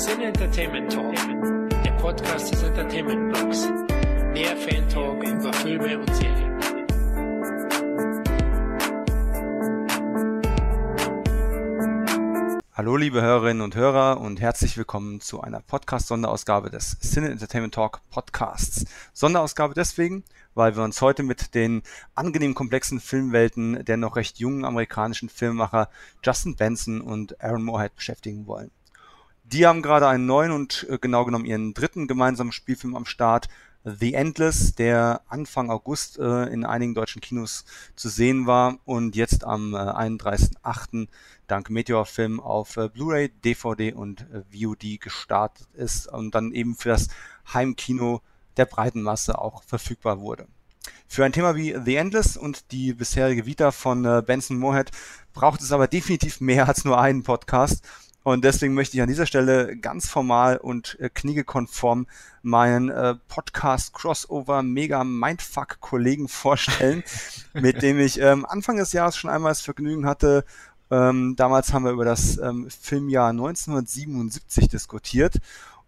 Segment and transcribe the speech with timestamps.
[0.00, 1.14] Sin Entertainment Talk,
[1.84, 3.68] der Podcast des Entertainment Blogs.
[4.34, 6.58] Der Fan Talk über Filme und Serien.
[12.72, 18.00] Hallo liebe Hörerinnen und Hörer und herzlich willkommen zu einer Podcast-Sonderausgabe des Cine Entertainment Talk
[18.08, 18.86] Podcasts.
[19.12, 21.82] Sonderausgabe deswegen, weil wir uns heute mit den
[22.14, 25.90] angenehm komplexen Filmwelten der noch recht jungen amerikanischen Filmemacher
[26.24, 28.70] Justin Benson und Aaron Moorhead beschäftigen wollen.
[29.52, 33.48] Die haben gerade einen neuen und äh, genau genommen ihren dritten gemeinsamen Spielfilm am Start,
[33.82, 37.64] The Endless, der Anfang August äh, in einigen deutschen Kinos
[37.96, 41.08] zu sehen war und jetzt am äh, 31.08.
[41.48, 46.90] dank Meteor Film auf äh, Blu-ray, DVD und VOD gestartet ist und dann eben für
[46.90, 47.08] das
[47.52, 48.20] Heimkino
[48.56, 50.46] der breiten Masse auch verfügbar wurde.
[51.08, 54.92] Für ein Thema wie The Endless und die bisherige Vita von Benson Moorhead
[55.32, 57.84] braucht es aber definitiv mehr als nur einen Podcast
[58.22, 62.06] und deswegen möchte ich an dieser Stelle ganz formal und äh, kniegekonform
[62.42, 67.02] meinen äh, Podcast Crossover Mega Mindfuck Kollegen vorstellen,
[67.54, 70.44] mit dem ich ähm, Anfang des Jahres schon einmal das Vergnügen hatte.
[70.90, 75.36] Ähm, damals haben wir über das ähm, Filmjahr 1977 diskutiert.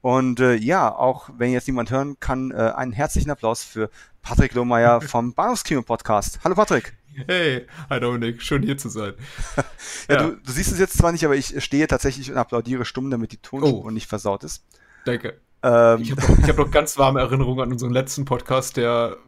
[0.02, 3.88] Und äh, ja, auch wenn jetzt niemand hören kann, äh, einen herzlichen Applaus für
[4.20, 6.40] Patrick Lohmeier vom Bahnhofskino Podcast.
[6.42, 6.94] Hallo Patrick.
[7.28, 9.14] Hey, hi Dominik, schön hier zu sein.
[9.56, 10.22] ja, ja.
[10.24, 13.30] Du, du, siehst es jetzt zwar nicht, aber ich stehe tatsächlich und applaudiere stumm, damit
[13.30, 13.90] die Tonspur oh.
[13.90, 14.64] nicht versaut ist.
[15.04, 15.40] Danke.
[15.62, 16.00] Ähm.
[16.02, 19.18] Ich habe noch, hab noch ganz warme Erinnerungen an unseren letzten Podcast, der,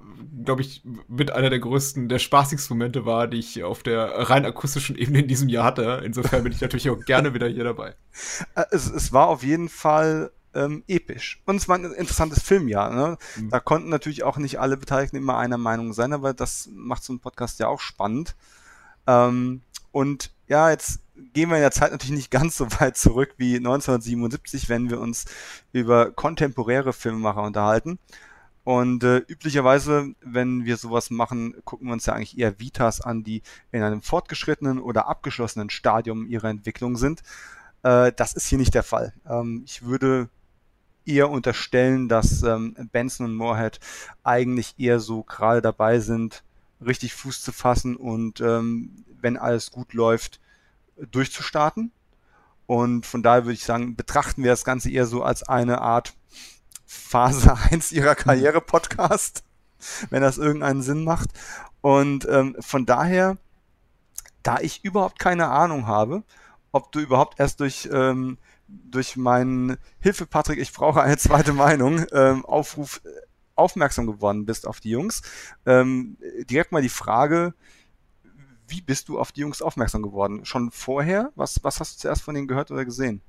[0.44, 4.44] glaube ich, mit einer der größten, der spaßigsten Momente war, die ich auf der rein
[4.44, 6.02] akustischen Ebene in diesem Jahr hatte.
[6.04, 7.94] Insofern bin ich natürlich auch gerne wieder hier dabei.
[8.56, 11.42] Äh, es, es war auf jeden Fall ähm, episch.
[11.46, 12.94] Und es war ein interessantes Filmjahr.
[12.94, 13.18] Ne?
[13.36, 13.50] Mhm.
[13.50, 17.12] Da konnten natürlich auch nicht alle Beteiligten immer einer Meinung sein, aber das macht so
[17.12, 18.34] ein Podcast ja auch spannend.
[19.06, 21.00] Ähm, und ja, jetzt
[21.32, 25.00] gehen wir in der Zeit natürlich nicht ganz so weit zurück wie 1977, wenn wir
[25.00, 25.26] uns
[25.72, 27.98] über kontemporäre Filmemacher unterhalten.
[28.64, 33.22] Und äh, üblicherweise, wenn wir sowas machen, gucken wir uns ja eigentlich eher Vitas an,
[33.22, 33.42] die
[33.72, 37.22] in einem fortgeschrittenen oder abgeschlossenen Stadium ihrer Entwicklung sind.
[37.82, 39.12] Äh, das ist hier nicht der Fall.
[39.28, 40.30] Ähm, ich würde
[41.06, 43.80] eher unterstellen, dass ähm, Benson und Moorhead
[44.22, 46.42] eigentlich eher so gerade dabei sind,
[46.84, 50.40] richtig Fuß zu fassen und ähm, wenn alles gut läuft,
[51.10, 51.92] durchzustarten.
[52.66, 56.14] Und von daher würde ich sagen, betrachten wir das Ganze eher so als eine Art
[56.86, 59.44] Phase 1 ihrer Karriere-Podcast,
[60.10, 61.30] wenn das irgendeinen Sinn macht.
[61.80, 63.36] Und ähm, von daher,
[64.42, 66.22] da ich überhaupt keine Ahnung habe,
[66.72, 68.38] ob du überhaupt erst durch ähm,
[68.68, 73.08] durch meinen Hilfe, Patrick, ich brauche eine zweite Meinung, ähm, Aufruf äh,
[73.54, 75.22] aufmerksam geworden bist auf die Jungs.
[75.66, 76.16] Ähm,
[76.50, 77.54] direkt mal die Frage,
[78.66, 80.44] wie bist du auf die Jungs aufmerksam geworden?
[80.44, 81.30] Schon vorher?
[81.36, 83.20] Was, was hast du zuerst von denen gehört oder gesehen?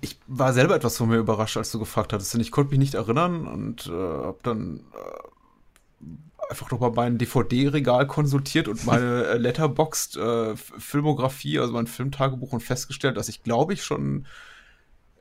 [0.00, 2.34] Ich war selber etwas von mir überrascht, als du gefragt hattest.
[2.34, 6.08] Und ich konnte mich nicht erinnern und äh, habe dann äh,
[6.50, 12.62] einfach nochmal mein DVD-Regal konsultiert und meine äh, Letterboxd äh, Filmografie, also mein Filmtagebuch und
[12.62, 14.26] festgestellt, dass ich glaube ich schon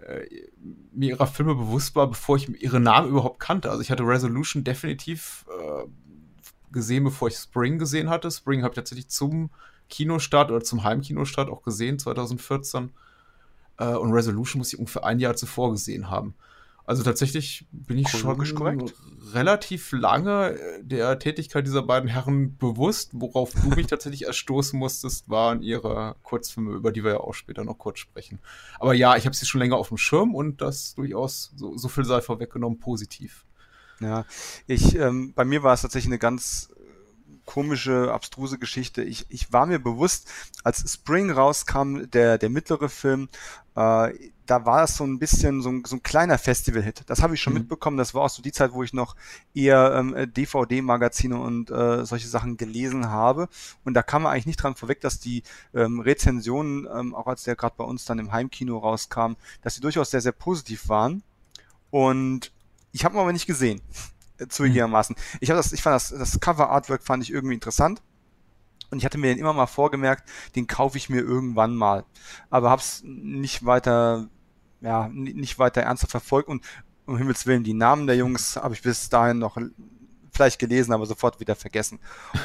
[0.07, 0.28] äh,
[0.94, 3.69] mir ihrer Filme bewusst war, bevor ich ihre Namen überhaupt kannte.
[3.69, 5.88] Also ich hatte Resolution definitiv äh,
[6.72, 8.31] gesehen, bevor ich Spring gesehen hatte.
[8.31, 9.50] Spring habe ich tatsächlich zum
[9.90, 12.91] Kinostart oder zum Heimkinostart auch gesehen, 2014.
[13.78, 16.35] Äh, und Resolution muss ich ungefähr ein Jahr zuvor gesehen haben.
[16.88, 18.94] Also tatsächlich bin ich schon korrekt.
[19.34, 23.12] relativ lange äh, der Tätigkeit dieser beiden Herren bewusst.
[23.12, 27.66] Worauf du mich tatsächlich erstoßen musstest, waren ihre Kurzfilme, über die wir ja auch später
[27.66, 28.40] noch kurz sprechen.
[28.80, 31.90] Aber ja, ich habe sie schon länger auf dem Schirm und das durchaus, so, so
[31.90, 33.46] viel sei vorweggenommen, positiv.
[34.00, 34.25] Ja,
[34.66, 36.69] ich, ähm, bei mir war es tatsächlich eine ganz
[37.44, 39.04] komische, abstruse Geschichte.
[39.04, 40.30] Ich, ich war mir bewusst,
[40.64, 43.28] als Spring rauskam, der, der mittlere Film,
[43.75, 44.14] äh,
[44.47, 47.03] da war es so ein bisschen so ein, so ein kleiner Festival-Hit.
[47.08, 47.59] Das habe ich schon mhm.
[47.59, 47.97] mitbekommen.
[47.97, 49.16] Das war auch so die Zeit, wo ich noch
[49.53, 53.50] eher ähm, DVD-Magazine und äh, solche Sachen gelesen habe.
[53.84, 55.44] Und da kam man eigentlich nicht dran vorweg, dass die
[55.74, 59.81] ähm, Rezensionen, ähm, auch als der gerade bei uns dann im Heimkino rauskam, dass die
[59.81, 61.24] durchaus sehr, sehr positiv waren.
[61.92, 62.51] Und
[62.92, 63.81] ich habe ihn aber nicht gesehen
[64.50, 65.16] zugegebenermaßen.
[65.18, 65.38] Mhm.
[65.42, 68.01] Ich habe das, ich fand das, das Cover-Artwork fand ich irgendwie interessant.
[68.89, 72.06] Und ich hatte mir den immer mal vorgemerkt, den kaufe ich mir irgendwann mal.
[72.50, 74.30] Aber hab's nicht weiter,
[74.81, 76.63] ja, nicht weiter ernsthaft verfolgt und
[77.06, 79.57] um Himmels Willen, die Namen der Jungs habe ich bis dahin noch
[80.31, 82.00] vielleicht gelesen, aber sofort wieder vergessen.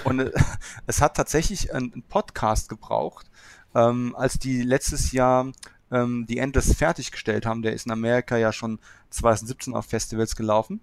[0.04, 0.32] Und äh,
[0.86, 3.30] es hat tatsächlich einen Podcast gebraucht,
[3.74, 5.52] ähm, als die letztes Jahr
[5.90, 7.62] ähm, die Endless fertiggestellt haben.
[7.62, 8.78] Der ist in Amerika ja schon
[9.10, 10.80] 2017 auf Festivals gelaufen.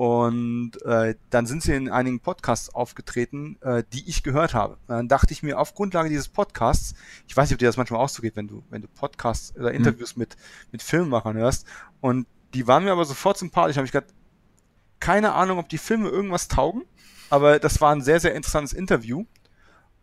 [0.00, 4.78] Und äh, dann sind sie in einigen Podcasts aufgetreten, äh, die ich gehört habe.
[4.86, 6.94] Dann dachte ich mir, auf Grundlage dieses Podcasts,
[7.28, 9.54] ich weiß nicht, ob dir das manchmal auch so geht, wenn du, wenn du Podcasts
[9.58, 10.20] oder Interviews mhm.
[10.20, 10.36] mit,
[10.72, 11.66] mit Filmemachern hörst.
[12.00, 13.76] Und die waren mir aber sofort sympathisch.
[13.76, 14.14] Habe ich gedacht,
[15.00, 16.84] keine Ahnung, ob die Filme irgendwas taugen,
[17.28, 19.26] aber das war ein sehr, sehr interessantes Interview.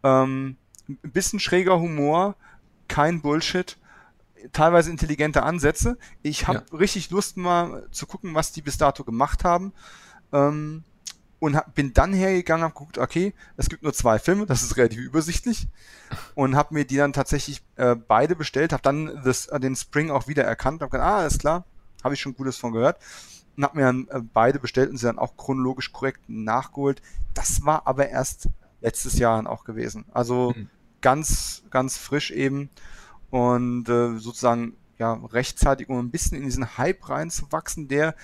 [0.04, 0.58] Ähm,
[0.88, 2.36] ein bisschen schräger Humor,
[2.88, 3.80] kein Bullshit
[4.54, 5.98] teilweise intelligente Ansätze.
[6.22, 6.78] Ich habe ja.
[6.78, 9.74] richtig Lust mal zu gucken, was die bis dato gemacht haben.
[10.32, 10.84] Ähm,
[11.40, 14.78] und hab, bin dann hergegangen, habe geguckt, okay, es gibt nur zwei Filme, das ist
[14.78, 15.68] relativ übersichtlich
[16.36, 20.10] und habe mir die dann tatsächlich äh, beide bestellt, habe dann das, äh, den Spring
[20.10, 21.66] auch wieder erkannt, habe gedacht, ah, alles klar,
[22.04, 23.00] habe ich schon Gutes von gehört
[23.56, 27.02] und habe mir dann äh, beide bestellt und sie dann auch chronologisch korrekt nachgeholt.
[27.34, 28.50] Das war aber erst
[28.82, 30.06] letztes Jahr dann auch gewesen.
[30.12, 30.70] Also mhm.
[31.02, 32.70] ganz, ganz frisch eben
[33.30, 38.16] und äh, sozusagen ja rechtzeitig, um ein bisschen in diesen Hype reinzuwachsen, der,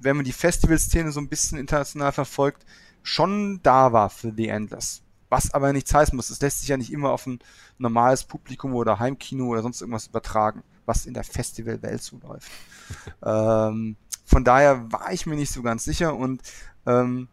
[0.00, 2.64] wenn man die Festivalszene so ein bisschen international verfolgt,
[3.02, 5.02] schon da war für The Endless.
[5.28, 6.30] Was aber nichts heißen muss.
[6.30, 7.40] Es lässt sich ja nicht immer auf ein
[7.78, 12.50] normales Publikum oder Heimkino oder sonst irgendwas übertragen, was in der Festivalwelt so läuft.
[13.24, 16.42] ähm, von daher war ich mir nicht so ganz sicher und
[16.86, 17.28] ähm,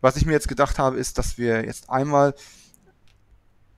[0.00, 2.34] was ich mir jetzt gedacht habe, ist, dass wir jetzt einmal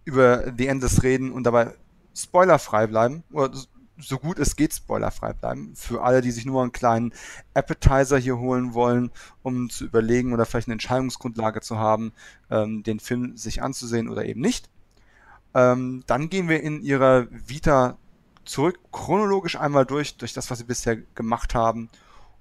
[0.04, 1.74] über The Endless reden und dabei
[2.14, 3.24] spoilerfrei bleiben.
[3.32, 3.52] Oder
[3.98, 5.74] so gut es geht spoilerfrei bleiben.
[5.76, 7.12] Für alle, die sich nur einen kleinen
[7.54, 9.10] Appetizer hier holen wollen,
[9.42, 12.12] um zu überlegen oder vielleicht eine Entscheidungsgrundlage zu haben,
[12.50, 14.68] ähm, den Film sich anzusehen oder eben nicht.
[15.54, 17.96] Ähm, dann gehen wir in ihrer Vita
[18.44, 21.88] zurück, chronologisch einmal durch, durch das, was sie bisher gemacht haben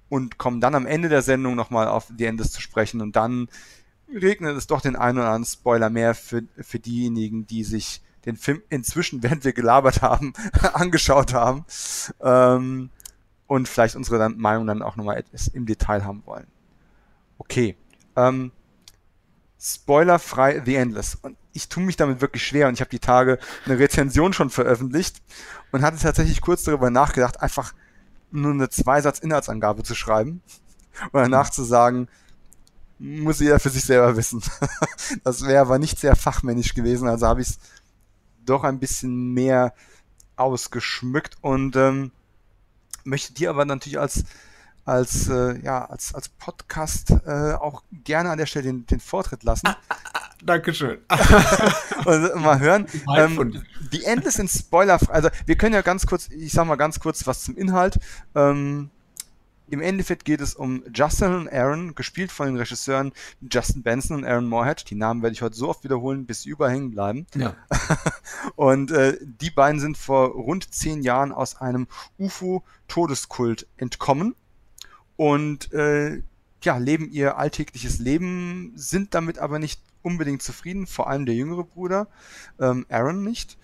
[0.08, 3.48] und kommen dann am Ende der Sendung nochmal auf die Endes zu sprechen und dann
[4.12, 8.36] regnet es doch den einen oder anderen Spoiler mehr für, für diejenigen, die sich den
[8.36, 10.32] Film inzwischen, während wir gelabert haben,
[10.72, 11.64] angeschaut haben
[12.20, 12.90] ähm,
[13.46, 16.46] und vielleicht unsere dann, Meinung dann auch nochmal etwas im Detail haben wollen.
[17.38, 17.76] Okay.
[18.16, 18.52] Ähm,
[19.60, 21.16] spoilerfrei The Endless.
[21.16, 24.50] Und ich tue mich damit wirklich schwer und ich habe die Tage eine Rezension schon
[24.50, 25.22] veröffentlicht
[25.72, 27.72] und hatte tatsächlich kurz darüber nachgedacht, einfach
[28.30, 30.42] nur eine Zweisatz-Inhaltsangabe zu schreiben
[31.12, 32.08] und danach zu sagen,
[32.98, 34.42] muss jeder für sich selber wissen.
[35.24, 37.58] das wäre aber nicht sehr fachmännisch gewesen, also habe ich es
[38.44, 39.74] doch ein bisschen mehr
[40.36, 42.10] ausgeschmückt und ähm,
[43.04, 44.24] möchte dir aber natürlich als
[44.84, 49.42] als äh, ja als als Podcast äh, auch gerne an der Stelle den, den Vortritt
[49.42, 49.66] lassen.
[49.66, 50.98] Ah, ah, ah, Dankeschön.
[52.04, 52.86] und mal hören.
[53.16, 54.98] Ähm, die Endless sind Spoiler.
[55.08, 57.98] Also wir können ja ganz kurz, ich sag mal ganz kurz was zum Inhalt.
[58.34, 58.90] Ähm,
[59.68, 63.12] im Endeffekt geht es um Justin und Aaron, gespielt von den Regisseuren
[63.50, 64.88] Justin Benson und Aaron Moorhead.
[64.90, 67.26] Die Namen werde ich heute so oft wiederholen, bis sie überhängen bleiben.
[67.34, 67.56] Ja.
[68.56, 71.86] und äh, die beiden sind vor rund zehn Jahren aus einem
[72.18, 74.34] UFO-Todeskult entkommen
[75.16, 76.22] und äh,
[76.62, 81.64] ja, leben ihr alltägliches Leben, sind damit aber nicht unbedingt zufrieden, vor allem der jüngere
[81.64, 82.08] Bruder,
[82.60, 83.58] ähm, Aaron nicht.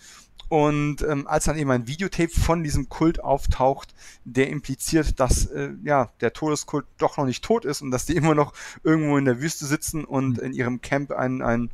[0.50, 3.94] Und ähm, als dann eben ein Videotape von diesem Kult auftaucht,
[4.25, 8.17] der impliziert, dass äh, ja der Todeskult doch noch nicht tot ist und dass die
[8.17, 8.52] immer noch
[8.82, 10.44] irgendwo in der Wüste sitzen und mhm.
[10.44, 11.70] in ihrem Camp ein, ein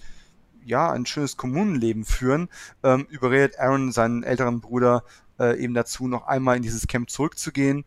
[0.63, 2.51] ja ein schönes Kommunenleben führen,
[2.83, 5.05] ähm, überredet Aaron seinen älteren Bruder
[5.41, 7.87] äh, eben dazu, noch einmal in dieses Camp zurückzugehen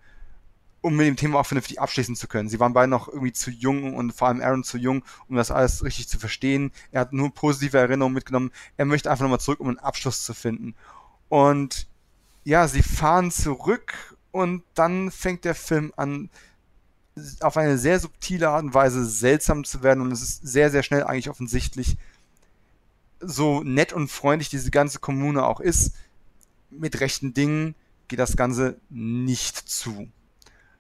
[0.81, 2.49] um mit dem Thema auch vernünftig abschließen zu können.
[2.49, 5.51] Sie waren beide noch irgendwie zu jung und vor allem Aaron zu jung, um das
[5.51, 6.71] alles richtig zu verstehen.
[6.91, 8.51] Er hat nur positive Erinnerungen mitgenommen.
[8.77, 10.75] Er möchte einfach nochmal zurück, um einen Abschluss zu finden.
[11.27, 11.87] Und
[12.43, 16.29] ja, sie fahren zurück und dann fängt der Film an,
[17.41, 20.83] auf eine sehr subtile Art und Weise seltsam zu werden und es ist sehr, sehr
[20.83, 21.97] schnell eigentlich offensichtlich,
[23.19, 25.93] so nett und freundlich diese ganze Kommune auch ist,
[26.69, 27.75] mit rechten Dingen
[28.07, 30.07] geht das Ganze nicht zu.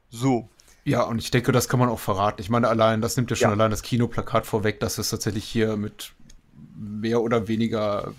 [0.09, 0.49] So.
[0.85, 2.41] Ja, und ich denke, das kann man auch verraten.
[2.41, 3.53] Ich meine, allein, das nimmt ja schon ja.
[3.53, 6.13] allein das Kinoplakat vorweg, dass es tatsächlich hier mit
[6.75, 8.13] mehr oder weniger,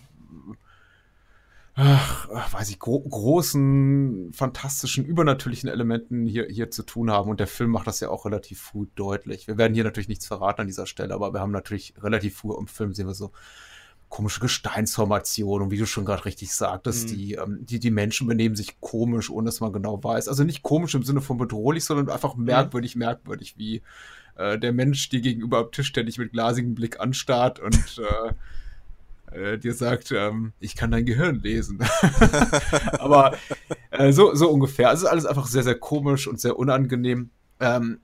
[1.75, 7.30] ach, weiß ich, gro großen, fantastischen, übernatürlichen Elementen hier, hier zu tun haben.
[7.30, 9.49] Und der Film macht das ja auch relativ früh deutlich.
[9.49, 12.54] Wir werden hier natürlich nichts verraten an dieser Stelle, aber wir haben natürlich relativ früh
[12.56, 13.32] im Film sehen wir so,
[14.11, 17.14] komische Gesteinsformation und wie du schon gerade richtig sagtest, mhm.
[17.14, 20.29] die, ähm, die, die Menschen benehmen sich komisch, ohne dass man genau weiß.
[20.29, 22.45] Also nicht komisch im Sinne von bedrohlich, sondern einfach mhm.
[22.45, 23.00] merkwürdig, mhm.
[23.00, 23.83] merkwürdig, wie
[24.37, 28.02] äh, der Mensch dir gegenüber am Tisch ständig mit glasigem Blick anstarrt und
[29.33, 31.79] äh, äh, dir sagt, ähm, ich kann dein Gehirn lesen.
[32.99, 33.37] Aber
[33.90, 34.88] äh, so, so ungefähr.
[34.88, 37.31] Also alles einfach sehr, sehr komisch und sehr unangenehm.
[37.61, 38.00] Ähm,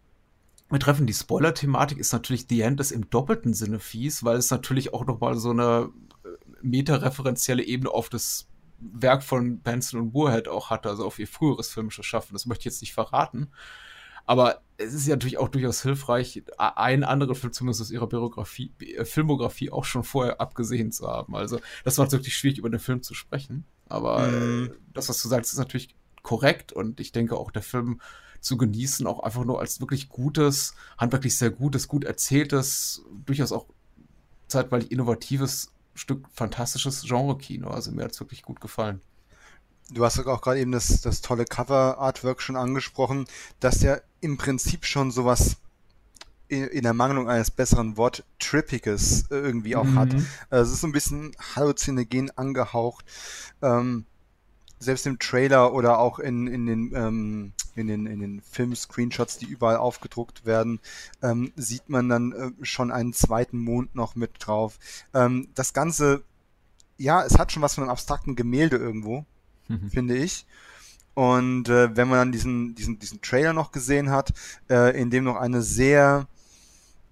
[0.71, 4.51] wir treffen die Spoiler-Thematik ist natürlich The End ist im doppelten Sinne fies, weil es
[4.51, 5.91] natürlich auch nochmal so eine
[6.25, 6.29] äh,
[6.63, 11.71] metareferenzielle Ebene auf das Werk von Benson und Moorhead auch hatte, also auf ihr früheres
[11.71, 12.33] filmisches Schaffen.
[12.33, 13.49] Das möchte ich jetzt nicht verraten.
[14.27, 18.73] Aber es ist ja natürlich auch durchaus hilfreich, einen anderen Film zumindest aus ihrer Biografie,
[18.81, 21.37] äh, Filmografie auch schon vorher abgesehen zu haben.
[21.37, 23.65] Also das es wirklich schwierig, über den Film zu sprechen.
[23.89, 24.73] Aber mhm.
[24.93, 28.01] das, was du sagst, ist natürlich korrekt und ich denke auch, der Film
[28.41, 33.67] zu genießen, auch einfach nur als wirklich gutes, handwerklich sehr gutes, gut erzähltes, durchaus auch
[34.49, 37.69] zeitweilig innovatives Stück fantastisches Genre-Kino.
[37.69, 39.01] Also mir hat es wirklich gut gefallen.
[39.91, 43.27] Du hast auch gerade eben das, das tolle Cover-Artwork schon angesprochen,
[43.61, 45.57] dass der im Prinzip schon sowas
[46.49, 49.99] in, in Ermangelung eines besseren Wort Trippiges irgendwie auch mhm.
[49.99, 50.15] hat.
[50.51, 53.05] Also es ist so ein bisschen halluzinogen angehaucht.
[53.63, 54.07] Ähm,
[54.79, 59.47] selbst im Trailer oder auch in, in den ähm, in den, in den Film-Screenshots, die
[59.47, 60.81] überall aufgedruckt werden,
[61.23, 64.79] ähm, sieht man dann äh, schon einen zweiten Mond noch mit drauf.
[65.15, 66.23] Ähm, das Ganze,
[66.97, 69.25] ja, es hat schon was von einem abstrakten Gemälde irgendwo,
[69.69, 69.91] mhm.
[69.91, 70.47] finde ich.
[71.15, 74.35] Und äh, wenn man dann diesen, diesen, diesen Trailer noch gesehen hat,
[74.69, 76.27] äh, in dem noch eine sehr,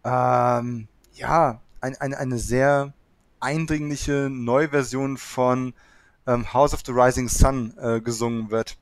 [0.04, 2.92] ähm, ja, ein, ein, eine sehr
[3.40, 5.74] eindringliche Neuversion von
[6.26, 8.76] ähm, House of the Rising Sun äh, gesungen wird,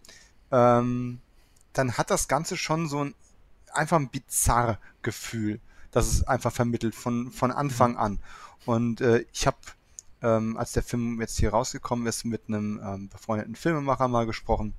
[0.50, 1.20] ähm,
[1.72, 3.14] dann hat das Ganze schon so ein
[3.74, 5.60] einfach ein bizarr Gefühl,
[5.90, 7.98] das es einfach vermittelt von, von Anfang mhm.
[7.98, 8.18] an.
[8.64, 9.56] Und äh, ich habe,
[10.22, 14.74] ähm, als der Film jetzt hier rausgekommen ist, mit einem ähm, befreundeten Filmemacher mal gesprochen,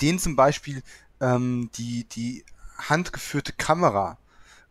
[0.00, 0.82] den zum Beispiel
[1.20, 2.44] ähm, die, die
[2.76, 4.18] handgeführte Kamera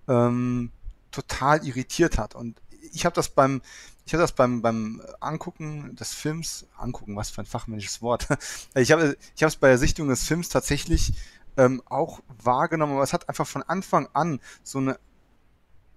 [0.08, 0.72] ähm,
[1.12, 2.36] total irritiert hat.
[2.36, 2.60] Und
[2.92, 3.62] ich habe das beim,
[4.06, 8.28] ich habe das beim, beim Angucken des Films, angucken, was für ein fachmännisches Wort.
[8.76, 11.14] Ich habe ich es bei der Sichtung des Films tatsächlich
[11.58, 15.00] ähm, auch wahrgenommen, aber es hat einfach von Anfang an so eine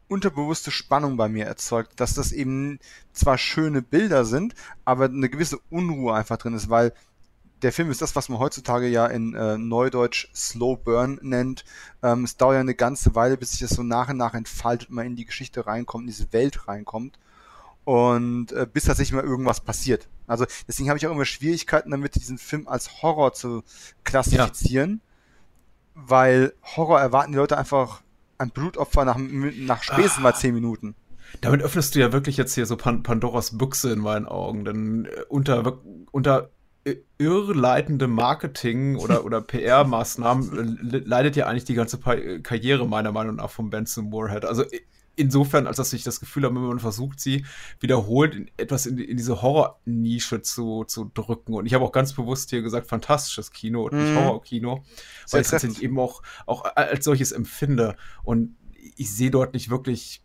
[0.08, 2.78] unterbewusste Spannung bei mir erzeugt, dass das eben
[3.12, 6.92] zwar schöne Bilder sind, aber eine gewisse Unruhe einfach drin ist, weil
[7.62, 11.64] der Film ist das, was man heutzutage ja in äh, Neudeutsch Slow Burn nennt.
[12.02, 14.90] Ähm, es dauert ja eine ganze Weile, bis sich das so nach und nach entfaltet,
[14.90, 17.18] man in die Geschichte reinkommt, in diese Welt reinkommt
[17.86, 20.08] und äh, bis tatsächlich mal irgendwas passiert.
[20.26, 23.62] Also deswegen habe ich auch immer Schwierigkeiten damit, diesen Film als Horror zu
[24.02, 25.00] klassifizieren,
[25.94, 26.02] ja.
[26.08, 28.02] weil Horror erwarten die Leute einfach
[28.38, 30.96] ein Blutopfer nach, nach spätestens mal zehn Minuten.
[31.40, 35.22] Damit öffnest du ja wirklich jetzt hier so Pandoras Büchse in meinen Augen, denn äh,
[35.28, 35.78] unter,
[36.10, 36.50] unter
[37.18, 43.50] irrleitendem Marketing oder, oder PR-Maßnahmen äh, leidet ja eigentlich die ganze Karriere meiner Meinung nach
[43.50, 44.44] von Benson Moorhead.
[44.44, 44.64] Also
[45.16, 47.44] insofern, als dass ich das Gefühl habe, wenn man versucht, sie
[47.80, 51.54] wiederholt in, etwas in, in diese Horror-Nische zu, zu drücken.
[51.54, 54.18] Und ich habe auch ganz bewusst hier gesagt, fantastisches Kino und nicht mm.
[54.18, 54.84] Horror-Kino,
[55.30, 57.96] weil ich es tatsächlich eben auch, auch als solches empfinde.
[58.22, 58.56] Und
[58.96, 60.22] ich sehe dort nicht wirklich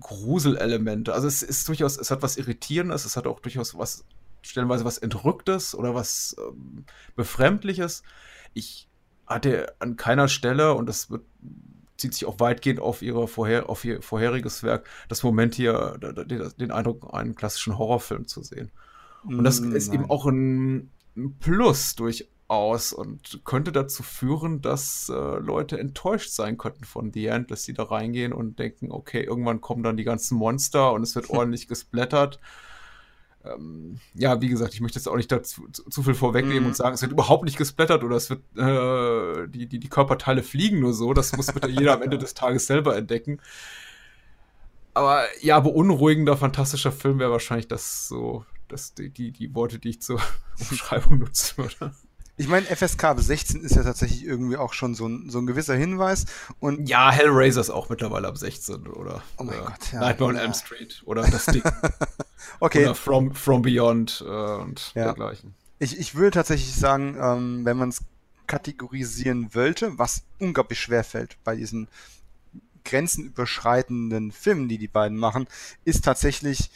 [0.00, 1.12] Gruselelemente.
[1.14, 4.04] Also es ist durchaus, es hat was Irritierendes, es hat auch durchaus was,
[4.42, 6.84] stellenweise was Entrücktes oder was ähm,
[7.16, 8.02] Befremdliches.
[8.54, 8.88] Ich
[9.26, 11.24] hatte an keiner Stelle, und das wird
[11.98, 15.98] zieht sich auch weitgehend auf, ihre vorher, auf ihr vorheriges Werk, das Moment hier
[16.58, 18.70] den Eindruck, einen klassischen Horrorfilm zu sehen.
[19.24, 20.00] Und das mm, ist Nein.
[20.00, 20.90] eben auch ein
[21.40, 27.50] Plus durchaus und könnte dazu führen, dass äh, Leute enttäuscht sein könnten von The End,
[27.50, 31.16] dass sie da reingehen und denken, okay, irgendwann kommen dann die ganzen Monster und es
[31.16, 32.38] wird ordentlich gesplattert
[33.44, 36.66] ähm, ja, wie gesagt, ich möchte jetzt auch nicht dazu zu, zu viel vorwegnehmen mm.
[36.66, 40.42] und sagen, es wird überhaupt nicht gesplattert oder es wird äh, die, die, die Körperteile
[40.42, 41.12] fliegen nur so.
[41.14, 43.40] Das muss bitte jeder am Ende des Tages selber entdecken.
[44.94, 49.90] Aber ja, beunruhigender, fantastischer Film wäre wahrscheinlich das so, das, die, die, die Worte, die
[49.90, 50.20] ich zur
[50.70, 51.94] Umschreibung nutzen würde.
[52.36, 55.74] Ich meine, FSK 16 ist ja tatsächlich irgendwie auch schon so ein, so ein gewisser
[55.74, 56.26] Hinweis.
[56.60, 59.22] Und ja, Hellraiser ist auch mittlerweile ab 16, oder?
[59.38, 60.00] Oh mein äh, Gott, ja.
[60.00, 61.62] Nightmare on Elm Street oder das Ding.
[62.60, 62.84] okay.
[62.84, 65.04] Oder From, From Beyond äh, und ja.
[65.04, 65.54] dergleichen.
[65.78, 68.02] Ich, ich würde tatsächlich sagen, ähm, wenn man es
[68.46, 71.88] kategorisieren wollte, was unglaublich schwer fällt bei diesen
[72.84, 75.46] grenzenüberschreitenden Filmen, die die beiden machen,
[75.84, 76.70] ist tatsächlich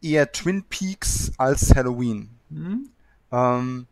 [0.00, 2.30] eher Twin Peaks als Halloween.
[2.48, 2.88] Mhm.
[3.30, 3.86] Ähm,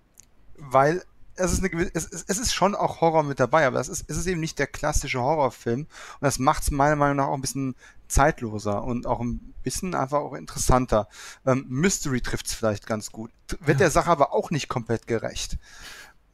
[0.57, 1.05] weil
[1.37, 4.17] es ist, eine, es, es ist schon auch Horror mit dabei, aber es ist, es
[4.17, 5.81] ist eben nicht der klassische Horrorfilm.
[5.81, 5.89] Und
[6.21, 7.75] das macht es meiner Meinung nach auch ein bisschen
[8.09, 11.09] zeitloser und auch ein bisschen einfach auch interessanter.
[11.47, 13.31] Ähm, Mystery trifft es vielleicht ganz gut.
[13.61, 15.59] Wird der Sache aber auch nicht komplett gerecht.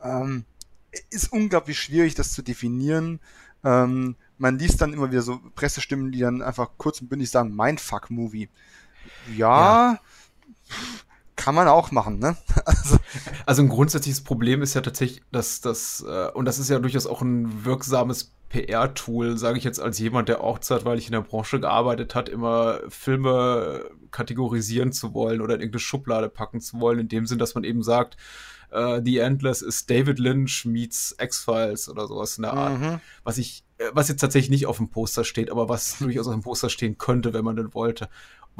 [0.02, 0.44] Ähm,
[1.10, 3.20] ist unglaublich schwierig, das zu definieren.
[3.62, 7.54] Ähm, man liest dann immer wieder so Pressestimmen, die dann einfach kurz und bündig sagen,
[7.54, 8.48] Mindfuck-Movie.
[9.36, 10.00] Ja, ja
[11.40, 12.36] kann man auch machen, ne?
[12.66, 12.98] Also,
[13.46, 17.06] also ein grundsätzliches Problem ist ja tatsächlich, dass das, äh, und das ist ja durchaus
[17.06, 21.60] auch ein wirksames PR-Tool, sage ich jetzt als jemand, der auch zeitweilig in der Branche
[21.60, 27.08] gearbeitet hat, immer Filme kategorisieren zu wollen oder in irgendeine Schublade packen zu wollen, in
[27.08, 28.16] dem Sinn, dass man eben sagt,
[28.70, 32.80] äh, The Endless ist David Lynch meets X-Files oder sowas in der Art.
[32.80, 33.00] Mhm.
[33.22, 36.34] Was ich, äh, was jetzt tatsächlich nicht auf dem Poster steht, aber was durchaus auf
[36.34, 38.08] dem Poster stehen könnte, wenn man denn wollte.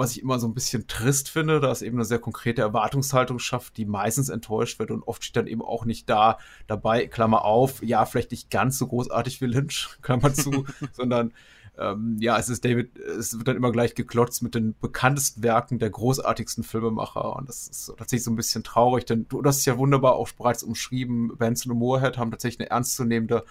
[0.00, 3.38] Was ich immer so ein bisschen trist finde, da es eben eine sehr konkrete Erwartungshaltung
[3.38, 7.44] schafft, die meistens enttäuscht wird und oft steht dann eben auch nicht da dabei, Klammer
[7.44, 11.34] auf, ja, vielleicht nicht ganz so großartig wie Lynch, Klammer zu, sondern
[11.78, 15.78] ähm, ja, es ist David, es wird dann immer gleich geklotzt mit den bekanntesten Werken
[15.78, 19.64] der großartigsten Filmemacher und das ist tatsächlich so ein bisschen traurig, denn du hast es
[19.66, 23.44] ja wunderbar auch bereits umschrieben, Benson und Moorhead haben tatsächlich eine ernstzunehmende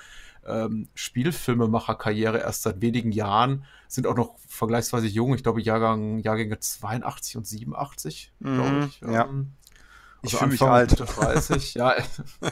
[0.50, 6.60] ähm, Spielfilmemacher-Karriere erst seit wenigen Jahren, sind auch noch vergleichsweise jung, ich glaube Jahrgang, Jahrgänge
[6.60, 9.02] 82 und 87, glaube mhm, ich.
[9.02, 9.26] Ja.
[9.26, 9.54] Ähm,
[10.22, 11.00] ich also fühle mich alt.
[11.00, 11.96] 30, ja,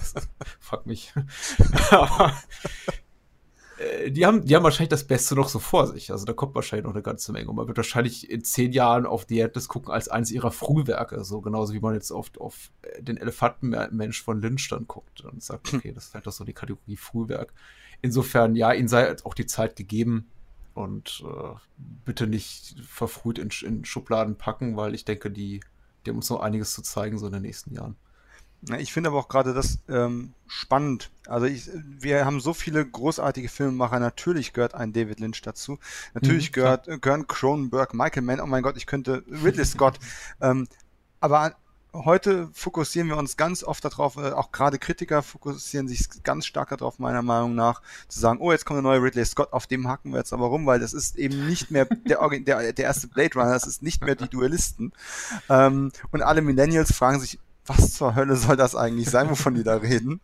[0.60, 1.14] fuck mich.
[1.92, 2.34] Aber
[3.78, 6.12] äh, die haben, die haben wahrscheinlich das Beste noch so vor sich.
[6.12, 7.50] Also da kommt wahrscheinlich noch eine ganze Menge.
[7.50, 11.24] Und man wird wahrscheinlich in zehn Jahren auf The Atlas gucken als eines ihrer Frühwerke.
[11.24, 15.44] So genauso wie man jetzt oft auf äh, den Elefantenmensch von Lynch dann guckt und
[15.44, 17.54] sagt, okay, das fällt doch so in die Kategorie Frühwerk.
[18.02, 20.28] Insofern, ja, ihnen sei auch die Zeit gegeben
[20.74, 21.56] und äh,
[22.06, 25.62] bitte nicht verfrüht in, in Schubladen packen, weil ich denke, die,
[26.06, 27.96] die haben uns noch einiges zu zeigen, so in den nächsten Jahren.
[28.80, 31.12] Ich finde aber auch gerade das ähm, spannend.
[31.28, 34.00] Also ich, wir haben so viele großartige Filmemacher.
[34.00, 35.78] Natürlich gehört ein David Lynch dazu.
[36.16, 38.40] Natürlich mhm, gehört, gehören Cronenberg, Michael Mann.
[38.42, 40.00] Oh mein Gott, ich könnte Ridley Scott.
[40.42, 40.68] ähm,
[41.20, 41.56] aber
[41.94, 46.70] heute fokussieren wir uns ganz oft darauf, äh, auch gerade Kritiker fokussieren sich ganz stark
[46.70, 49.88] darauf, meiner Meinung nach, zu sagen, oh, jetzt kommt der neue Ridley Scott, auf dem
[49.88, 53.08] hacken wir jetzt aber rum, weil das ist eben nicht mehr der, der, der erste
[53.08, 54.94] Blade Runner, das ist nicht mehr die Duellisten.
[55.50, 59.64] Ähm, und alle Millennials fragen sich, was zur Hölle soll das eigentlich sein, wovon die
[59.64, 60.22] da reden?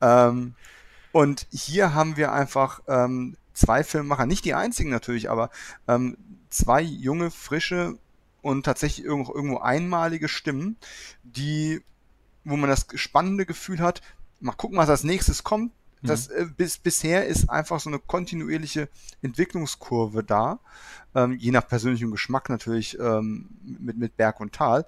[0.00, 0.54] ähm,
[1.12, 5.50] und hier haben wir einfach ähm, zwei Filmemacher, nicht die einzigen natürlich, aber
[5.88, 6.16] ähm,
[6.50, 7.98] zwei junge, frische
[8.42, 10.76] und tatsächlich irgendwo, irgendwo einmalige Stimmen,
[11.22, 11.82] die,
[12.44, 14.02] wo man das spannende Gefühl hat,
[14.40, 15.72] mal gucken, was als nächstes kommt.
[16.00, 16.54] Das, mhm.
[16.54, 18.88] bis, bisher ist einfach so eine kontinuierliche
[19.20, 20.60] Entwicklungskurve da,
[21.16, 24.86] ähm, je nach persönlichem Geschmack natürlich ähm, mit, mit Berg und Tal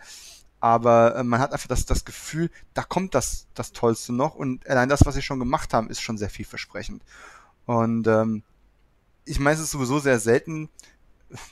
[0.60, 4.68] aber äh, man hat einfach das, das Gefühl, da kommt das, das Tollste noch und
[4.68, 7.02] allein das, was sie schon gemacht haben, ist schon sehr vielversprechend.
[7.64, 8.42] Und ähm,
[9.24, 10.68] ich meine, es ist sowieso sehr selten,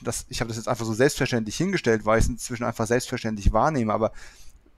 [0.01, 3.53] dass ich habe das jetzt einfach so selbstverständlich hingestellt, weil ich es inzwischen einfach selbstverständlich
[3.53, 4.11] wahrnehme, aber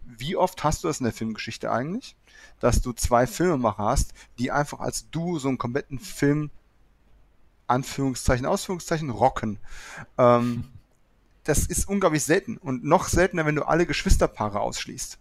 [0.05, 2.15] wie oft hast du das in der Filmgeschichte eigentlich,
[2.59, 6.49] dass du zwei Filmemacher hast, die einfach als du so einen kompletten Film
[7.67, 9.59] Anführungszeichen, Ausführungszeichen rocken.
[10.17, 10.65] Ähm,
[11.43, 15.17] das ist unglaublich selten und noch seltener, wenn du alle Geschwisterpaare ausschließt.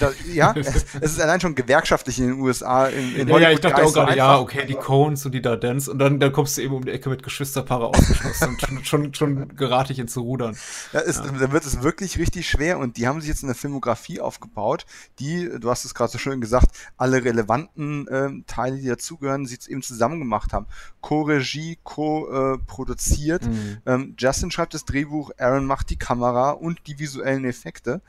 [0.00, 2.86] Das, ja, es, es, ist allein schon gewerkschaftlich in den USA.
[2.86, 5.88] In, in ja, ja, ich dachte auch gerade, ja, okay, die Coens und die Dardens
[5.88, 9.14] und dann, dann kommst du eben um die Ecke mit Geschwisterpaare ausgeschlossen und schon, schon,
[9.14, 10.56] schon gerate ich ins Rudern.
[10.92, 11.30] Ja, ist, ja.
[11.30, 14.84] Dann wird es wirklich richtig schwer und die haben sich jetzt eine Filmografie aufgebaut,
[15.18, 19.58] die, du hast es gerade so schön gesagt, alle relevanten äh, Teile, die dazugehören, sie
[19.68, 20.66] eben zusammen gemacht haben.
[21.00, 23.46] Co-Regie, co-produziert.
[23.46, 23.78] Mhm.
[23.86, 28.02] Ähm, Justin schreibt das Drehbuch, Aaron macht die Kamera und die visuellen Effekte.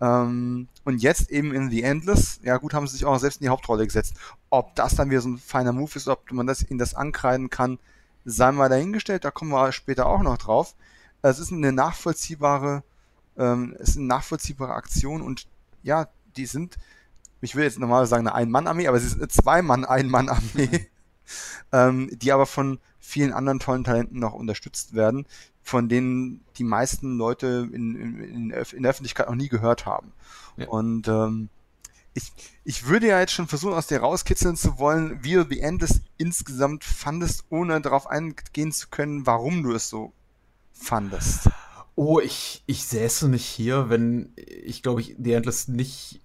[0.00, 3.44] Ähm, und jetzt eben in The Endless, ja gut, haben sie sich auch selbst in
[3.44, 4.14] die Hauptrolle gesetzt.
[4.48, 7.50] Ob das dann wieder so ein feiner Move ist, ob man das in das ankreiden
[7.50, 7.78] kann,
[8.24, 10.74] sei mal dahingestellt, da kommen wir später auch noch drauf.
[11.22, 12.82] Es ist eine nachvollziehbare,
[13.36, 15.46] ähm, es ist eine nachvollziehbare Aktion und
[15.82, 16.78] ja, die sind,
[17.42, 20.88] ich will jetzt normalerweise sagen eine Ein-Mann-Armee, aber es ist eine Zwei-Mann-Ein-Mann-Armee,
[21.72, 25.26] ähm, die aber von vielen anderen tollen Talenten noch unterstützt werden
[25.62, 30.12] von denen die meisten Leute in, in, in der Öffentlichkeit noch nie gehört haben.
[30.56, 30.68] Ja.
[30.68, 31.48] Und ähm,
[32.14, 32.32] ich,
[32.64, 36.00] ich würde ja jetzt schon versuchen, aus dir rauskitzeln zu wollen, wie du The Endless
[36.16, 40.12] insgesamt fandest, ohne darauf eingehen zu können, warum du es so
[40.72, 41.50] fandest.
[41.94, 46.20] Oh, ich, ich säße nicht hier, wenn ich, glaube ich, The Endless nicht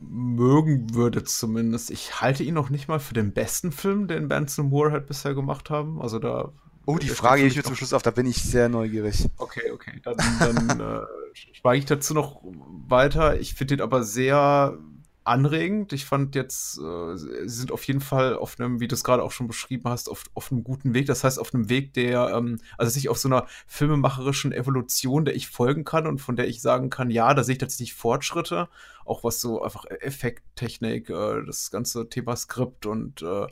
[0.00, 1.90] mögen würde zumindest.
[1.90, 5.34] Ich halte ihn noch nicht mal für den besten Film, den Benson Moore halt bisher
[5.34, 6.00] gemacht haben.
[6.00, 6.52] Also da
[6.86, 9.28] Oh, die Frage ich mir zum Schluss auf, da bin ich sehr neugierig.
[9.38, 10.00] Okay, okay.
[10.02, 11.06] Dann, dann äh,
[11.52, 12.42] schweige ich dazu noch
[12.88, 13.38] weiter.
[13.38, 14.78] Ich finde den aber sehr
[15.24, 15.92] anregend.
[15.92, 19.22] Ich fand jetzt, äh, sie sind auf jeden Fall auf einem, wie du es gerade
[19.22, 21.06] auch schon beschrieben hast, auf, auf einem guten Weg.
[21.06, 25.36] Das heißt, auf einem Weg, der, ähm, also sich auf so einer filmemacherischen Evolution, der
[25.36, 28.68] ich folgen kann und von der ich sagen kann, ja, da sehe ich tatsächlich Fortschritte.
[29.04, 33.46] Auch was so einfach Effekttechnik, äh, das ganze Thema Skript und äh,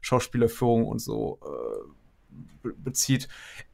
[0.00, 2.05] Schauspielerführung und so äh,
[2.62, 3.28] bezieht,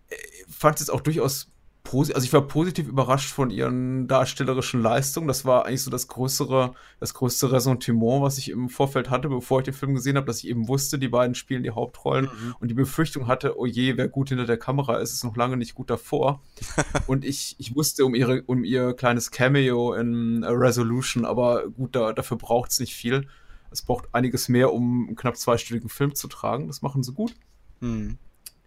[0.09, 0.15] äh,
[0.49, 1.53] fand es auch durchaus
[1.95, 5.29] also ich war positiv überrascht von ihren darstellerischen Leistungen.
[5.29, 9.61] Das war eigentlich so das größere, das größte Ressentiment, was ich im Vorfeld hatte, bevor
[9.61, 12.55] ich den Film gesehen habe, dass ich eben wusste, die beiden spielen die Hauptrollen mhm.
[12.61, 15.57] und die Befürchtung hatte, oh je, wer gut hinter der Kamera ist, ist noch lange
[15.57, 16.41] nicht gut davor.
[17.07, 22.13] und ich, ich wusste um ihre, um ihr kleines Cameo in Resolution, aber gut, da,
[22.13, 23.27] dafür braucht es nicht viel.
[23.71, 26.69] Es braucht einiges mehr, um einen knapp zweistündigen Film zu tragen.
[26.69, 27.35] Das machen sie gut.
[27.81, 28.19] Mhm.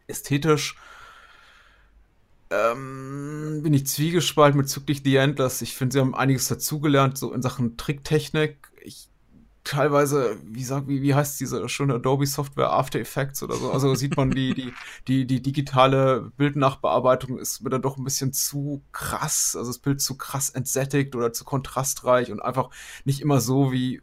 [0.08, 0.76] Ästhetisch
[2.52, 5.62] ähm, bin ich zwiegespalten bezüglich The Endless.
[5.62, 8.58] Ich finde, sie haben einiges dazugelernt, so in Sachen Tricktechnik.
[8.84, 9.10] Ich
[9.64, 13.72] teilweise, wie sagt, wie, wie heißt diese schöne Adobe-Software After Effects oder so?
[13.72, 14.74] Also sieht man, die, die,
[15.08, 20.02] die, die digitale Bildnachbearbeitung ist mir dann doch ein bisschen zu krass, also das Bild
[20.02, 22.70] zu krass entsättigt oder zu kontrastreich und einfach
[23.06, 24.02] nicht immer so wie,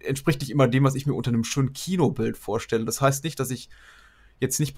[0.00, 2.84] entspricht nicht immer dem, was ich mir unter einem schönen Kinobild vorstelle.
[2.84, 3.70] Das heißt nicht, dass ich
[4.40, 4.76] jetzt nicht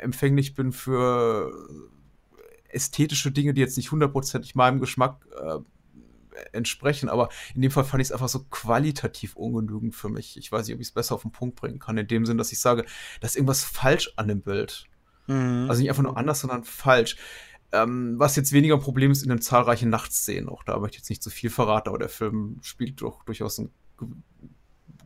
[0.00, 1.52] empfänglich bin für
[2.68, 5.58] ästhetische Dinge, die jetzt nicht hundertprozentig meinem Geschmack äh,
[6.52, 10.36] entsprechen, aber in dem Fall fand ich es einfach so qualitativ ungenügend für mich.
[10.36, 12.38] Ich weiß nicht, ob ich es besser auf den Punkt bringen kann, in dem Sinn,
[12.38, 12.84] dass ich sage,
[13.20, 14.84] da ist irgendwas falsch an dem Bild.
[15.26, 15.66] Mhm.
[15.68, 17.16] Also nicht einfach nur anders, sondern falsch.
[17.72, 20.48] Ähm, was jetzt weniger ein Problem ist in den zahlreichen Nachtszenen.
[20.48, 23.58] Auch da möchte ich jetzt nicht zu viel verraten, aber der Film spielt doch durchaus
[23.58, 23.72] einen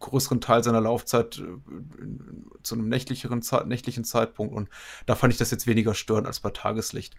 [0.03, 4.69] größeren Teil seiner Laufzeit äh, zu einem nächtlicheren, nächtlichen Zeitpunkt und
[5.07, 7.15] da fand ich das jetzt weniger störend als bei Tageslicht.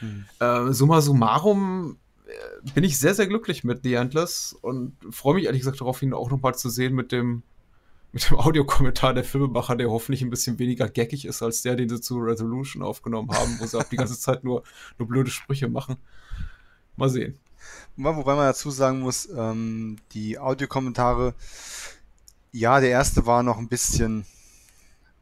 [0.00, 0.26] Mhm.
[0.38, 5.44] Äh, summa summarum äh, bin ich sehr, sehr glücklich mit The Endless und freue mich
[5.44, 7.42] ehrlich gesagt darauf, ihn auch nochmal zu sehen mit dem,
[8.12, 11.88] mit dem Audiokommentar der Filmemacher, der hoffentlich ein bisschen weniger geckig ist als der, den
[11.88, 14.62] sie zu Resolution aufgenommen haben, wo sie auch die ganze Zeit nur,
[14.98, 15.96] nur blöde Sprüche machen.
[16.96, 17.38] Mal sehen.
[17.96, 21.34] Wobei man dazu sagen muss, ähm, die Audiokommentare,
[22.58, 24.24] ja, der erste war noch ein bisschen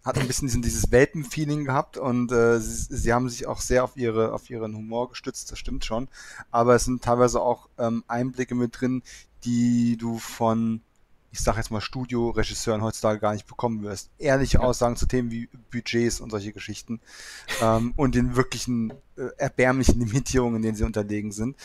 [0.04, 3.96] hat ein bisschen dieses Welpenfeeling gehabt und äh, sie, sie, haben sich auch sehr auf
[3.96, 6.08] ihre auf ihren Humor gestützt, das stimmt schon.
[6.50, 9.02] Aber es sind teilweise auch ähm, Einblicke mit drin,
[9.44, 10.82] die du von
[11.32, 14.10] ich sag jetzt mal Studioregisseuren heutzutage gar nicht bekommen wirst.
[14.18, 14.60] Ehrliche ja.
[14.62, 17.00] Aussagen zu Themen wie Budgets und solche Geschichten
[17.60, 21.56] ähm, und den wirklichen äh, erbärmlichen Limitierungen, denen sie unterlegen sind.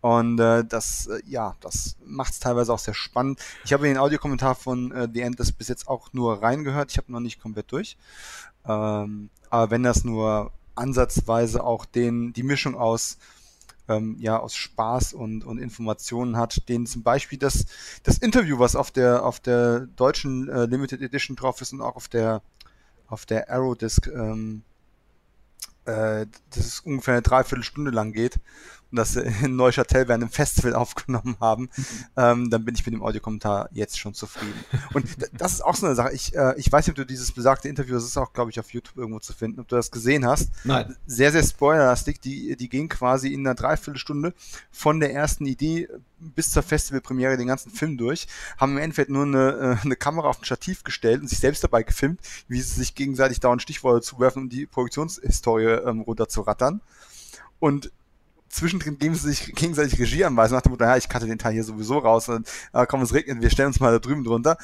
[0.00, 3.40] Und äh, das, äh, ja, das macht es teilweise auch sehr spannend.
[3.64, 6.90] Ich habe den Audiokommentar von äh, The End das bis jetzt auch nur reingehört.
[6.90, 7.98] Ich habe noch nicht komplett durch.
[8.66, 13.18] Ähm, aber wenn das nur ansatzweise auch den, die Mischung aus
[13.88, 17.66] ähm, ja aus Spaß und, und Informationen hat, den zum Beispiel das,
[18.02, 21.96] das Interview, was auf der auf der deutschen äh, Limited Edition drauf ist und auch
[21.96, 22.42] auf der
[23.08, 24.62] auf der Aerodisc, ähm,
[25.84, 28.38] äh, das ist ungefähr eine Dreiviertelstunde lang geht
[28.96, 31.70] das in Neuchâtel während einem Festival aufgenommen haben,
[32.16, 34.64] ähm, dann bin ich mit dem Audiokommentar jetzt schon zufrieden.
[34.94, 36.12] Und das ist auch so eine Sache.
[36.12, 38.58] Ich, äh, ich weiß nicht, ob du dieses besagte Interview, das ist auch, glaube ich,
[38.58, 40.50] auf YouTube irgendwo zu finden, ob du das gesehen hast.
[40.64, 40.96] Nein.
[41.06, 42.20] Sehr, sehr spoilerlastig.
[42.20, 44.34] Die, die ging quasi in einer Dreiviertelstunde
[44.70, 45.88] von der ersten Idee
[46.20, 48.26] bis zur Festivalpremiere den ganzen Film durch,
[48.58, 51.64] haben im Endeffekt nur eine, äh, eine Kamera auf ein Stativ gestellt und sich selbst
[51.64, 56.80] dabei gefilmt, wie sie sich gegenseitig dauernd Stichworte zuwerfen, um die Produktionshistorie ähm, runterzurattern.
[57.58, 57.90] Und
[58.50, 61.54] zwischendrin geben sie sich gegenseitig Regie anweisen, nach dem Motto, ja, ich cutte den Teil
[61.54, 64.58] hier sowieso raus und äh, komm, es regnet, wir stellen uns mal da drüben drunter.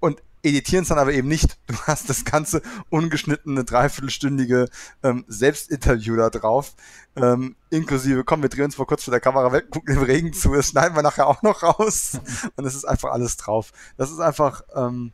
[0.00, 1.58] Und editieren es dann aber eben nicht.
[1.66, 4.68] Du hast das ganze ungeschnittene, dreiviertelstündige
[5.02, 6.74] ähm, Selbstinterview da drauf.
[7.16, 10.32] Ähm, inklusive, komm, wir drehen uns mal kurz vor der Kamera weg, gucken dem Regen
[10.32, 12.18] zu, das schneiden wir nachher auch noch raus.
[12.56, 13.72] Und es ist einfach alles drauf.
[13.96, 15.12] Das ist einfach ähm,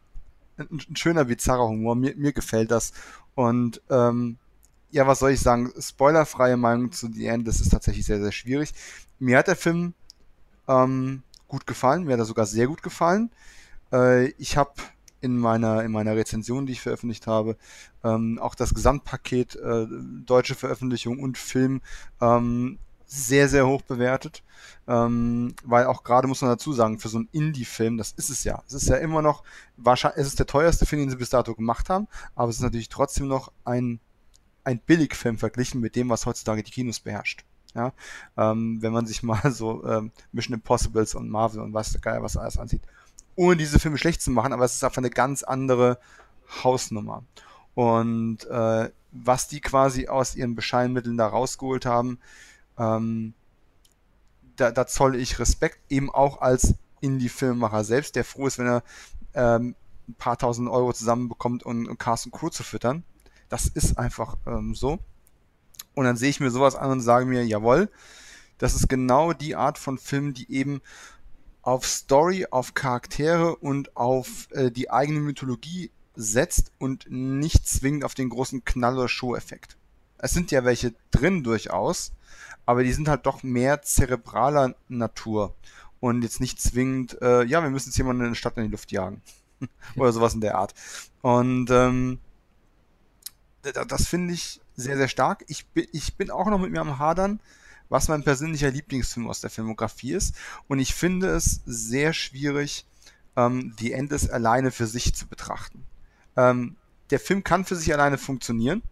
[0.57, 1.96] ein, ein schöner, bizarrer Humor.
[1.96, 2.92] Mir, mir gefällt das.
[3.35, 4.38] Und ähm,
[4.90, 5.72] ja, was soll ich sagen?
[5.79, 8.72] Spoilerfreie Meinung zu The End, das ist tatsächlich sehr, sehr schwierig.
[9.18, 9.94] Mir hat der Film
[10.68, 13.31] ähm, gut gefallen, mir hat er sogar sehr gut gefallen.
[13.92, 14.72] Äh, ich habe
[15.20, 17.57] in meiner, in meiner Rezension, die ich veröffentlicht habe,
[18.05, 19.87] ähm, auch das Gesamtpaket äh,
[20.25, 21.81] deutsche Veröffentlichung und Film
[22.20, 24.42] ähm, sehr, sehr hoch bewertet.
[24.88, 28.44] Ähm, weil auch gerade muss man dazu sagen, für so einen Indie-Film, das ist es
[28.44, 28.62] ja.
[28.66, 29.42] Es ist ja immer noch,
[29.77, 32.62] wahrscheinlich, es ist der teuerste Film, den sie bis dato gemacht haben, aber es ist
[32.62, 34.01] natürlich trotzdem noch ein
[34.66, 37.44] ein Billigfilm verglichen mit dem, was heutzutage die Kinos beherrscht.
[37.74, 37.92] Ja,
[38.37, 42.37] ähm, wenn man sich mal so ähm, Mission Impossibles und Marvel und was geil was
[42.37, 42.83] alles ansieht,
[43.37, 45.98] ohne diese Filme schlecht zu machen, aber es ist einfach eine ganz andere
[46.64, 47.22] Hausnummer.
[47.74, 52.18] Und äh, was die quasi aus ihren Bescheinmitteln da rausgeholt haben,
[52.79, 53.35] ähm,
[54.57, 58.83] da, da zolle ich Respekt, eben auch als Indie-Filmemacher selbst, der froh ist, wenn er
[59.35, 59.74] ähm,
[60.09, 63.05] ein paar tausend Euro zusammenbekommt, um, und Crew zu füttern.
[63.48, 64.98] Das ist einfach ähm, so.
[65.94, 67.90] Und dann sehe ich mir sowas an und sage mir, jawohl,
[68.59, 70.80] das ist genau die Art von Film, die eben
[71.62, 78.14] auf Story, auf Charaktere und auf äh, die eigene Mythologie setzt und nicht zwingend auf
[78.14, 79.76] den großen Knall- oder Show-Effekt.
[80.18, 82.12] Es sind ja welche drin durchaus,
[82.64, 85.54] aber die sind halt doch mehr zerebraler Natur
[86.00, 88.70] und jetzt nicht zwingend, äh, ja, wir müssen jetzt jemanden in der Stadt in die
[88.70, 89.22] Luft jagen.
[89.96, 90.74] Oder sowas in der Art.
[91.22, 92.18] Und ähm,
[93.72, 95.44] das finde ich sehr, sehr stark.
[95.48, 97.40] Ich bin, ich bin auch noch mit mir am Hadern,
[97.88, 100.35] was mein persönlicher Lieblingsfilm aus der Filmografie ist.
[100.68, 102.87] Und ich finde es sehr schwierig,
[103.37, 105.85] ähm, The Endes alleine für sich zu betrachten.
[106.37, 106.76] Ähm,
[107.11, 108.83] der Film kann für sich alleine funktionieren,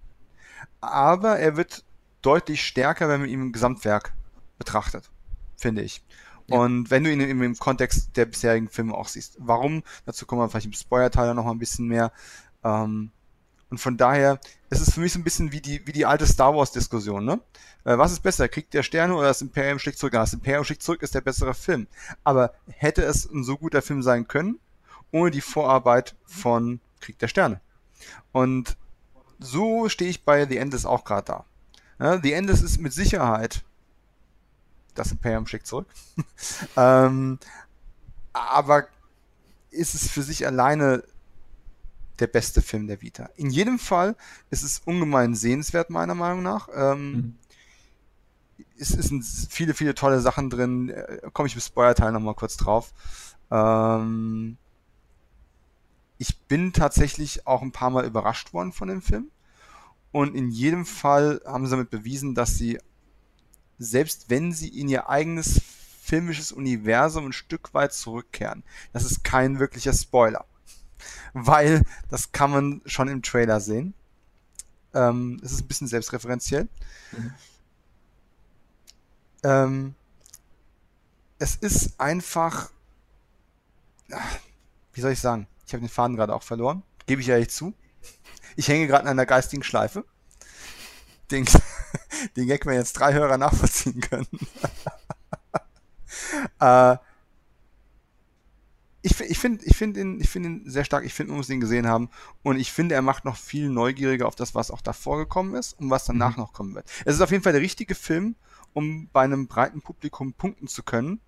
[0.81, 1.85] aber er wird
[2.23, 4.13] deutlich stärker, wenn man ihn im Gesamtwerk
[4.59, 5.11] betrachtet,
[5.57, 6.03] finde ich.
[6.47, 6.59] Ja.
[6.59, 9.37] Und wenn du ihn im, im Kontext der bisherigen Filme auch siehst.
[9.39, 9.83] Warum?
[10.05, 12.13] Dazu kommen wir vielleicht im Spoiler-Teil noch mal ein bisschen mehr.
[12.63, 13.11] Ähm,
[13.75, 14.39] und von daher
[14.71, 17.41] ist es für mich so ein bisschen wie die, wie die alte Star Wars-Diskussion, ne?
[17.83, 20.13] Äh, was ist besser, Krieg der Sterne oder das Imperium schlägt zurück?
[20.13, 21.89] Das Imperium schlägt zurück ist der bessere Film.
[22.23, 24.61] Aber hätte es ein so guter Film sein können,
[25.11, 27.61] ohne die Vorarbeit von Krieg der Sterne?
[28.31, 28.77] Und
[29.41, 31.45] so stehe ich bei The Endless auch gerade da.
[31.99, 33.65] Ja, The Endless ist mit Sicherheit
[34.95, 35.89] das Imperium schickt zurück.
[36.77, 37.41] ähm,
[38.33, 38.87] aber
[39.73, 41.03] ist es für sich alleine
[42.19, 43.29] der beste Film der Vita.
[43.37, 44.17] In jedem Fall
[44.51, 46.69] ist es ungemein sehenswert, meiner Meinung nach.
[46.75, 47.35] Ähm, mhm.
[48.79, 50.91] Es, sind viele, viele tolle Sachen drin.
[50.91, 52.93] Äh, Komme ich im Spoiler-Teil nochmal kurz drauf.
[53.51, 54.57] Ähm,
[56.19, 59.31] ich bin tatsächlich auch ein paar Mal überrascht worden von dem Film.
[60.13, 62.79] Und in jedem Fall haben sie damit bewiesen, dass sie
[63.79, 65.61] selbst wenn sie in ihr eigenes
[66.01, 68.63] filmisches Universum ein Stück weit zurückkehren.
[68.93, 70.45] Das ist kein wirklicher Spoiler.
[71.33, 73.95] Weil das kann man schon im Trailer sehen.
[74.95, 76.69] Ähm, es ist ein bisschen selbstreferenziell.
[77.13, 77.35] Mhm.
[79.43, 79.95] Ähm,
[81.39, 82.71] es ist einfach,
[84.93, 85.47] wie soll ich sagen?
[85.67, 86.83] Ich habe den Faden gerade auch verloren.
[87.07, 87.75] Gebe ich ehrlich zu.
[88.57, 90.05] Ich hänge gerade an einer geistigen Schleife.
[91.31, 91.47] Den,
[92.37, 94.29] den Gag wir jetzt drei Hörer nachvollziehen können.
[96.61, 96.97] äh,
[99.05, 101.05] ich, ich finde ich find ihn, find ihn sehr stark.
[101.05, 102.09] Ich finde, man muss ihn gesehen haben.
[102.43, 105.75] Und ich finde, er macht noch viel neugieriger auf das, was auch davor gekommen ist
[105.75, 106.43] und was danach mhm.
[106.43, 106.91] noch kommen wird.
[107.05, 108.35] Es ist auf jeden Fall der richtige Film,
[108.73, 111.21] um bei einem breiten Publikum punkten zu können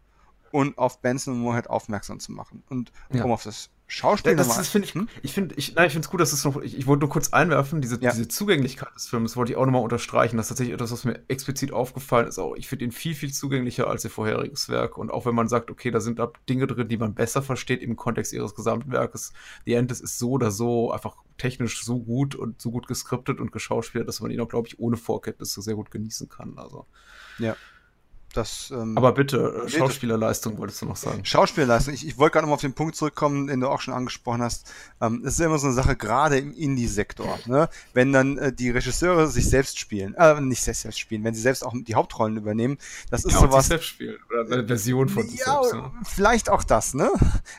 [0.52, 2.62] und auf Benson und Moorhead aufmerksam zu machen.
[2.70, 3.24] Und ja.
[3.24, 5.08] um auf das Schauspiel das, das finde ich, hm?
[5.22, 7.08] ich finde, ich, nein, ich finde es gut, dass es noch, ich, ich wollte nur
[7.08, 8.10] kurz einwerfen, diese, ja.
[8.10, 10.36] diese Zugänglichkeit des Films wollte ich auch nochmal unterstreichen.
[10.36, 12.40] Das ist tatsächlich etwas, was mir explizit aufgefallen ist.
[12.40, 14.98] Auch ich finde ihn viel, viel zugänglicher als ihr vorheriges Werk.
[14.98, 17.80] Und auch wenn man sagt, okay, da sind da Dinge drin, die man besser versteht
[17.80, 19.32] im Kontext ihres Gesamtwerkes.
[19.66, 23.52] The Endless ist so oder so einfach technisch so gut und so gut geskriptet und
[23.52, 26.58] geschauspielt, dass man ihn auch, glaube ich, ohne Vorkenntnisse sehr gut genießen kann.
[26.58, 26.86] Also.
[27.38, 27.54] Ja.
[28.36, 31.24] Das, ähm, Aber bitte, äh, Schauspielerleistung wolltest du noch sagen.
[31.24, 31.94] Schauspielerleistung.
[31.94, 34.42] Ich, ich wollte gerade noch mal auf den Punkt zurückkommen, den du auch schon angesprochen
[34.42, 34.70] hast.
[35.00, 37.38] Ähm, das ist ja immer so eine Sache, gerade im Indie-Sektor.
[37.46, 37.70] Ne?
[37.94, 41.40] Wenn dann äh, die Regisseure sich selbst spielen, äh, nicht selbst, selbst spielen, wenn sie
[41.40, 42.76] selbst auch die Hauptrollen übernehmen,
[43.10, 43.68] das ist ja, sowas.
[43.68, 44.18] Selbst spielen.
[44.28, 45.72] Oder eine Version von sich ja, selbst.
[45.72, 45.90] Ne?
[46.04, 47.10] Vielleicht auch das, ne?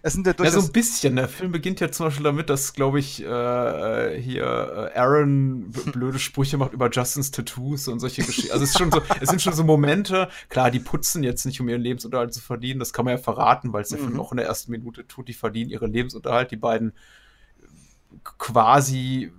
[0.04, 1.16] Es sind ja, ja so ein bisschen.
[1.16, 5.72] Der Film beginnt ja zum Beispiel damit, dass, glaube ich, äh, äh hier äh, Aaron
[5.92, 8.52] blöde Sprüche macht über Justins Tattoos und solche Geschichten.
[8.52, 11.60] Also es, ist schon so, es sind schon so Momente, klar, die putzen jetzt nicht,
[11.62, 12.80] um ihren Lebensunterhalt zu verdienen.
[12.80, 14.06] Das kann man ja verraten, weil es der mhm.
[14.06, 15.28] Film auch in der ersten Minute tut.
[15.28, 16.52] Die verdienen ihren Lebensunterhalt.
[16.52, 16.94] Die beiden
[18.24, 19.32] quasi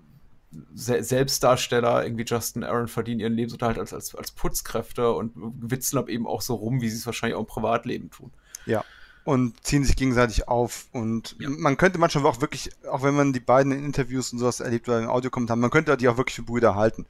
[0.75, 6.09] Se Selbstdarsteller, irgendwie Justin Aaron, verdienen ihren Lebensunterhalt als, als, als Putzkräfte und witzeln ab
[6.09, 8.31] eben auch so rum, wie sie es wahrscheinlich auch im Privatleben tun.
[8.65, 8.83] Ja.
[9.25, 10.87] Und ziehen sich gegenseitig auf.
[10.93, 11.51] Und ja.
[11.51, 14.89] man könnte manchmal auch wirklich, auch wenn man die beiden in Interviews und sowas erlebt
[14.89, 17.05] oder in Audiokommentaren, man könnte die auch wirklich für Brüder halten.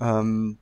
[0.00, 0.56] Ähm,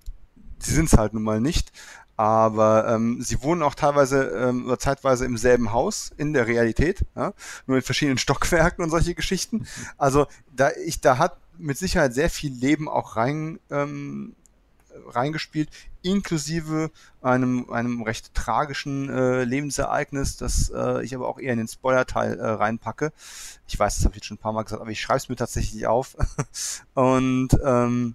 [0.59, 1.71] sie sind es halt nun mal nicht.
[2.17, 7.05] Aber ähm, sie wohnen auch teilweise ähm, oder zeitweise im selben Haus in der Realität,
[7.15, 7.35] ja?
[7.67, 9.59] nur in verschiedenen Stockwerken und solche Geschichten.
[9.59, 9.67] Mhm.
[9.99, 14.35] Also da ich da hat mit Sicherheit sehr viel Leben auch rein ähm,
[15.07, 15.69] reingespielt,
[16.03, 21.69] inklusive einem einem recht tragischen äh, Lebensereignis, das äh, ich aber auch eher in den
[21.69, 23.13] Spoiler-Teil äh, reinpacke.
[23.67, 25.29] Ich weiß, das habe ich jetzt schon ein paar Mal gesagt, aber ich schreibe es
[25.29, 26.17] mir tatsächlich auf.
[26.95, 28.15] und ähm,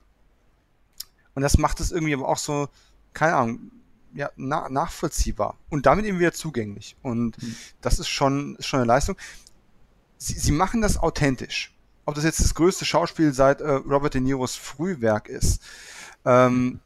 [1.33, 2.67] und das macht es irgendwie aber auch so,
[3.13, 3.71] keine Ahnung,
[4.13, 6.95] ja, na, nachvollziehbar und damit eben wieder zugänglich.
[7.01, 7.55] Und mhm.
[7.81, 9.15] das ist schon, ist schon eine Leistung.
[10.17, 11.73] Sie, sie machen das authentisch.
[12.05, 15.61] Ob das jetzt das größte Schauspiel seit äh, Robert De Niros Frühwerk ist,
[16.25, 16.79] ähm,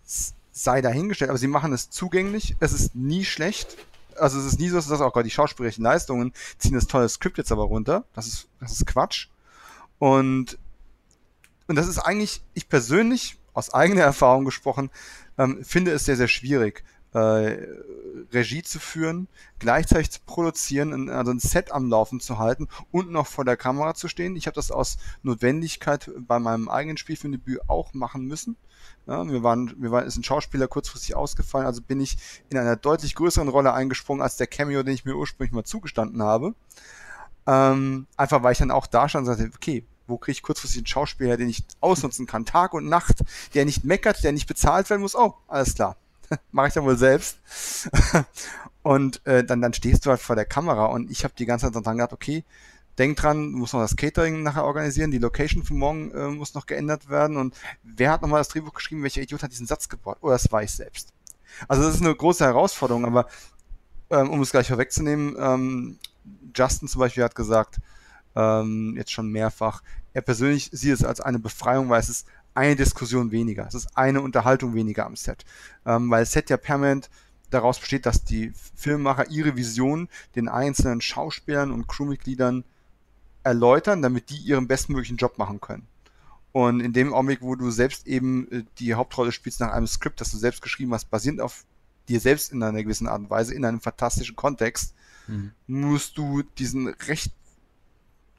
[0.52, 2.56] sei dahingestellt, aber sie machen es zugänglich.
[2.60, 3.78] Es ist nie schlecht.
[4.18, 7.38] Also es ist nie so, dass auch gerade die schauspielerischen Leistungen ziehen das tolle Skript
[7.38, 8.06] jetzt aber runter.
[8.14, 9.28] Das ist, das ist Quatsch.
[10.00, 10.58] Und,
[11.68, 14.90] und das ist eigentlich, ich persönlich, aus eigener Erfahrung gesprochen,
[15.38, 16.84] ähm, finde es sehr, sehr schwierig,
[17.16, 17.66] äh,
[18.34, 23.28] Regie zu führen, gleichzeitig zu produzieren, also ein Set am Laufen zu halten und noch
[23.28, 24.36] vor der Kamera zu stehen.
[24.36, 28.58] Ich habe das aus Notwendigkeit bei meinem eigenen Spielfilmdebüt auch machen müssen.
[29.08, 32.18] Ja, wir waren, wir waren, ist ein Schauspieler kurzfristig ausgefallen, also bin ich
[32.50, 36.22] in einer deutlich größeren Rolle eingesprungen als der Cameo, den ich mir ursprünglich mal zugestanden
[36.22, 36.54] habe.
[37.48, 40.80] Ähm, einfach weil ich dann auch da stand und sagte, okay, wo kriege ich kurzfristig
[40.80, 43.24] einen Schauspieler, den ich ausnutzen kann, Tag und Nacht,
[43.54, 45.16] der nicht meckert, der nicht bezahlt werden muss.
[45.16, 45.96] Oh, alles klar.
[46.52, 47.38] Mache ich dann wohl selbst.
[48.84, 51.72] und äh, dann, dann stehst du halt vor der Kamera und ich habe die ganze
[51.72, 52.44] Zeit dran gedacht, okay,
[52.98, 56.54] denk dran, du musst noch das Catering nachher organisieren, die Location für morgen äh, muss
[56.54, 59.90] noch geändert werden und wer hat nochmal das Drehbuch geschrieben, welcher Idiot hat diesen Satz
[59.90, 60.18] gebaut?
[60.22, 61.14] Oh, das war ich selbst.
[61.68, 63.28] Also das ist eine große Herausforderung, aber
[64.10, 66.00] ähm, um es gleich vorwegzunehmen, ähm,
[66.56, 67.80] Justin zum Beispiel hat gesagt,
[68.36, 69.82] ähm, jetzt schon mehrfach,
[70.14, 73.98] er persönlich sieht es als eine Befreiung, weil es ist eine Diskussion weniger, es ist
[73.98, 75.46] eine Unterhaltung weniger am Set,
[75.86, 77.10] ähm, weil Set ja permanent
[77.50, 82.64] daraus besteht, dass die Filmemacher ihre Vision den einzelnen Schauspielern und Crewmitgliedern
[83.44, 85.88] erläutern, damit die ihren bestmöglichen Job machen können.
[86.52, 90.22] Und in dem Augenblick, wo du selbst eben äh, die Hauptrolle spielst nach einem Skript,
[90.22, 91.66] das du selbst geschrieben hast, basierend auf
[92.08, 94.94] dir selbst in einer gewissen Art und Weise, in einem fantastischen Kontext,
[95.28, 95.52] mhm.
[95.68, 97.34] musst du diesen recht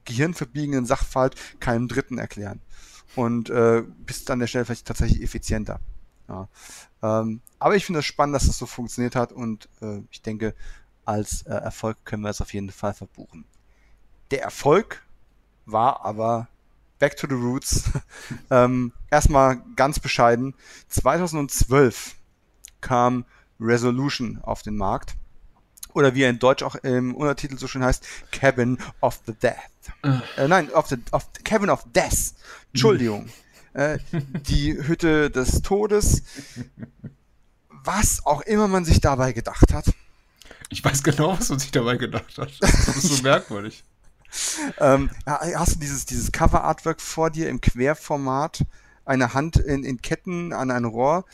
[0.05, 2.61] gehirnverbiegenden Sachverhalt keinem Dritten erklären.
[3.15, 5.81] Und äh, bist an der Stelle vielleicht tatsächlich effizienter.
[6.29, 6.49] Ja.
[7.03, 10.23] Ähm, aber ich finde es das spannend, dass das so funktioniert hat und äh, ich
[10.23, 10.55] denke,
[11.05, 13.45] als äh, Erfolg können wir es auf jeden Fall verbuchen.
[14.31, 15.03] Der Erfolg
[15.65, 16.49] war aber
[16.99, 17.91] Back to the Roots.
[18.51, 20.55] ähm, erstmal ganz bescheiden.
[20.89, 22.17] 2012
[22.81, 23.25] kam
[23.61, 25.15] Resolution auf den Markt.
[25.97, 29.55] Oder wie er in Deutsch auch im Untertitel so schön heißt, Cabin of the Death.
[30.37, 32.35] Äh, nein, of the, of Cabin of Death.
[32.75, 33.31] Entschuldigung.
[33.73, 36.23] äh, die Hütte des Todes.
[37.71, 39.87] Was auch immer man sich dabei gedacht hat.
[40.69, 42.53] Ich weiß genau, was man sich dabei gedacht hat.
[42.61, 43.83] Das ist so merkwürdig.
[44.79, 48.67] ähm, hast du dieses, dieses Cover-Artwork vor dir im Querformat?
[49.07, 51.25] Eine Hand in, in Ketten an ein Rohr?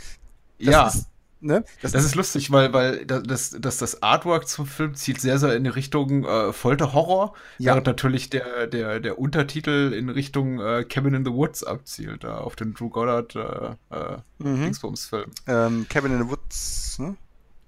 [0.60, 0.86] Das ja.
[0.86, 1.06] Ist,
[1.42, 1.64] Ne?
[1.82, 5.56] Das, das, ist lustig, weil, weil das, das, das Artwork zum Film zielt sehr, sehr
[5.56, 7.72] in die Richtung äh, Folterhorror, ja.
[7.72, 12.38] während natürlich der, der, der Untertitel in Richtung äh, Cabin in the Woods abzielt, da
[12.38, 14.62] auf den Drew Goddard äh, äh mhm.
[14.62, 15.30] Dingsbums-Film.
[15.48, 17.16] Ähm, Cabin in the Woods, ne?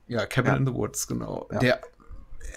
[0.07, 0.57] Ja, Cabin ja.
[0.59, 1.49] in the Woods, genau.
[1.51, 1.59] Ja.
[1.59, 1.81] Der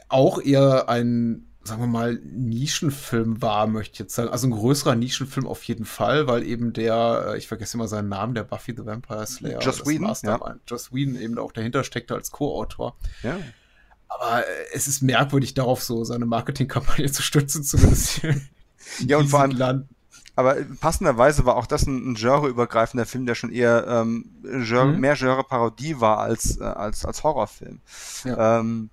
[0.09, 4.29] auch eher ein sagen wir mal, Nischenfilm war, möchte ich jetzt sagen.
[4.29, 8.09] Also ein größerer Nischenfilm auf jeden Fall, weil eben der, äh, ich vergesse immer seinen
[8.09, 9.59] Namen, der Buffy the Vampire Slayer.
[9.61, 10.55] Joss Whedon, ja.
[10.67, 12.95] Joss Whedon eben auch dahinter steckte als Co-Autor.
[13.21, 13.37] Ja.
[14.07, 18.21] Aber äh, es ist merkwürdig, darauf so seine Marketingkampagne zu stützen, zumindest
[19.05, 19.89] Ja, und vor allem, Land.
[20.35, 24.99] aber passenderweise war auch das ein, ein genreübergreifender Film, der schon eher ähm, Genre, mhm.
[24.99, 27.81] mehr Genre-Parodie war als, äh, als, als Horrorfilm.
[28.23, 28.59] Ja.
[28.59, 28.89] Ähm,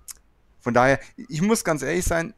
[0.59, 2.33] von daher, ich muss ganz ehrlich sein,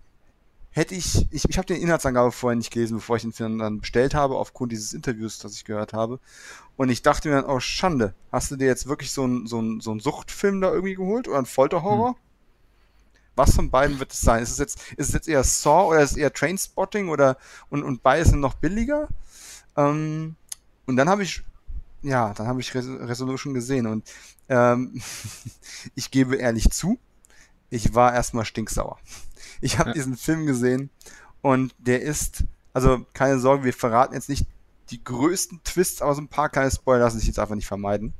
[0.77, 3.81] hätte ich, ich, ich habe den Inhaltsangabe vorher nicht gelesen, bevor ich den Film dann
[3.81, 6.19] bestellt habe, aufgrund dieses Interviews, das ich gehört habe.
[6.77, 9.79] Und ich dachte mir dann, oh Schande, hast du dir jetzt wirklich so einen so
[9.79, 12.09] so ein Suchtfilm da irgendwie geholt oder einen Folterhorror?
[12.09, 12.15] Hm.
[13.35, 14.41] Was von beiden wird es sein?
[14.41, 17.37] Ist es jetzt, ist es jetzt eher Saw oder ist es eher Trainspotting oder
[17.69, 19.09] und, und beides sind noch billiger?
[19.75, 20.35] Ähm,
[20.85, 21.43] und dann habe ich,
[22.03, 24.07] ja, dann habe ich Res Resolution gesehen und
[24.49, 25.01] ähm,
[25.95, 26.99] ich gebe ehrlich zu,
[27.69, 28.97] ich war erstmal stinksauer.
[29.61, 29.93] Ich habe ja.
[29.93, 30.89] diesen Film gesehen
[31.41, 32.43] und der ist,
[32.73, 34.45] also keine Sorge, wir verraten jetzt nicht
[34.89, 38.13] die größten Twists, aber so ein paar kleine Spoiler lassen sich jetzt einfach nicht vermeiden.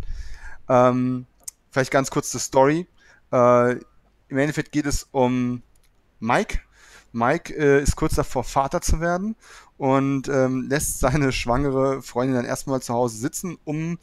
[0.68, 1.26] Ähm,
[1.72, 2.88] vielleicht ganz kurz zur Story.
[3.32, 5.62] Äh, Im Endeffekt geht es um
[6.20, 6.60] Mike.
[7.12, 9.36] Mike äh, ist kurz davor, Vater zu werden
[9.78, 14.00] und ähm, lässt seine schwangere Freundin dann erstmal zu Hause sitzen, um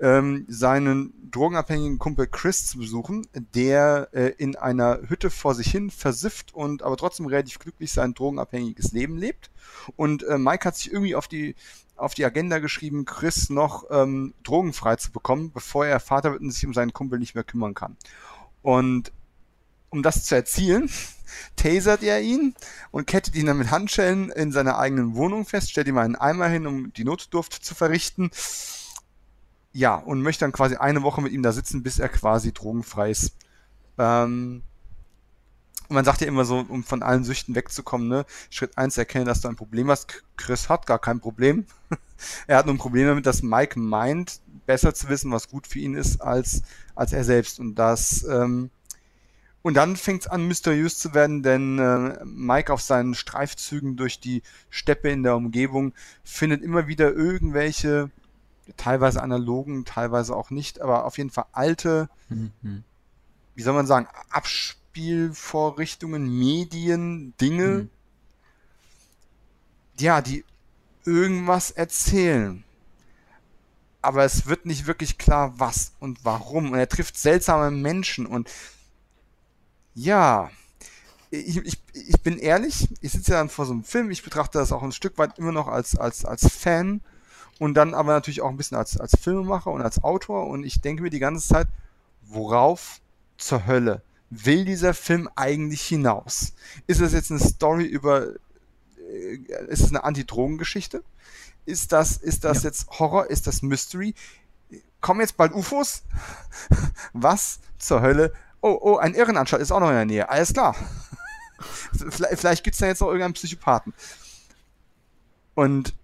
[0.00, 5.90] ähm, seinen drogenabhängigen Kumpel Chris zu besuchen, der äh, in einer Hütte vor sich hin
[5.90, 9.50] versifft und aber trotzdem relativ glücklich sein drogenabhängiges Leben lebt.
[9.96, 11.54] Und äh, Mike hat sich irgendwie auf die
[11.96, 16.50] auf die Agenda geschrieben, Chris noch ähm, drogenfrei zu bekommen, bevor er Vater wird und
[16.50, 17.96] sich um seinen Kumpel nicht mehr kümmern kann.
[18.60, 19.12] Und
[19.88, 20.90] um das zu erzielen,
[21.56, 22.54] tasert er ihn
[22.90, 26.48] und kettet ihn dann mit Handschellen in seiner eigenen Wohnung fest, stellt ihm einen Eimer
[26.48, 28.30] hin, um die Notdurft zu verrichten.
[29.72, 33.10] Ja, und möchte dann quasi eine Woche mit ihm da sitzen, bis er quasi drogenfrei
[33.10, 33.34] ist.
[33.98, 34.62] Ähm,
[35.88, 38.26] und man sagt ja immer so, um von allen Süchten wegzukommen, ne?
[38.50, 40.24] Schritt eins erkennen, dass du ein Problem hast.
[40.36, 41.66] Chris hat gar kein Problem.
[42.46, 45.78] er hat nur ein Problem damit, dass Mike meint, besser zu wissen, was gut für
[45.78, 46.62] ihn ist, als,
[46.96, 47.60] als er selbst.
[47.60, 48.70] Und das ähm,
[49.66, 54.20] und dann fängt es an, mysteriös zu werden, denn äh, Mike auf seinen Streifzügen durch
[54.20, 58.12] die Steppe in der Umgebung findet immer wieder irgendwelche,
[58.76, 62.84] teilweise analogen, teilweise auch nicht, aber auf jeden Fall alte mhm.
[63.56, 67.90] wie soll man sagen, Abspielvorrichtungen, Medien, Dinge, mhm.
[69.98, 70.44] ja, die
[71.04, 72.62] irgendwas erzählen.
[74.00, 76.70] Aber es wird nicht wirklich klar, was und warum.
[76.70, 78.48] Und er trifft seltsame Menschen und
[79.96, 80.50] ja,
[81.30, 84.58] ich, ich, ich bin ehrlich, ich sitze ja dann vor so einem Film, ich betrachte
[84.58, 87.00] das auch ein Stück weit immer noch als, als, als Fan
[87.58, 90.82] und dann aber natürlich auch ein bisschen als, als Filmemacher und als Autor und ich
[90.82, 91.66] denke mir die ganze Zeit,
[92.22, 93.00] worauf
[93.38, 96.52] zur Hölle will dieser Film eigentlich hinaus?
[96.86, 98.26] Ist das jetzt eine Story über,
[98.98, 99.36] äh,
[99.68, 101.02] ist es eine Anti-Drogen-Geschichte?
[101.64, 102.68] Ist das, ist das ja.
[102.68, 103.30] jetzt Horror?
[103.30, 104.14] Ist das Mystery?
[105.00, 106.02] Kommen jetzt bald UFOs?
[107.12, 108.32] Was zur Hölle?
[108.66, 110.28] Oh, oh, ein Irrenanstalt ist auch noch in der Nähe.
[110.28, 110.74] Alles klar.
[112.10, 113.94] vielleicht vielleicht gibt es da jetzt noch irgendeinen Psychopathen.
[115.54, 115.94] Und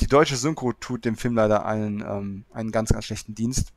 [0.00, 3.68] die deutsche Synchro tut dem Film leider einen, ähm, einen ganz, ganz schlechten Dienst.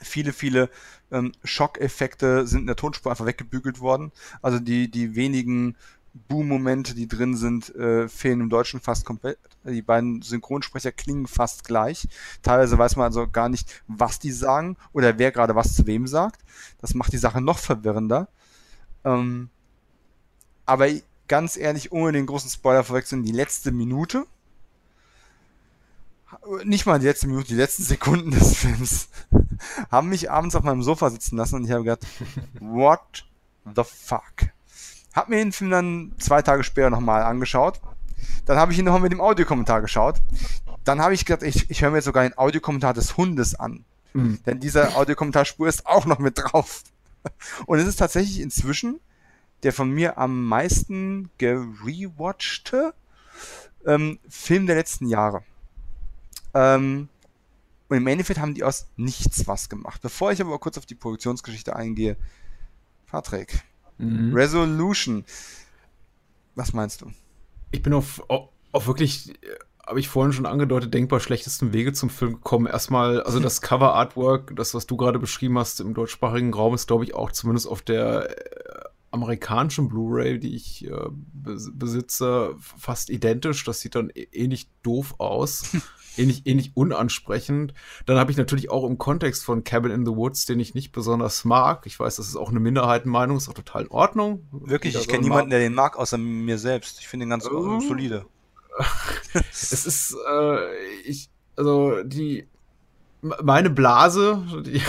[0.00, 0.68] Viele, viele
[1.12, 4.10] ähm, Schockeffekte sind in der Tonspur einfach weggebügelt worden.
[4.42, 5.76] Also die, die wenigen
[6.28, 9.38] Boom-Momente, die drin sind, äh, fehlen im Deutschen fast komplett.
[9.64, 12.08] Die beiden Synchronsprecher klingen fast gleich.
[12.42, 16.06] Teilweise weiß man also gar nicht, was die sagen oder wer gerade was zu wem
[16.06, 16.40] sagt.
[16.80, 18.28] Das macht die Sache noch verwirrender.
[19.04, 19.50] Ähm,
[20.66, 20.88] aber
[21.28, 24.26] ganz ehrlich, ohne den großen Spoiler vorwegzunehmen, die letzte Minute,
[26.64, 29.08] nicht mal die letzte Minute, die letzten Sekunden des Films,
[29.90, 32.06] haben mich abends auf meinem Sofa sitzen lassen und ich habe gedacht,
[32.60, 33.24] what
[33.64, 34.50] the fuck?
[35.14, 37.80] Hab mir den Film dann zwei Tage später nochmal angeschaut.
[38.44, 40.20] Dann habe ich ihn nochmal mit dem Audiokommentar geschaut.
[40.84, 43.84] Dann habe ich gedacht, ich, ich höre mir jetzt sogar den Audiokommentar des Hundes an.
[44.12, 44.40] Mhm.
[44.44, 46.82] Denn dieser Audiokommentarspur ist auch noch mit drauf.
[47.66, 49.00] Und es ist tatsächlich inzwischen
[49.62, 52.94] der von mir am meisten gerewatchte
[53.86, 55.42] ähm, Film der letzten Jahre.
[56.54, 57.08] Ähm,
[57.88, 60.00] und im Endeffekt haben die aus nichts was gemacht.
[60.02, 62.16] Bevor ich aber kurz auf die Produktionsgeschichte eingehe,
[63.06, 63.64] Patrick,
[63.98, 64.34] Mhm.
[64.34, 65.24] Resolution.
[66.54, 67.12] Was meinst du?
[67.70, 69.34] Ich bin auf, auf, auf wirklich,
[69.86, 72.66] habe ich vorhin schon angedeutet, denkbar schlechtesten Wege zum Film gekommen.
[72.66, 77.04] Erstmal, also das Cover-Artwork, das, was du gerade beschrieben hast im deutschsprachigen Raum, ist, glaube
[77.04, 81.08] ich, auch zumindest auf der äh, amerikanischen Blu-ray, die ich äh,
[81.42, 83.64] besitze, fast identisch.
[83.64, 85.76] Das sieht dann ähnlich doof aus.
[86.18, 87.74] ähnlich, ähnlich unansprechend.
[88.06, 90.92] Dann habe ich natürlich auch im Kontext von Cabin in the Woods, den ich nicht
[90.92, 91.86] besonders mag.
[91.86, 94.46] Ich weiß, das ist auch eine Minderheitenmeinung, ist auch total in Ordnung.
[94.52, 97.00] Wirklich, ich kenne niemanden, der den mag, außer mir selbst.
[97.00, 98.26] Ich finde den ganz uh, solide.
[99.50, 102.46] es ist, äh, ich, also die,
[103.20, 104.80] meine Blase, die,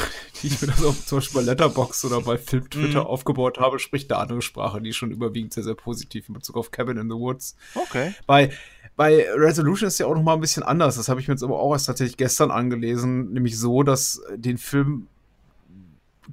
[0.42, 3.08] die ich mir das auch zum Beispiel bei Letterbox oder bei Film Twitter mm.
[3.08, 6.72] aufgebaut habe, spricht eine andere Sprache, die schon überwiegend sehr, sehr positiv in Bezug auf
[6.72, 7.56] Cabin in the Woods.
[7.74, 8.14] Okay.
[8.28, 8.52] Bei
[9.00, 10.98] bei Resolution ist ja auch noch mal ein bisschen anders.
[10.98, 14.58] Das habe ich mir jetzt aber auch erst tatsächlich gestern angelesen, nämlich so, dass den
[14.58, 15.08] Film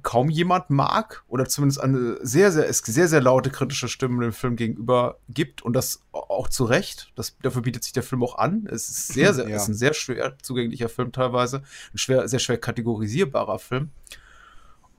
[0.03, 4.57] kaum jemand mag oder zumindest eine sehr, sehr, sehr, sehr laute kritische Stimme dem Film
[4.57, 7.13] gegenüber gibt und das auch zu Recht.
[7.15, 8.67] Das, dafür bietet sich der Film auch an.
[8.69, 9.55] Es ist sehr, sehr, ja.
[9.55, 11.63] ist ein sehr schwer zugänglicher Film teilweise.
[11.93, 13.91] Ein schwer, sehr schwer kategorisierbarer Film.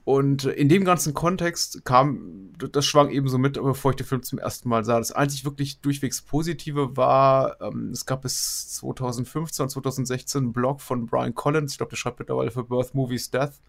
[0.09, 4.39] Und in dem ganzen Kontext kam, das schwang ebenso mit, bevor ich den Film zum
[4.39, 4.97] ersten Mal sah.
[4.97, 11.05] Das einzig wirklich durchwegs Positive war, ähm, es gab bis 2015, 2016 einen Blog von
[11.05, 13.61] Brian Collins, ich glaube, der schreibt mittlerweile für Birth Movies Death,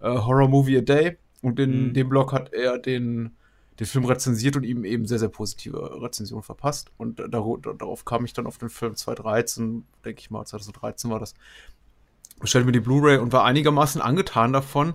[0.00, 1.16] äh, Horror Movie a Day.
[1.42, 1.94] Und in mhm.
[1.94, 3.36] dem Blog hat er den,
[3.78, 6.90] den Film rezensiert und ihm eben sehr, sehr positive Rezensionen verpasst.
[6.96, 11.34] Und darauf kam ich dann auf den Film 2013, denke ich mal, 2013 war das.
[12.42, 14.94] Stellte mir die Blu-ray und war einigermaßen angetan davon.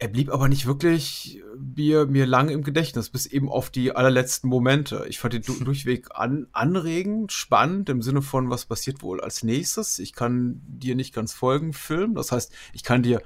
[0.00, 4.48] Er blieb aber nicht wirklich mir, mir lange im Gedächtnis, bis eben auf die allerletzten
[4.48, 5.04] Momente.
[5.08, 9.98] Ich fand ihn durchweg an, anregend, spannend, im Sinne von, was passiert wohl als nächstes.
[9.98, 12.14] Ich kann dir nicht ganz folgen, Film.
[12.14, 13.22] Das heißt, ich kann dir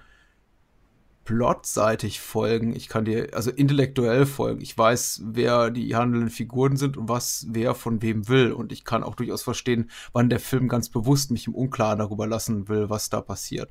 [1.25, 2.75] plotseitig folgen.
[2.75, 4.61] Ich kann dir also intellektuell folgen.
[4.61, 8.53] Ich weiß, wer die handelnden Figuren sind und was wer von wem will.
[8.53, 12.27] Und ich kann auch durchaus verstehen, wann der Film ganz bewusst mich im Unklaren darüber
[12.27, 13.71] lassen will, was da passiert.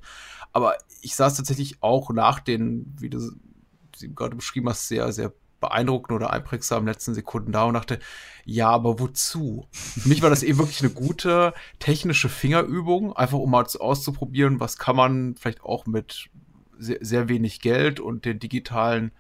[0.53, 3.19] Aber ich saß tatsächlich auch nach den, wie du
[3.95, 7.99] sie gerade beschrieben hast, sehr, sehr beeindruckenden oder einprägsamen letzten Sekunden da und dachte,
[8.43, 9.67] ja, aber wozu?
[9.71, 14.77] Für mich war das eben wirklich eine gute technische Fingerübung, einfach um mal auszuprobieren, was
[14.77, 16.29] kann man vielleicht auch mit
[16.81, 19.11] sehr, sehr wenig Geld und den digitalen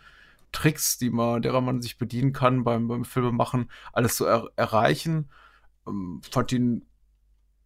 [0.51, 5.29] Tricks, die man, derer man sich bedienen kann beim, beim Filmemachen, alles zu er erreichen.
[5.87, 6.85] Ähm, fand ihn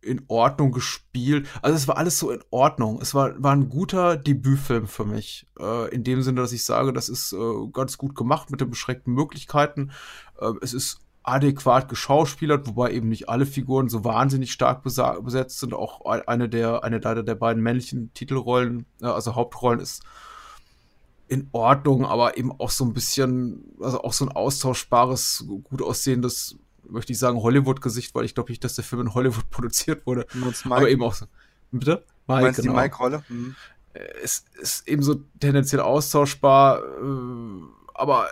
[0.01, 1.47] in Ordnung gespielt.
[1.61, 2.99] Also es war alles so in Ordnung.
[3.01, 5.47] Es war, war ein guter Debütfilm für mich.
[5.59, 8.69] Äh, in dem Sinne, dass ich sage, das ist äh, ganz gut gemacht mit den
[8.69, 9.91] beschränkten Möglichkeiten.
[10.39, 15.73] Äh, es ist adäquat geschauspielert, wobei eben nicht alle Figuren so wahnsinnig stark besetzt sind.
[15.73, 20.03] Auch eine der, eine leider der beiden männlichen Titelrollen, äh, also Hauptrollen ist
[21.27, 26.57] in Ordnung, aber eben auch so ein bisschen, also auch so ein austauschbares, gut aussehendes,
[26.87, 30.27] möchte ich sagen, Hollywood-Gesicht, weil ich glaube nicht, dass der Film in Hollywood produziert wurde.
[30.65, 31.25] Aber eben auch so.
[31.71, 32.05] Bitte?
[32.27, 32.73] Mike, Meinst genau.
[32.73, 33.23] die Mike-Rolle?
[33.27, 33.55] Mhm.
[34.21, 37.63] Es ist eben so tendenziell austauschbar, äh,
[37.95, 38.27] aber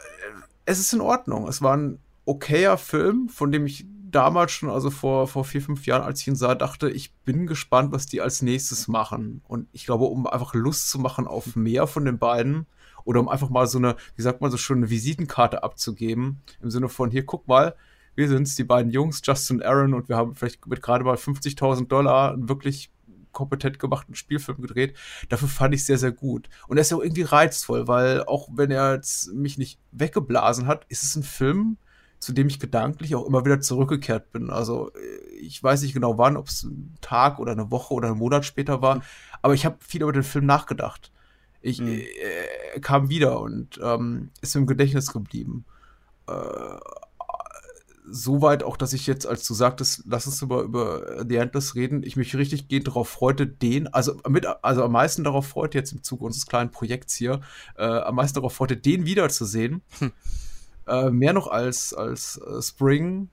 [0.65, 1.47] es ist in Ordnung.
[1.47, 5.85] Es war ein okayer Film, von dem ich damals schon, also vor, vor vier, fünf
[5.85, 9.41] Jahren, als ich ihn sah, dachte, ich bin gespannt, was die als nächstes machen.
[9.47, 12.67] Und ich glaube, um einfach Lust zu machen auf mehr von den beiden
[13.05, 16.69] oder um einfach mal so eine, wie sagt man so schon, eine Visitenkarte abzugeben, im
[16.69, 17.75] Sinne von, hier, guck mal,
[18.15, 21.87] wir sind's, die beiden Jungs, Justin Aaron, und wir haben vielleicht mit gerade mal 50.000
[21.87, 22.91] Dollar einen wirklich
[23.31, 24.95] kompetent gemachten Spielfilm gedreht.
[25.29, 26.47] Dafür fand ich sehr, sehr gut.
[26.67, 30.67] Und er ist ja auch irgendwie reizvoll, weil auch wenn er jetzt mich nicht weggeblasen
[30.67, 31.77] hat, ist es ein Film,
[32.23, 34.49] zu dem ich gedanklich auch immer wieder zurückgekehrt bin.
[34.49, 38.09] Also äh, ich weiß nicht genau wann, ob es ein Tag oder eine Woche oder
[38.09, 39.01] ein Monat später war,
[39.41, 41.11] aber ich habe viel über den Film nachgedacht.
[41.61, 41.99] Ich mhm.
[41.99, 45.65] äh, kam wieder und ähm, ist im Gedächtnis geblieben.
[46.27, 46.33] Äh,
[48.05, 52.03] Soweit auch, dass ich jetzt, als du sagtest, lass uns über, über The Endless reden,
[52.03, 55.93] ich mich richtig gehend darauf freute, den, also mit, also am meisten darauf freute, jetzt
[55.93, 57.39] im Zuge unseres kleinen Projekts hier,
[57.77, 59.81] äh, am meisten darauf freute, den wiederzusehen.
[59.99, 60.11] Hm.
[60.87, 63.29] Äh, mehr noch als, als äh, Spring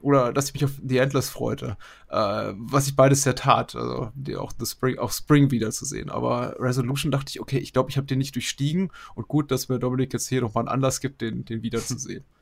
[0.00, 1.76] oder dass ich mich auf The Endless freute,
[2.08, 6.10] äh, was ich beides sehr tat, also die, auch The Spring, auch Spring wiederzusehen.
[6.10, 9.68] Aber Resolution dachte ich, okay, ich glaube, ich habe den nicht durchstiegen und gut, dass
[9.68, 12.24] mir Dominik jetzt hier nochmal einen Anlass gibt, den, den wiederzusehen.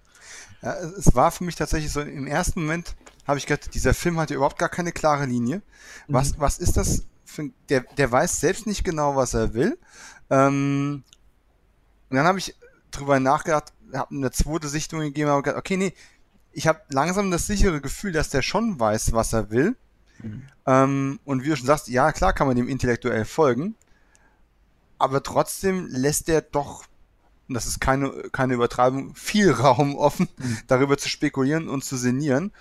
[0.63, 2.97] Ja, es war für mich tatsächlich so, im ersten Moment
[3.27, 5.61] habe ich gedacht, dieser Film hat ja überhaupt gar keine klare Linie.
[6.09, 6.41] Was, mhm.
[6.41, 9.79] was ist das für, der, der weiß selbst nicht genau, was er will.
[10.31, 11.05] Ähm,
[12.09, 12.57] und dann habe ich
[12.91, 15.93] drüber nachgedacht, habe eine zweite Sichtung gegeben, habe gedacht, okay, nee,
[16.53, 19.77] ich habe langsam das sichere Gefühl, dass der schon weiß, was er will.
[20.23, 20.43] Mhm.
[20.67, 23.75] Ähm, und wie du schon sagst, ja, klar kann man dem intellektuell folgen,
[24.99, 26.85] aber trotzdem lässt er doch,
[27.49, 30.59] und das ist keine, keine Übertreibung, viel Raum offen, mhm.
[30.67, 32.53] darüber zu spekulieren und zu sinnieren.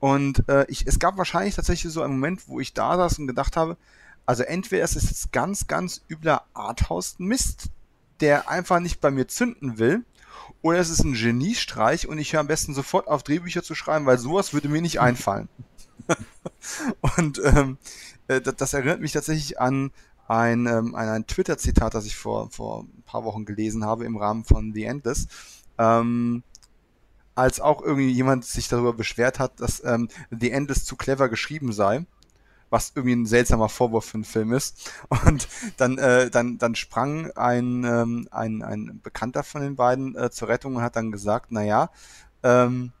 [0.00, 3.26] Und äh, ich, es gab wahrscheinlich tatsächlich so einen Moment, wo ich da saß und
[3.26, 3.76] gedacht habe,
[4.26, 7.68] also entweder ist es jetzt ganz, ganz übler Arthouse-Mist,
[8.20, 10.04] der einfach nicht bei mir zünden will,
[10.62, 14.06] oder es ist ein Geniestreich und ich höre am besten sofort auf Drehbücher zu schreiben,
[14.06, 15.48] weil sowas würde mir nicht einfallen.
[17.18, 17.78] und ähm,
[18.28, 19.90] äh, das, das, erinnert mich tatsächlich an
[20.28, 24.16] ein, ähm, an ein Twitter-Zitat, das ich vor, vor ein paar Wochen gelesen habe im
[24.16, 25.28] Rahmen von The Endless.
[25.78, 26.42] Ähm,
[27.34, 31.72] als auch irgendwie jemand sich darüber beschwert hat, dass ähm, The Endless zu clever geschrieben
[31.72, 32.06] sei
[32.74, 34.90] was irgendwie ein seltsamer Vorwurf für einen Film ist.
[35.26, 40.30] Und dann, äh, dann, dann sprang ein, ähm, ein, ein Bekannter von den beiden äh,
[40.30, 41.90] zur Rettung und hat dann gesagt, naja,
[42.42, 42.92] ähm,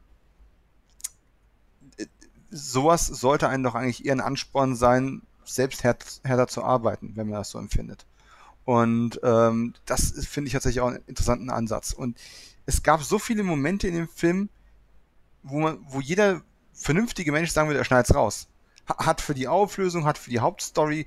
[2.50, 7.40] sowas sollte einen doch eigentlich eher ein Ansporn sein, selbst härter zu arbeiten, wenn man
[7.40, 8.06] das so empfindet.
[8.64, 11.92] Und ähm, das finde ich tatsächlich auch einen interessanten Ansatz.
[11.92, 12.16] Und
[12.64, 14.48] es gab so viele Momente in dem Film,
[15.42, 18.46] wo man, wo jeder vernünftige Mensch sagen würde, er schneidet's raus
[18.86, 21.06] hat für die Auflösung, hat für die Hauptstory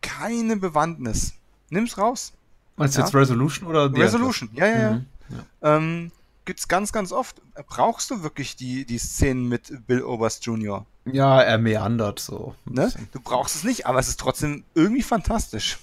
[0.00, 1.34] keine Bewandtnis.
[1.70, 2.32] Nimm's raus.
[2.76, 3.06] Meinst du ja?
[3.06, 5.06] jetzt Resolution oder The Resolution, ja, ja, mhm.
[5.30, 5.76] ja.
[5.76, 6.12] Ähm,
[6.44, 7.42] gibt's ganz, ganz oft.
[7.66, 10.86] Brauchst du wirklich die, die Szenen mit Bill Oberst Jr.?
[11.04, 12.54] Ja, er meandert so.
[12.64, 12.92] Ne?
[13.12, 15.78] Du brauchst es nicht, aber es ist trotzdem irgendwie fantastisch.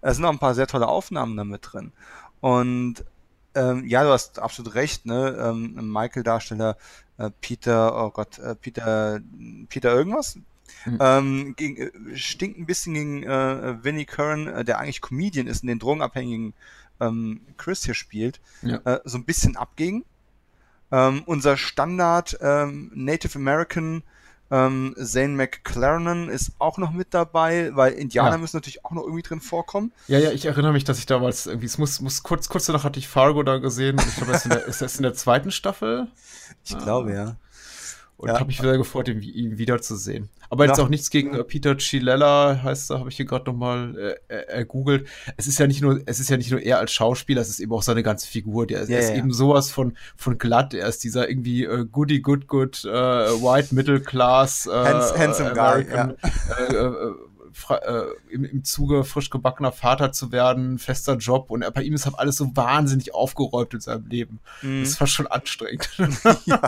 [0.00, 1.92] Es sind noch ein paar sehr tolle Aufnahmen damit drin.
[2.40, 3.04] Und
[3.58, 5.36] ähm, ja, du hast absolut recht, ne?
[5.40, 6.76] Ähm, Michael-Darsteller
[7.18, 9.20] äh, Peter, oh Gott, äh, Peter,
[9.68, 10.38] Peter irgendwas.
[10.84, 10.98] Mhm.
[11.00, 15.62] Ähm, gegen, äh, stinkt ein bisschen gegen äh, Vinnie Curran, äh, der eigentlich Comedian ist
[15.62, 16.54] und den drogenabhängigen
[17.00, 18.76] ähm, Chris hier spielt, ja.
[18.84, 20.04] äh, so ein bisschen abging.
[20.90, 24.02] Ähm, unser Standard ähm, Native American
[24.50, 28.38] ähm, Zane McClaren ist auch noch mit dabei, weil Indianer ja.
[28.38, 29.92] müssen natürlich auch noch irgendwie drin vorkommen.
[30.06, 32.84] Ja, ja, ich erinnere mich, dass ich damals irgendwie, es muss, muss kurz, kurz danach
[32.84, 33.96] hatte ich Fargo da gesehen.
[33.98, 36.08] Ich glaube, ist das in der zweiten Staffel?
[36.64, 36.78] Ich ah.
[36.78, 37.36] glaube, ja.
[38.18, 38.34] Und ja.
[38.34, 40.28] habe mich sehr gefreut, ihn, ihn wiederzusehen.
[40.50, 40.84] Aber jetzt ja.
[40.84, 44.64] auch nichts gegen äh, Peter Chilella, heißt er, habe ich hier gerade nochmal äh, äh,
[44.64, 45.06] googelt.
[45.36, 47.60] Es ist ja nicht nur, es ist ja nicht nur er als Schauspieler, es ist
[47.60, 48.66] eben auch seine ganze Figur.
[48.66, 50.74] Der ja, ist eben sowas von von glatt.
[50.74, 56.16] Er ist dieser irgendwie äh, goody good good äh, white middle class äh, handsome American,
[56.16, 57.14] guy,
[57.70, 62.06] äh, im, im Zuge frisch gebackener Vater zu werden, fester Job und bei ihm ist
[62.06, 64.40] halt alles so wahnsinnig aufgeräumt in seinem Leben.
[64.62, 64.82] Mm.
[64.82, 65.90] Das fast schon anstrengend.
[66.44, 66.60] ja.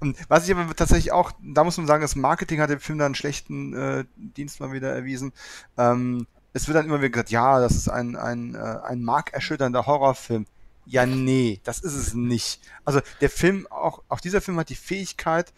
[0.00, 2.98] Und was ich aber tatsächlich auch, da muss man sagen, das Marketing hat dem Film
[2.98, 5.32] da einen schlechten äh, Dienst mal wieder erwiesen.
[5.76, 9.86] Ähm, es wird dann immer wieder gesagt, ja, das ist ein, ein, äh, ein markerschütternder
[9.86, 10.46] Horrorfilm.
[10.86, 12.60] Ja, nee, das ist es nicht.
[12.84, 15.52] Also der Film, auch, auch dieser Film hat die Fähigkeit,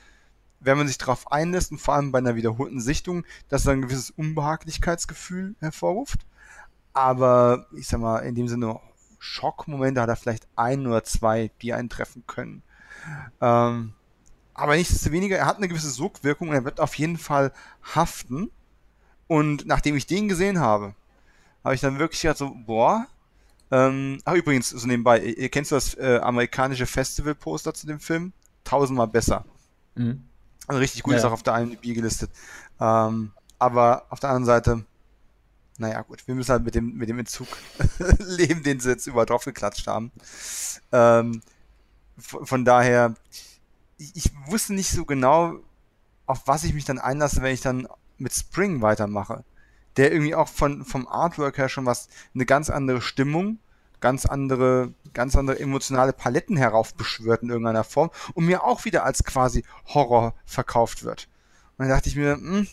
[0.61, 3.83] wenn man sich darauf einlässt und vor allem bei einer wiederholten Sichtung, dass er ein
[3.83, 6.27] gewisses Unbehaglichkeitsgefühl hervorruft.
[6.93, 8.81] aber ich sag mal, in dem Sinne
[9.19, 12.63] Schockmomente hat er vielleicht ein oder zwei, die eintreffen können.
[13.41, 13.93] Ähm,
[14.55, 17.53] aber nichtsdestoweniger, er hat eine gewisse Sogwirkung und er wird auf jeden Fall
[17.95, 18.51] haften.
[19.27, 20.95] Und nachdem ich den gesehen habe,
[21.63, 23.07] habe ich dann wirklich gedacht so, boah.
[23.71, 28.33] Ähm, ach übrigens, so nebenbei, ihr, kennst du das äh, amerikanische Festival-Poster zu dem Film?
[28.65, 29.45] Tausendmal besser.
[29.95, 30.25] Mhm.
[30.67, 31.19] Also richtig gut, ja.
[31.19, 32.31] ist auch auf der IMDb gelistet.
[32.81, 34.85] Ähm, aber auf der anderen Seite,
[35.79, 37.49] naja, gut, wir müssen halt mit dem, mit dem Entzug
[38.19, 40.13] leben, den sie jetzt überall drauf geklatscht haben.
[40.93, 41.43] Ähm,
[42.19, 43.15] von, daher,
[43.97, 45.55] ich, ich, wusste nicht so genau,
[46.27, 47.89] auf was ich mich dann einlasse, wenn ich dann
[48.19, 49.45] mit Spring weitermache.
[49.97, 53.59] Der irgendwie auch von, vom Artwork her schon was, eine ganz andere Stimmung,
[54.01, 59.25] ganz andere, ganz andere emotionale Paletten heraufbeschwört in irgendeiner Form und mir auch wieder als
[59.25, 61.29] quasi Horror verkauft wird.
[61.77, 62.67] Und dann dachte ich mir, hm,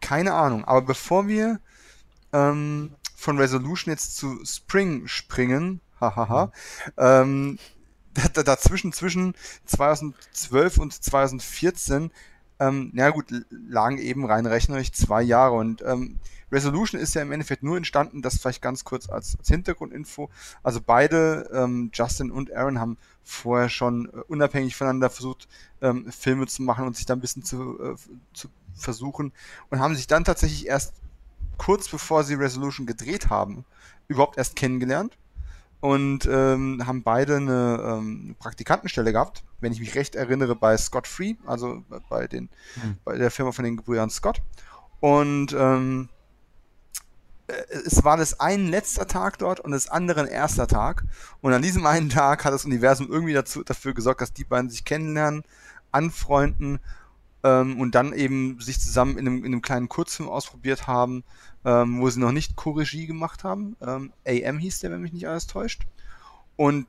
[0.00, 0.64] keine Ahnung.
[0.64, 1.60] Aber bevor wir
[2.32, 6.52] ähm, von Resolution jetzt zu Spring springen, hahaha,
[6.96, 7.58] ähm,
[8.34, 9.34] dazwischen, zwischen
[9.66, 12.10] 2012 und 2014,
[12.60, 16.18] ähm, na gut, lagen eben rein rechnerisch zwei Jahre und ähm,
[16.52, 20.30] Resolution ist ja im Endeffekt nur entstanden, das vielleicht ganz kurz als, als Hintergrundinfo.
[20.62, 25.48] Also beide, ähm, Justin und Aaron, haben vorher schon äh, unabhängig voneinander versucht,
[25.80, 27.96] ähm, Filme zu machen und sich da ein bisschen zu, äh,
[28.32, 29.32] zu versuchen
[29.70, 30.94] und haben sich dann tatsächlich erst
[31.56, 33.64] kurz bevor sie Resolution gedreht haben,
[34.08, 35.16] überhaupt erst kennengelernt
[35.80, 41.06] und ähm, haben beide eine ähm, Praktikantenstelle gehabt, wenn ich mich recht erinnere, bei Scott
[41.06, 42.96] Free, also bei den mhm.
[43.04, 44.42] bei der Firma von den Gebrüdern Scott.
[45.00, 46.08] Und ähm,
[47.50, 47.52] äh,
[47.86, 51.04] es war das ein letzter Tag dort und das andere ein erster Tag.
[51.40, 54.70] Und an diesem einen Tag hat das Universum irgendwie dazu, dafür gesorgt, dass die beiden
[54.70, 55.42] sich kennenlernen,
[55.92, 56.80] anfreunden
[57.42, 61.24] ähm, und dann eben sich zusammen in einem, in einem kleinen Kurzfilm ausprobiert haben,
[61.64, 63.76] ähm, wo sie noch nicht Co-Regie gemacht haben.
[63.80, 65.82] Ähm, AM hieß der, wenn mich nicht alles täuscht.
[66.56, 66.86] Und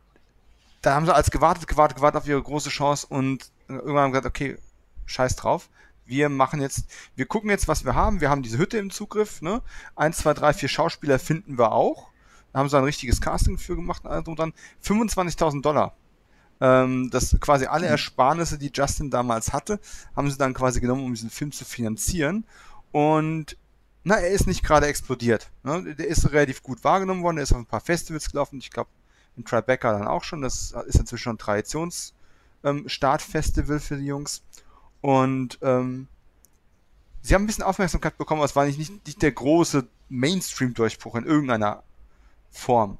[0.81, 4.27] da haben sie als gewartet, gewartet, gewartet auf ihre große Chance und irgendwann haben gesagt,
[4.27, 4.57] okay,
[5.05, 5.69] scheiß drauf.
[6.05, 8.19] Wir machen jetzt, wir gucken jetzt, was wir haben.
[8.19, 9.61] Wir haben diese Hütte im Zugriff, ne?
[9.95, 12.09] Eins, zwei, drei, vier Schauspieler finden wir auch.
[12.51, 14.53] Da haben sie ein richtiges Casting für gemacht und dann
[14.83, 15.95] 25.000 Dollar
[16.61, 17.87] ähm, das quasi alle.
[17.87, 19.79] Ersparnisse, die Justin damals hatte,
[20.15, 22.45] haben sie dann quasi genommen, um diesen Film zu finanzieren.
[22.91, 23.57] Und
[24.03, 25.49] na, er ist nicht gerade explodiert.
[25.63, 25.95] Ne?
[25.95, 28.89] Der ist relativ gut wahrgenommen worden, er ist auf ein paar Festivals gelaufen, ich glaube
[29.37, 30.41] in Tribeca dann auch schon.
[30.41, 34.41] Das ist inzwischen schon ein Traditions-Startfestival ähm, für die Jungs.
[35.01, 36.07] Und ähm,
[37.21, 41.15] sie haben ein bisschen Aufmerksamkeit bekommen, aber es war nicht, nicht, nicht der große Mainstream-Durchbruch
[41.15, 41.83] in irgendeiner
[42.49, 42.97] Form.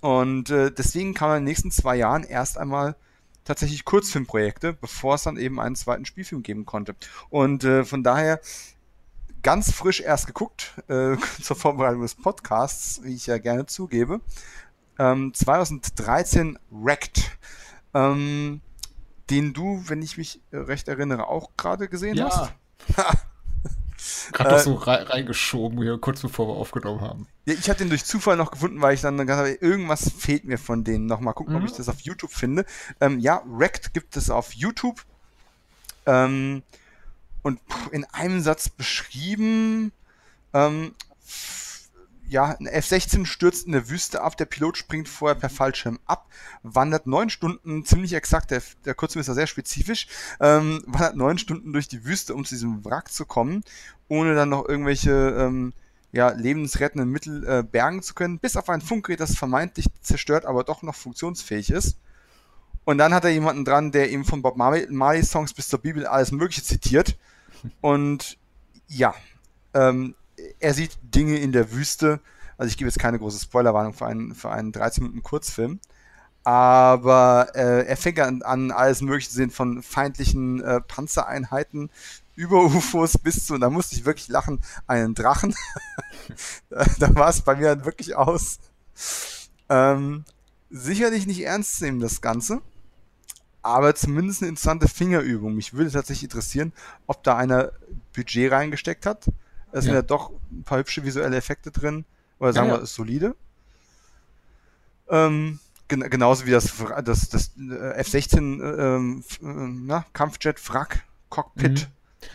[0.00, 2.96] Und äh, deswegen er in den nächsten zwei Jahren erst einmal
[3.44, 6.94] tatsächlich Kurzfilmprojekte, bevor es dann eben einen zweiten Spielfilm geben konnte.
[7.30, 8.40] Und äh, von daher
[9.42, 14.20] ganz frisch erst geguckt äh, zur Vorbereitung des Podcasts, wie ich ja gerne zugebe.
[14.98, 17.30] Ähm, 2013 Wrecked,
[17.94, 18.60] ähm,
[19.30, 22.28] den du, wenn ich mich recht erinnere, auch gerade gesehen ja.
[22.28, 22.52] hast.
[24.32, 27.26] Gerade äh, so reingeschoben, hier, kurz bevor wir aufgenommen haben.
[27.46, 30.44] Ja, ich habe den durch Zufall noch gefunden, weil ich dann gesagt habe, irgendwas fehlt
[30.44, 31.06] mir von denen.
[31.06, 31.60] Noch mal gucken, mhm.
[31.60, 32.64] ob ich das auf YouTube finde.
[33.00, 35.04] Ähm, ja, Wrecked gibt es auf YouTube.
[36.06, 36.62] Ähm,
[37.42, 39.92] und in einem Satz beschrieben,
[40.54, 40.94] ähm,
[42.28, 46.28] ja, ein F-16 stürzt in der Wüste ab, der Pilot springt vorher per Fallschirm ab,
[46.62, 50.06] wandert neun Stunden, ziemlich exakt, der, der Kurzfilm ist ja sehr spezifisch,
[50.40, 53.62] ähm, wandert neun Stunden durch die Wüste, um zu diesem Wrack zu kommen,
[54.08, 55.72] ohne dann noch irgendwelche ähm,
[56.12, 60.64] ja, lebensrettenden Mittel äh, bergen zu können, bis auf ein Funkgerät, das vermeintlich zerstört, aber
[60.64, 61.98] doch noch funktionsfähig ist.
[62.84, 66.06] Und dann hat er jemanden dran, der ihm von Bob Marley Songs bis zur Bibel
[66.06, 67.18] alles Mögliche zitiert.
[67.82, 68.38] Und
[68.86, 69.14] ja,
[69.74, 70.14] ähm,
[70.58, 72.20] er sieht Dinge in der Wüste.
[72.56, 75.80] Also ich gebe jetzt keine große Spoilerwarnung für einen, für einen 13 Minuten Kurzfilm.
[76.44, 81.90] Aber äh, er fängt an, an, alles Mögliche zu sehen, von feindlichen äh, Panzereinheiten
[82.36, 85.54] über UFOs bis zu, und da musste ich wirklich lachen, einen Drachen.
[86.70, 88.60] da, war es bei mir dann wirklich aus.
[89.68, 90.24] Ähm,
[90.70, 92.62] sicherlich nicht ernst nehmen, das Ganze.
[93.60, 95.54] Aber zumindest eine interessante Fingerübung.
[95.54, 96.72] Mich würde tatsächlich interessieren,
[97.06, 97.72] ob da einer
[98.14, 99.26] Budget reingesteckt hat
[99.72, 102.04] es sind ja doch ein paar hübsche visuelle Effekte drin.
[102.38, 103.34] Oder sagen ja, wir, ist solide.
[105.08, 105.58] Ähm,
[105.88, 106.72] gen genauso wie das,
[107.04, 109.44] das, das äh, F-16 äh, ähm, äh,
[109.86, 111.80] na, Kampfjet Wrack Cockpit.
[111.80, 111.86] Mhm.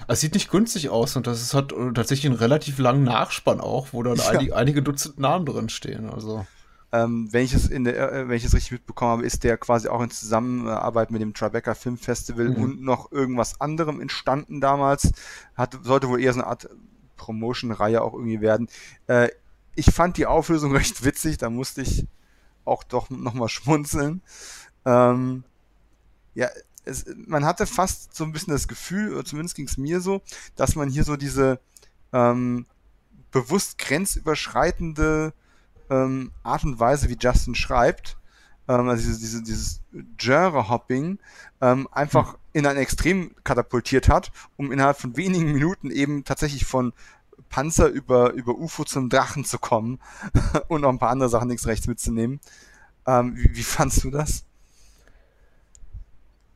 [0.07, 3.88] Es sieht nicht günstig aus und das ist, hat tatsächlich einen relativ langen Nachspann auch,
[3.91, 4.29] wo dann ja.
[4.29, 6.09] einige, einige Dutzend Namen drin stehen.
[6.09, 6.45] Also.
[6.93, 9.88] Ähm, wenn ich es in der, wenn ich es richtig mitbekommen habe, ist der quasi
[9.88, 12.55] auch in Zusammenarbeit mit dem Tribeca Film Festival mhm.
[12.63, 15.11] und noch irgendwas anderem entstanden damals.
[15.55, 16.69] Hat, sollte wohl eher so eine Art
[17.24, 18.67] Promotion-Reihe auch irgendwie werden.
[19.07, 19.30] Äh,
[19.76, 22.07] ich fand die Auflösung recht witzig, da musste ich
[22.65, 24.21] auch doch nochmal schmunzeln.
[24.86, 25.43] Ähm,
[26.36, 26.49] ja,
[26.86, 30.21] es, man hatte fast so ein bisschen das Gefühl, oder zumindest ging es mir so,
[30.55, 31.59] dass man hier so diese
[32.11, 32.65] ähm,
[33.32, 35.34] bewusst grenzüberschreitende
[35.89, 38.17] ähm, Art und Weise, wie Justin schreibt,
[38.67, 39.82] ähm, also diese, diese, dieses
[40.17, 41.19] Genre-Hopping,
[41.61, 42.39] ähm, einfach hm.
[42.54, 46.93] In ein Extrem katapultiert hat, um innerhalb von wenigen Minuten eben tatsächlich von
[47.49, 49.99] Panzer über, über UFO zum Drachen zu kommen
[50.68, 52.39] und noch ein paar andere Sachen links rechts mitzunehmen.
[53.06, 54.45] Ähm, wie, wie fandst du das?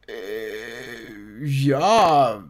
[0.08, 2.44] Äh, ja,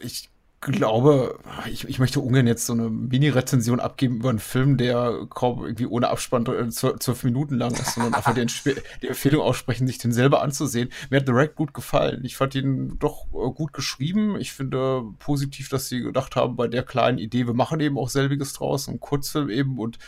[0.00, 0.31] ich
[0.62, 1.38] glaube,
[1.70, 5.86] ich, ich möchte ungern jetzt so eine Mini-Rezension abgeben über einen Film, der kaum irgendwie
[5.86, 8.46] ohne Abspann zwölf Minuten lang ist, sondern einfach die,
[9.02, 10.90] die, Empfehlung aussprechen, sich den selber anzusehen.
[11.10, 12.24] Mir hat The Rack gut gefallen.
[12.24, 14.36] Ich fand ihn doch äh, gut geschrieben.
[14.38, 18.08] Ich finde positiv, dass sie gedacht haben, bei der kleinen Idee, wir machen eben auch
[18.08, 19.98] selbiges draus, einen Kurzfilm eben und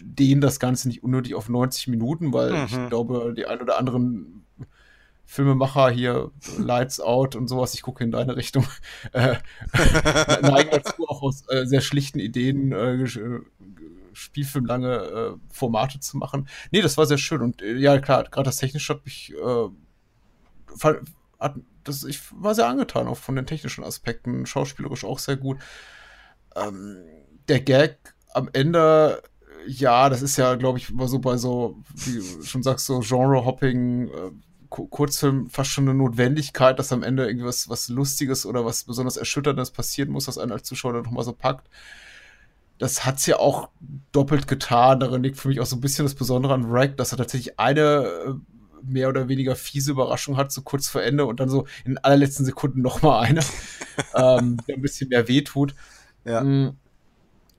[0.00, 2.64] dehnen das Ganze nicht unnötig auf 90 Minuten, weil mhm.
[2.66, 4.45] ich glaube, die ein oder anderen
[5.26, 8.66] Filmemacher hier, Lights Out und sowas, ich gucke in deine Richtung,
[9.12, 9.36] äh,
[10.40, 13.40] neigen dazu auch aus äh, sehr schlichten Ideen äh, äh
[14.12, 16.48] spielfilmlange äh, Formate zu machen.
[16.70, 19.68] Nee, das war sehr schön und äh, ja, klar, gerade das Technische hat mich, äh,
[21.38, 21.54] hat,
[21.84, 25.58] das, ich war sehr angetan, auch von den technischen Aspekten, schauspielerisch auch sehr gut.
[26.54, 26.96] Ähm,
[27.48, 29.22] der Gag am Ende
[29.66, 33.00] ja, das ist ja, glaube ich, immer so bei so, wie du schon sagst, so
[33.00, 34.30] Genre-Hopping, äh,
[34.68, 39.70] Kurzfilm fast schon eine Notwendigkeit, dass am Ende irgendwas was Lustiges oder was besonders Erschütterndes
[39.70, 41.68] passieren muss, was einen als Zuschauer dann nochmal so packt.
[42.78, 43.70] Das hat es ja auch
[44.12, 45.00] doppelt getan.
[45.00, 47.58] Darin liegt für mich auch so ein bisschen das Besondere an Wreck, dass er tatsächlich
[47.58, 48.34] eine äh,
[48.82, 52.44] mehr oder weniger fiese Überraschung hat, so kurz vor Ende und dann so in allerletzten
[52.44, 53.40] Sekunden nochmal eine,
[54.14, 55.74] ähm, der ein bisschen mehr wehtut.
[56.24, 56.42] Ja.
[56.42, 56.76] Mm.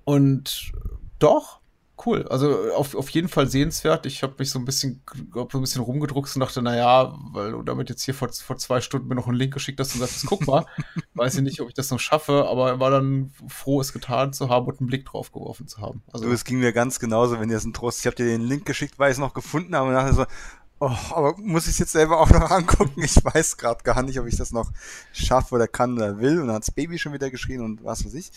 [0.06, 0.72] Und
[1.20, 1.60] doch,
[2.06, 2.28] cool.
[2.30, 4.06] Also auf, auf jeden Fall sehenswert.
[4.06, 7.52] Ich habe mich so ein bisschen, glaub, so ein bisschen rumgedruckt und dachte, naja, weil
[7.52, 10.02] du damit jetzt hier vor, vor zwei Stunden mir noch einen Link geschickt hast und
[10.02, 10.66] sagst, guck mal,
[11.16, 14.50] weiß ich nicht, ob ich das noch schaffe, aber war dann froh, es getan zu
[14.50, 16.04] haben und einen Blick drauf geworfen zu haben.
[16.12, 18.42] Also, es ging mir ganz genauso, wenn ihr es ein Trost, ich habe dir den
[18.42, 20.26] Link geschickt, weil ich es noch gefunden habe und dachte so,
[20.80, 23.02] Oh, aber muss ich es jetzt selber auch noch angucken?
[23.02, 24.72] Ich weiß gerade gar nicht, ob ich das noch
[25.12, 26.40] schaffe oder kann oder will.
[26.40, 28.32] Und dann hat's Baby schon wieder geschrien und was weiß ich.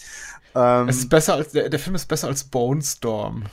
[0.54, 3.44] Ähm, es ist besser als, der, der Film ist besser als Bone Storm.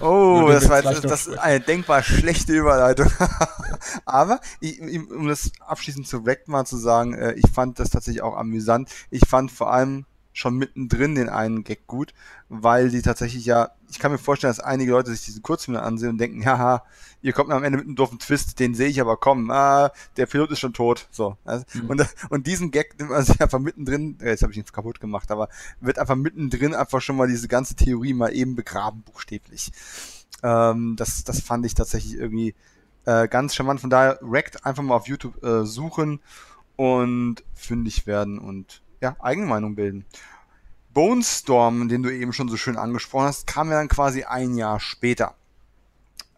[0.00, 3.10] Oh, das war das, das ist eine denkbar schlechte Überleitung.
[4.04, 8.22] Aber ich, um das abschließend zu Wrecked mal zu sagen, äh, ich fand das tatsächlich
[8.22, 8.90] auch amüsant.
[9.10, 12.14] Ich fand vor allem schon mittendrin den einen Gag gut,
[12.48, 16.10] weil die tatsächlich ja, ich kann mir vorstellen, dass einige Leute sich diesen Kurzfilm ansehen
[16.10, 16.84] und denken, haha,
[17.20, 20.26] ihr kommt am Ende mit einem doofen Twist, den sehe ich aber kommen, ah, der
[20.26, 21.36] Pilot ist schon tot, so.
[21.44, 21.88] Mhm.
[21.88, 25.00] und, und diesen Gag nimmt man sich einfach mittendrin, äh, jetzt habe ich ihn kaputt
[25.00, 25.48] gemacht, aber
[25.80, 29.72] wird einfach mittendrin einfach schon mal diese ganze Theorie mal eben begraben, buchstäblich.
[30.42, 32.54] Ähm, das, das fand ich tatsächlich irgendwie
[33.04, 36.20] äh, ganz charmant, von daher Wrecked einfach mal auf YouTube äh, suchen
[36.76, 40.06] und fündig werden und ja, eigene Meinung bilden.
[40.94, 44.56] Bone Storm, den du eben schon so schön angesprochen hast, kam ja dann quasi ein
[44.56, 45.34] Jahr später.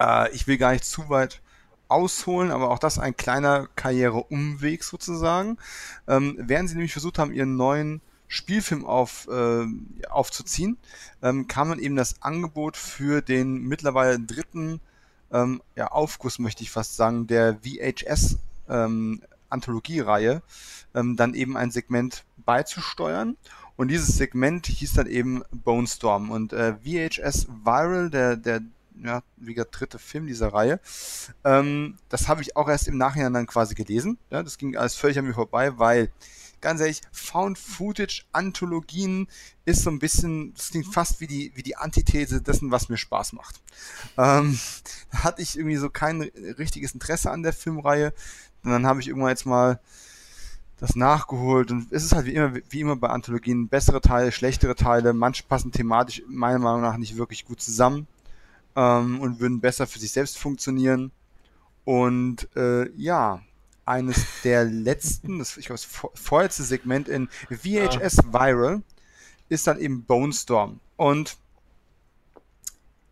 [0.01, 1.43] Äh, ich will gar nicht zu weit
[1.89, 5.59] ausholen, aber auch das ein kleiner Karriereumweg sozusagen.
[6.09, 9.67] Ähm, während sie nämlich versucht haben, ihren neuen Spielfilm auf, äh,
[10.09, 10.79] aufzuziehen,
[11.23, 14.81] ähm, kam dann eben das Angebot für den mittlerweile dritten
[15.31, 18.39] ähm, ja, Aufguss, möchte ich fast sagen, der VHS
[18.69, 19.21] ähm,
[19.55, 20.43] Anthologiereihe,
[20.95, 23.37] ähm, dann eben ein Segment beizusteuern.
[23.77, 26.31] Und dieses Segment hieß dann eben Bone Storm.
[26.31, 28.61] Und äh, VHS Viral, der, der
[29.03, 30.79] ja, wie gesagt, dritte Film dieser Reihe.
[31.45, 34.19] Ähm, das habe ich auch erst im Nachhinein dann quasi gelesen.
[34.31, 36.11] Ja, das ging alles völlig an mir vorbei, weil,
[36.61, 39.29] ganz ehrlich, Found-Footage-Anthologien
[39.65, 42.97] ist so ein bisschen, das klingt fast wie die, wie die Antithese dessen, was mir
[42.97, 43.61] Spaß macht.
[44.17, 44.59] Ähm,
[45.11, 48.15] da hatte ich irgendwie so kein richtiges Interesse an der Filmreihe.
[48.65, 49.79] Und dann habe ich irgendwann jetzt mal
[50.81, 54.75] das nachgeholt und es ist halt wie immer, wie immer bei Anthologien bessere Teile, schlechtere
[54.75, 58.07] Teile, manche passen thematisch meiner Meinung nach nicht wirklich gut zusammen
[58.75, 61.13] ähm, und würden besser für sich selbst funktionieren.
[61.85, 63.41] Und äh, ja,
[63.85, 68.83] eines der letzten, das ich glaube, das vorletzte Segment in VHS Viral
[69.49, 70.81] ist dann eben Bone Storm.
[70.97, 71.37] Und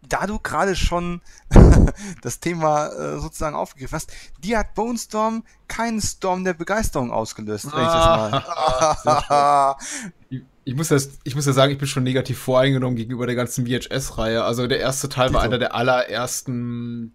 [0.09, 1.21] da du gerade schon
[2.23, 7.67] das Thema äh, sozusagen aufgegriffen hast, die hat Bone Storm keinen Storm der Begeisterung ausgelöst,
[7.73, 9.77] wenn ich das mal.
[10.65, 13.67] ich muss, das, ich muss ja sagen, ich bin schon negativ voreingenommen gegenüber der ganzen
[13.67, 14.45] VHS-Reihe.
[14.45, 17.15] Also der erste Teil war einer der allerersten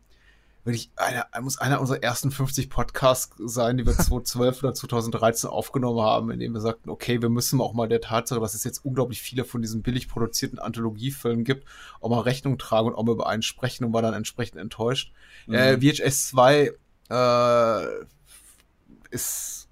[0.68, 6.02] wirklich einer, muss einer unserer ersten 50 Podcasts sein, die wir 2012 oder 2013 aufgenommen
[6.02, 8.86] haben, in dem wir sagten, okay, wir müssen auch mal der Tatsache, dass es jetzt
[8.86, 11.66] unglaublich viele von diesen billig produzierten Anthologiefilmen gibt,
[12.02, 15.14] auch mal Rechnung tragen und auch mal über einen sprechen und war dann entsprechend enttäuscht.
[15.48, 15.56] Mhm.
[15.56, 16.72] Äh, VHS 2
[17.10, 17.86] äh,
[19.10, 19.70] ist,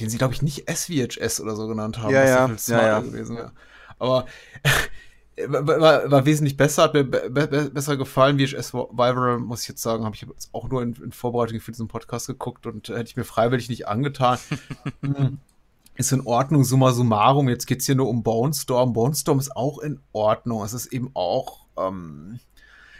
[0.00, 3.00] den sie, glaube ich, nicht SVHS oder so genannt haben, ja, ja, ja, ja.
[3.00, 3.52] gewesen wäre.
[3.98, 4.26] Aber
[5.46, 8.38] war, war, wesentlich besser, hat mir be be besser gefallen.
[8.38, 11.72] VHS Survival, muss ich jetzt sagen, habe ich jetzt auch nur in, in, Vorbereitung für
[11.72, 14.38] diesen Podcast geguckt und hätte ich mir freiwillig nicht angetan.
[15.02, 15.38] Hm.
[15.96, 17.48] ist in Ordnung, summa summarum.
[17.48, 18.92] Jetzt geht es hier nur um Bone Storm.
[18.92, 20.62] Bone Storm ist auch in Ordnung.
[20.64, 22.40] Es ist eben auch, ähm,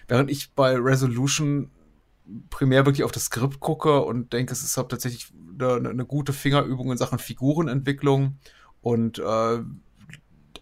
[0.07, 1.71] während ich bei Resolution
[2.51, 6.33] primär wirklich auf das Skript gucke und denke, es ist halt tatsächlich eine, eine, gute
[6.33, 8.39] Fingerübung in Sachen Figurenentwicklung
[8.83, 9.59] und äh,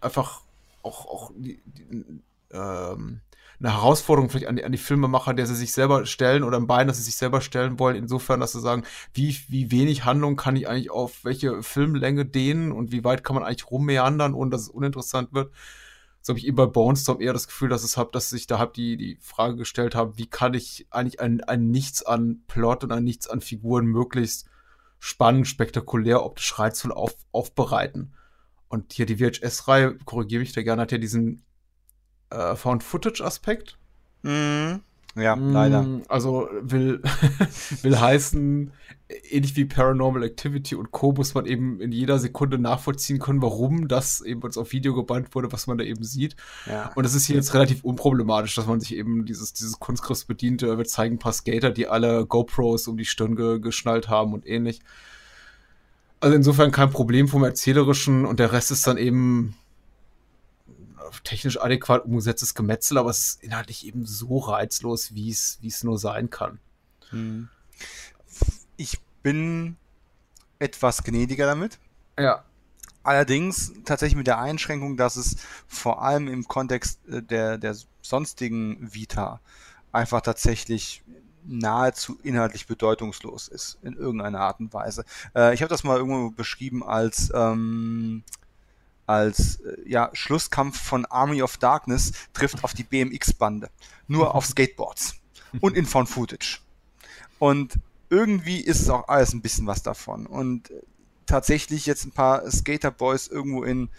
[0.01, 0.41] einfach
[0.83, 2.21] auch, auch die, die,
[2.51, 3.21] ähm,
[3.59, 6.67] eine Herausforderung vielleicht an die, an die Filmemacher, der sie sich selber stellen oder ein
[6.67, 10.35] Bein, dass sie sich selber stellen wollen, insofern, dass sie sagen, wie, wie wenig Handlung
[10.35, 14.51] kann ich eigentlich auf welche Filmlänge dehnen und wie weit kann man eigentlich rummeandern, ohne
[14.51, 15.51] dass es uninteressant wird.
[16.21, 18.59] So habe ich eben bei Bonestorm eher das Gefühl, dass es hab, dass ich da
[18.59, 22.83] hab die, die Frage gestellt habe, wie kann ich eigentlich ein, ein Nichts an Plot
[22.83, 24.45] und ein Nichts an Figuren möglichst
[24.99, 28.13] spannend, spektakulär, optisch reizvoll auf, aufbereiten.
[28.69, 31.43] Und hier die VHS-Reihe, korrigiere mich da gerne, hat ja diesen
[32.29, 33.77] äh, Found-Footage-Aspekt.
[34.23, 34.81] Mhm.
[35.17, 35.85] Ja, mm, leider.
[36.09, 37.01] Also will,
[37.81, 38.71] will heißen,
[39.29, 41.11] ähnlich wie Paranormal Activity und Co.
[41.11, 45.33] muss man eben in jeder Sekunde nachvollziehen können, warum das eben uns auf Video gebannt
[45.33, 46.35] wurde, was man da eben sieht.
[46.67, 46.91] Ja.
[46.95, 50.61] Und das ist hier jetzt relativ unproblematisch, dass man sich eben dieses, dieses Kunstgriffs bedient.
[50.61, 54.45] Wir zeigen ein paar Skater, die alle GoPros um die Stirn ge geschnallt haben und
[54.45, 54.81] ähnlich.
[56.19, 59.55] Also insofern kein Problem vom Erzählerischen und der Rest ist dann eben
[61.23, 65.83] technisch adäquat umgesetztes Gemetzel, aber es ist inhaltlich eben so reizlos, wie es, wie es
[65.83, 66.59] nur sein kann.
[67.09, 67.49] Hm.
[68.77, 69.77] Ich bin
[70.59, 71.79] etwas gnädiger damit.
[72.17, 72.43] Ja.
[73.03, 75.37] Allerdings tatsächlich mit der Einschränkung, dass es
[75.67, 79.39] vor allem im Kontext äh, der, der sonstigen Vita
[79.91, 81.03] einfach tatsächlich
[81.47, 85.05] nahezu inhaltlich bedeutungslos ist, in irgendeiner Art und Weise.
[85.35, 88.23] Äh, ich habe das mal irgendwo beschrieben als, ähm,
[89.05, 93.69] als äh, ja, Schlusskampf von Army of Darkness trifft auf die BMX-Bande.
[94.07, 95.15] Nur auf Skateboards
[95.61, 96.59] und in Found Footage.
[97.39, 97.79] Und
[98.09, 100.25] irgendwie ist es auch alles ein bisschen was davon.
[100.25, 100.71] Und
[101.25, 103.89] tatsächlich jetzt ein paar Skater Boys irgendwo in,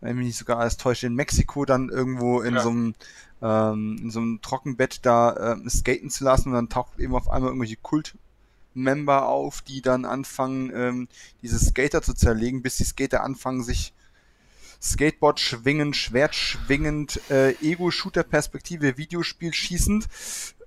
[0.00, 2.62] wenn mich nicht sogar alles täuscht, in Mexiko dann irgendwo in ja.
[2.62, 2.94] so einem
[3.42, 7.28] ähm, in so einem Trockenbett da äh, skaten zu lassen und dann taucht eben auf
[7.28, 11.08] einmal irgendwelche Kult-Member auf, die dann anfangen, ähm,
[11.42, 13.92] diese Skater zu zerlegen, bis die Skater anfangen, sich
[14.80, 20.08] Skateboard schwingend, Schwert schwingend, äh, Ego-Shooter-Perspektive, Videospiel schießend,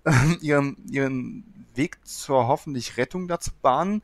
[0.05, 1.43] äh, ihren, ihren
[1.75, 4.01] Weg zur hoffentlich Rettung dazu bahnen.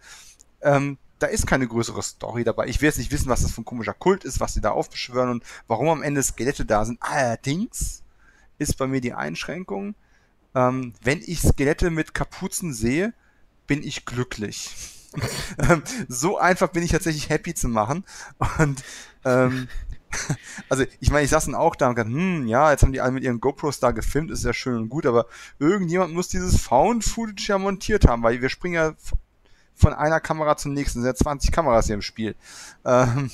[0.62, 2.68] Ähm, da ist keine größere Story dabei.
[2.68, 4.72] Ich will jetzt nicht wissen, was das für ein komischer Kult ist, was sie da
[4.72, 6.98] aufbeschwören und warum am Ende Skelette da sind.
[7.02, 8.02] Allerdings
[8.62, 9.96] ist bei mir die Einschränkung,
[10.56, 13.14] ähm, wenn ich Skelette mit Kapuzen sehe,
[13.68, 14.70] bin ich glücklich.
[15.70, 18.06] Ähm, so einfach bin ich tatsächlich happy zu machen.
[18.60, 18.82] Und
[19.26, 19.68] ähm,
[20.70, 23.02] also ich meine, ich saß dann auch da und gesagt, hm, ja, jetzt haben die
[23.02, 25.26] alle mit ihren GoPros da gefilmt, ist ja schön und gut, aber
[25.60, 28.94] irgendjemand muss dieses Found Footage ja montiert haben, weil wir springen ja
[29.76, 32.36] von einer Kamera zur nächsten, es sind ja 20 Kameras hier im Spiel.
[32.86, 33.32] Ähm,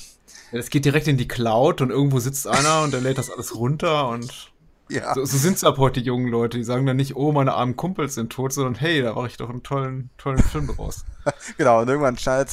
[0.50, 3.30] ja, das geht direkt in die Cloud und irgendwo sitzt einer und der lädt das
[3.30, 4.50] alles runter und
[4.88, 5.14] ja.
[5.14, 6.58] So, so sind es ab heute, die jungen Leute.
[6.58, 9.36] Die sagen dann nicht, oh, meine armen Kumpels sind tot, sondern hey, da mache ich
[9.36, 11.04] doch einen tollen, tollen Film draus.
[11.56, 12.52] genau, und irgendwann schneidet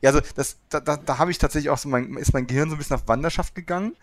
[0.00, 2.68] Ja, also das, da, da, da habe ich tatsächlich auch so mein, ist mein Gehirn
[2.68, 3.96] so ein bisschen auf Wanderschaft gegangen.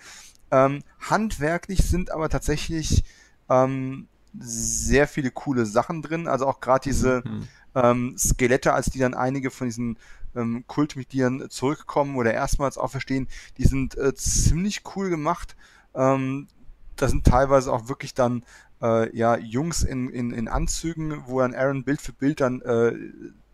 [0.51, 3.03] Ähm, handwerklich sind aber tatsächlich
[3.49, 4.07] ähm,
[4.37, 6.27] sehr viele coole Sachen drin.
[6.27, 7.47] Also auch gerade diese mhm.
[7.75, 9.97] ähm, Skelette, als die dann einige von diesen
[10.35, 13.27] ähm, Kultmitgliedern zurückkommen oder erstmals auferstehen,
[13.57, 15.55] die sind äh, ziemlich cool gemacht.
[15.93, 16.47] Ähm,
[17.01, 18.43] da sind teilweise auch wirklich dann
[18.81, 22.93] äh, ja Jungs in, in, in Anzügen, wo dann Aaron Bild für Bild dann äh,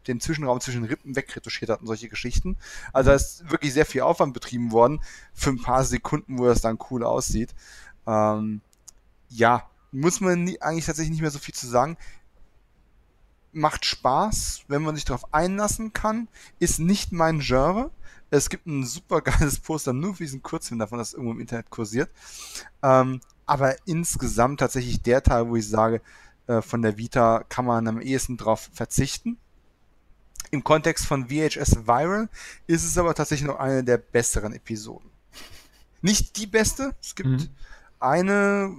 [0.08, 2.58] den Zwischenraum zwischen Rippen wegretuschiert hat und solche Geschichten.
[2.94, 5.02] Also da ist wirklich sehr viel Aufwand betrieben worden
[5.34, 7.54] für ein paar Sekunden, wo das dann cool aussieht.
[8.06, 8.62] Ähm,
[9.30, 11.98] ja, muss man nie, eigentlich tatsächlich nicht mehr so viel zu sagen.
[13.52, 16.28] Macht Spaß, wenn man sich darauf einlassen kann.
[16.60, 17.92] Ist nicht mein Genre.
[18.30, 21.70] Es gibt ein super geiles Poster nur für diesen Kurzfilm davon, das irgendwo im Internet
[21.70, 22.10] kursiert.
[22.82, 26.02] Ähm, aber insgesamt tatsächlich der Teil, wo ich sage,
[26.46, 29.38] äh, von der Vita kann man am ehesten drauf verzichten.
[30.52, 32.30] Im Kontext von VHS Viral
[32.68, 35.10] ist es aber tatsächlich noch eine der besseren Episoden.
[36.02, 37.50] Nicht die beste, es gibt mhm.
[38.00, 38.76] eine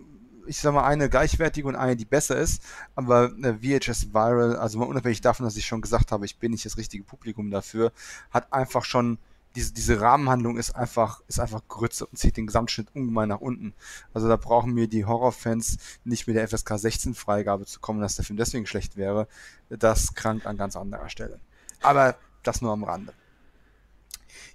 [0.49, 2.63] ich sag mal, eine gleichwertige und eine, die besser ist,
[2.95, 6.65] aber VHS Viral, also mal unabhängig davon, dass ich schon gesagt habe, ich bin nicht
[6.65, 7.93] das richtige Publikum dafür,
[8.31, 9.19] hat einfach schon
[9.55, 13.75] diese, diese Rahmenhandlung ist einfach, ist einfach Grütze und zieht den Gesamtschnitt ungemein nach unten.
[14.13, 18.17] Also da brauchen mir die Horrorfans nicht mit der FSK 16 Freigabe zu kommen, dass
[18.17, 19.27] der Film deswegen schlecht wäre.
[19.69, 21.41] Das krankt an ganz anderer Stelle.
[21.81, 23.13] Aber das nur am Rande.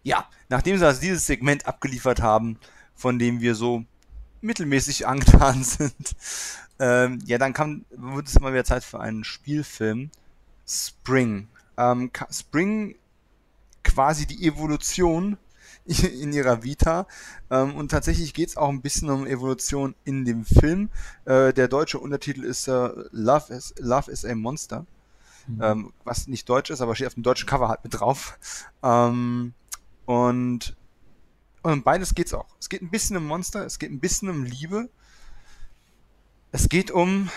[0.04, 2.58] Ja, nachdem sie also dieses Segment abgeliefert haben,
[2.96, 3.84] von dem wir so
[4.42, 6.16] mittelmäßig angetan sind,
[6.80, 10.12] ähm, ja, dann kam, wird es immer wieder Zeit für einen Spielfilm.
[10.66, 11.48] Spring.
[11.78, 12.96] Ähm, Spring
[13.84, 15.38] quasi die Evolution
[15.86, 17.08] in ihrer Vita.
[17.50, 20.90] Ähm, und tatsächlich geht es auch ein bisschen um Evolution in dem Film.
[21.26, 24.86] Äh, der deutsche Untertitel ist äh, Love, is, Love is a Monster.
[25.48, 25.62] Mhm.
[25.62, 28.38] Ähm, was nicht deutsch ist, aber steht auf dem deutschen Cover halt mit drauf.
[28.82, 29.54] Ähm,
[30.06, 30.76] und,
[31.64, 32.48] und beides geht's auch.
[32.60, 34.90] Es geht ein bisschen um Monster, es geht ein bisschen um Liebe.
[36.52, 37.30] Es geht um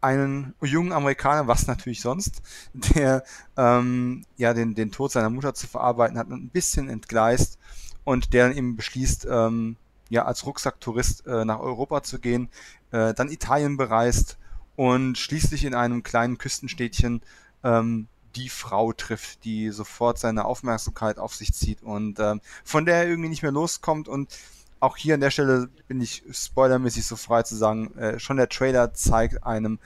[0.00, 2.42] einen jungen Amerikaner, was natürlich sonst,
[2.72, 3.24] der
[3.56, 7.58] ähm, ja den, den Tod seiner Mutter zu verarbeiten hat und ein bisschen entgleist
[8.04, 9.76] und der dann eben beschließt, ähm,
[10.08, 12.48] ja als Rucksacktourist äh, nach Europa zu gehen,
[12.90, 14.38] äh, dann Italien bereist
[14.76, 17.22] und schließlich in einem kleinen Küstenstädtchen
[17.62, 22.96] ähm, die Frau trifft, die sofort seine Aufmerksamkeit auf sich zieht und ähm, von der
[22.96, 24.36] er irgendwie nicht mehr loskommt und
[24.80, 28.48] auch hier an der Stelle bin ich spoilermäßig so frei zu sagen, äh, schon der
[28.48, 29.78] Trailer zeigt einem,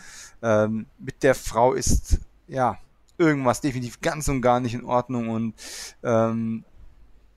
[0.42, 2.78] ähm, mit der Frau ist ja
[3.18, 5.54] irgendwas definitiv ganz und gar nicht in Ordnung und
[6.02, 6.64] ähm,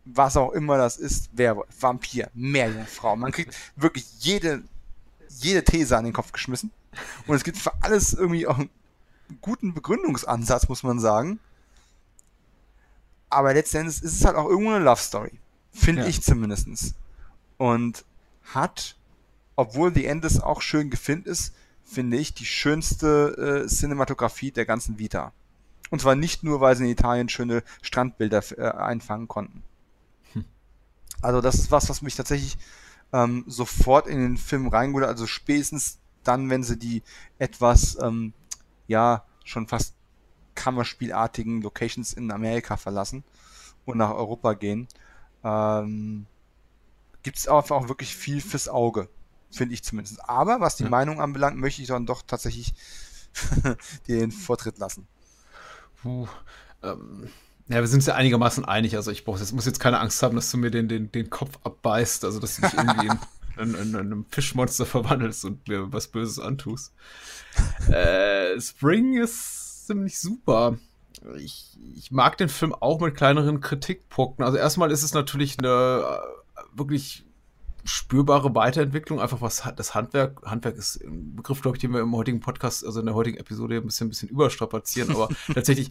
[0.05, 3.15] was auch immer das ist, Werwolf, Vampir, Meerjungfrau.
[3.15, 4.63] Man kriegt wirklich jede,
[5.29, 6.71] jede These an den Kopf geschmissen.
[7.27, 8.69] Und es gibt für alles irgendwie auch einen
[9.41, 11.39] guten Begründungsansatz, muss man sagen.
[13.29, 15.39] Aber letztendlich ist es halt auch irgendwo eine Love Story.
[15.73, 16.07] Finde ja.
[16.07, 16.95] ich zumindestens
[17.57, 18.05] und
[18.53, 18.95] hat,
[19.55, 21.53] obwohl The End auch schön gefilmt ist,
[21.83, 25.31] finde ich, die schönste äh, Cinematografie der ganzen Vita.
[25.89, 29.63] Und zwar nicht nur, weil sie in Italien schöne Strandbilder äh, einfangen konnten.
[30.33, 30.45] Hm.
[31.21, 32.57] Also das ist was, was mich tatsächlich
[33.13, 35.11] ähm, sofort in den Film reingeholt hat.
[35.11, 37.03] Also spätestens dann, wenn sie die
[37.39, 38.33] etwas, ähm,
[38.87, 39.95] ja, schon fast
[40.55, 43.23] Kammerspielartigen Locations in Amerika verlassen
[43.85, 44.87] und nach Europa gehen.
[45.43, 46.25] Ähm,
[47.23, 49.09] gibt es einfach auch wirklich viel fürs Auge.
[49.51, 50.27] Finde ich zumindest.
[50.29, 50.89] Aber was die ja.
[50.89, 52.73] Meinung anbelangt, möchte ich dann doch tatsächlich
[54.07, 55.07] den Vortritt lassen.
[56.01, 56.27] Puh,
[56.83, 57.29] ähm,
[57.69, 58.95] ja, wir sind uns ja einigermaßen einig.
[58.95, 61.29] Also ich brauche jetzt, muss jetzt keine Angst haben, dass du mir den, den, den
[61.29, 63.19] Kopf abbeißt, also dass du dich irgendwie in,
[63.61, 66.93] in, in, in einem Fischmonster verwandelst und mir was Böses antust.
[67.89, 70.77] Äh, Spring ist ziemlich super.
[71.37, 74.45] Ich, ich mag den Film auch mit kleineren Kritikpunkten.
[74.45, 76.21] Also erstmal ist es natürlich eine
[76.73, 77.25] wirklich
[77.83, 82.15] spürbare Weiterentwicklung, einfach was das Handwerk, Handwerk ist ein Begriff, glaube ich, den wir im
[82.15, 85.89] heutigen Podcast, also in der heutigen Episode ein bisschen, ein bisschen überstrapazieren, aber tatsächlich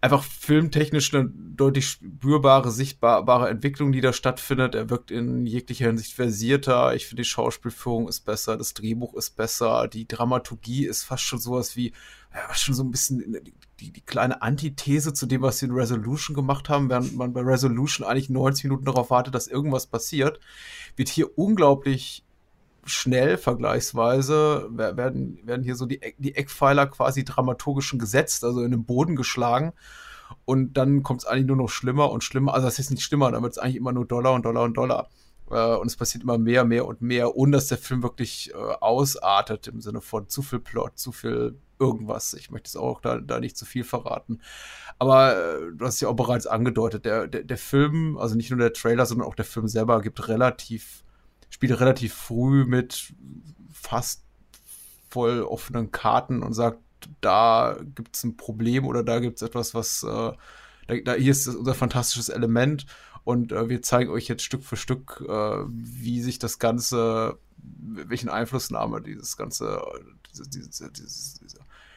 [0.00, 4.74] einfach filmtechnisch eine deutlich spürbare, sichtbare Entwicklung, die da stattfindet.
[4.74, 6.94] Er wirkt in jeglicher Hinsicht versierter.
[6.94, 11.38] Ich finde, die Schauspielführung ist besser, das Drehbuch ist besser, die Dramaturgie ist fast schon
[11.38, 11.92] sowas wie,
[12.34, 13.34] ja, schon so ein bisschen
[13.80, 17.42] die, die kleine Antithese zu dem, was sie in Resolution gemacht haben, während man bei
[17.42, 20.40] Resolution eigentlich 90 Minuten darauf wartet, dass irgendwas passiert,
[20.96, 22.24] wird hier unglaublich
[22.84, 28.84] schnell vergleichsweise, werden, werden hier so die, die Eckpfeiler quasi dramaturgisch gesetzt, also in den
[28.84, 29.72] Boden geschlagen.
[30.44, 32.54] Und dann kommt es eigentlich nur noch schlimmer und schlimmer.
[32.54, 34.76] Also das ist nicht schlimmer, dann wird es eigentlich immer nur Dollar und Dollar und
[34.76, 35.08] Dollar.
[35.50, 38.54] Äh, und es passiert immer mehr, mehr und mehr, ohne dass der Film wirklich äh,
[38.54, 42.34] ausartet im Sinne von zu viel Plot, zu viel irgendwas.
[42.34, 44.40] Ich möchte es auch da, da nicht zu viel verraten.
[44.98, 48.58] Aber äh, du hast ja auch bereits angedeutet, der, der, der Film, also nicht nur
[48.58, 51.04] der Trailer, sondern auch der Film selber gibt relativ,
[51.50, 53.12] spielt relativ früh mit
[53.72, 54.24] fast
[55.10, 56.80] voll offenen Karten und sagt,
[57.20, 60.32] da gibt es ein Problem oder da gibt es etwas, was äh,
[60.86, 62.86] da, da, hier ist unser fantastisches Element
[63.26, 65.32] und äh, wir zeigen euch jetzt Stück für Stück, äh,
[65.66, 69.82] wie sich das Ganze, welchen Einflussnahme dieses ganze,
[70.30, 71.40] dieses, dieses, dieses,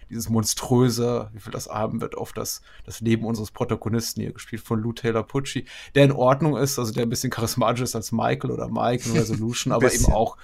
[0.10, 4.64] dieses monströse, wie viel das haben wird, auf das, das Leben unseres Protagonisten hier, gespielt
[4.64, 8.12] von Lou Taylor Pucci, der in Ordnung ist, also der ein bisschen charismatisch ist als
[8.12, 10.36] Michael oder Mike in Resolution, aber eben auch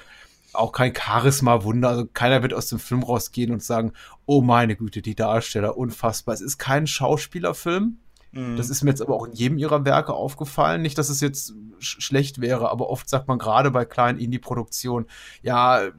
[0.53, 1.89] auch kein Charisma-Wunder.
[1.89, 3.91] Also keiner wird aus dem Film rausgehen und sagen,
[4.25, 6.36] oh meine Güte, die Darsteller, unfassbar.
[6.36, 7.97] Es ist kein Schauspielerfilm.
[8.36, 8.57] Mhm.
[8.57, 10.81] Das ist mir jetzt aber auch in jedem ihrer Werke aufgefallen.
[10.81, 15.07] Nicht, dass es jetzt sch schlecht wäre, aber oft sagt man gerade bei kleinen Indie-Produktionen,
[15.41, 15.89] ja,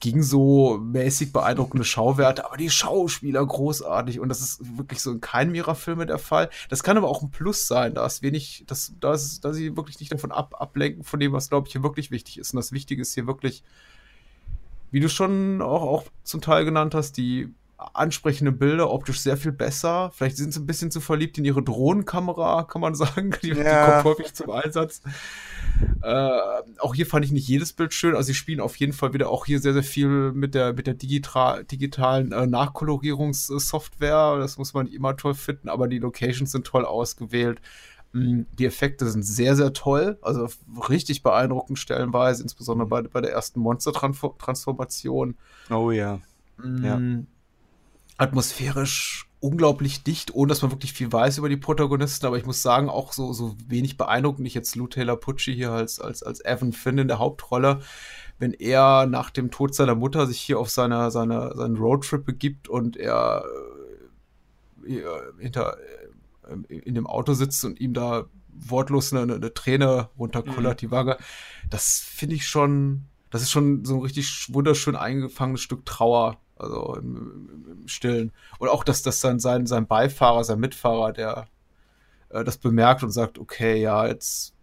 [0.00, 5.20] ging so mäßig beeindruckende Schauwerte, aber die Schauspieler großartig und das ist wirklich so in
[5.20, 6.50] keinem ihrer Filme der Fall.
[6.68, 10.00] Das kann aber auch ein Plus sein, da ist wenig, dass, dass, dass sie wirklich
[10.00, 12.52] nicht davon ab, ablenken, von dem, was glaube ich hier wirklich wichtig ist.
[12.52, 13.64] Und das Wichtige ist hier wirklich
[14.94, 19.52] wie du schon auch, auch zum Teil genannt hast, die ansprechende Bilder, optisch sehr viel
[19.52, 20.10] besser.
[20.14, 23.34] Vielleicht sind sie ein bisschen zu verliebt in ihre Drohnenkamera, kann man sagen.
[23.42, 23.54] Die, ja.
[23.54, 25.02] die kommt häufig zum Einsatz.
[26.02, 26.30] Äh,
[26.78, 28.14] auch hier fand ich nicht jedes Bild schön.
[28.14, 30.86] Also sie spielen auf jeden Fall wieder auch hier sehr, sehr viel mit der, mit
[30.86, 34.38] der digital, digitalen äh, Nachkolorierungssoftware.
[34.38, 37.60] Das muss man nicht immer toll finden, aber die Locations sind toll ausgewählt.
[38.12, 40.48] Mm, die Effekte sind sehr, sehr toll, also
[40.88, 45.36] richtig beeindruckend stellenweise, insbesondere bei, bei der ersten Monster-Transformation.
[45.68, 46.20] Oh ja.
[46.58, 47.00] Mm, ja.
[48.16, 52.62] Atmosphärisch unglaublich dicht, ohne dass man wirklich viel weiß über die Protagonisten, aber ich muss
[52.62, 56.42] sagen, auch so, so wenig beeindruckend ich jetzt Lou Taylor Pucci hier als, als, als
[56.42, 57.80] Evan Finn in der Hauptrolle,
[58.38, 62.68] wenn er nach dem Tod seiner Mutter sich hier auf seine, seine, seinen Roadtrip begibt
[62.68, 63.44] und er
[64.86, 65.76] äh, hinter,
[66.48, 70.86] äh, in dem Auto sitzt und ihm da wortlos eine, eine Träne runterkullert, mhm.
[70.86, 71.18] die Wange,
[71.68, 76.96] das finde ich schon, das ist schon so ein richtig wunderschön eingefangenes Stück Trauer also
[76.96, 78.32] im, im, im Stillen.
[78.58, 81.48] Und auch, dass das dann sein, sein Beifahrer, sein Mitfahrer, der
[82.30, 84.54] äh, das bemerkt und sagt, okay, ja, jetzt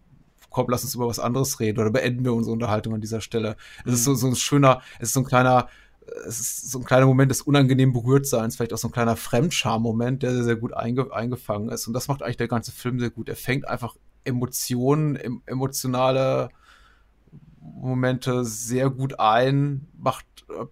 [0.52, 3.56] komm, lass uns über was anderes reden oder beenden wir unsere Unterhaltung an dieser Stelle.
[3.80, 3.92] Es mhm.
[3.94, 5.68] ist so, so ein schöner, es ist so ein kleiner,
[6.26, 10.22] es ist so ein kleiner Moment des unangenehmen Berührtseins, vielleicht auch so ein kleiner Fremdscham-Moment,
[10.22, 11.86] der sehr, sehr gut einge eingefangen ist.
[11.86, 13.28] Und das macht eigentlich der ganze Film sehr gut.
[13.28, 16.50] Er fängt einfach Emotionen, em emotionale
[17.60, 20.26] Momente sehr gut ein, macht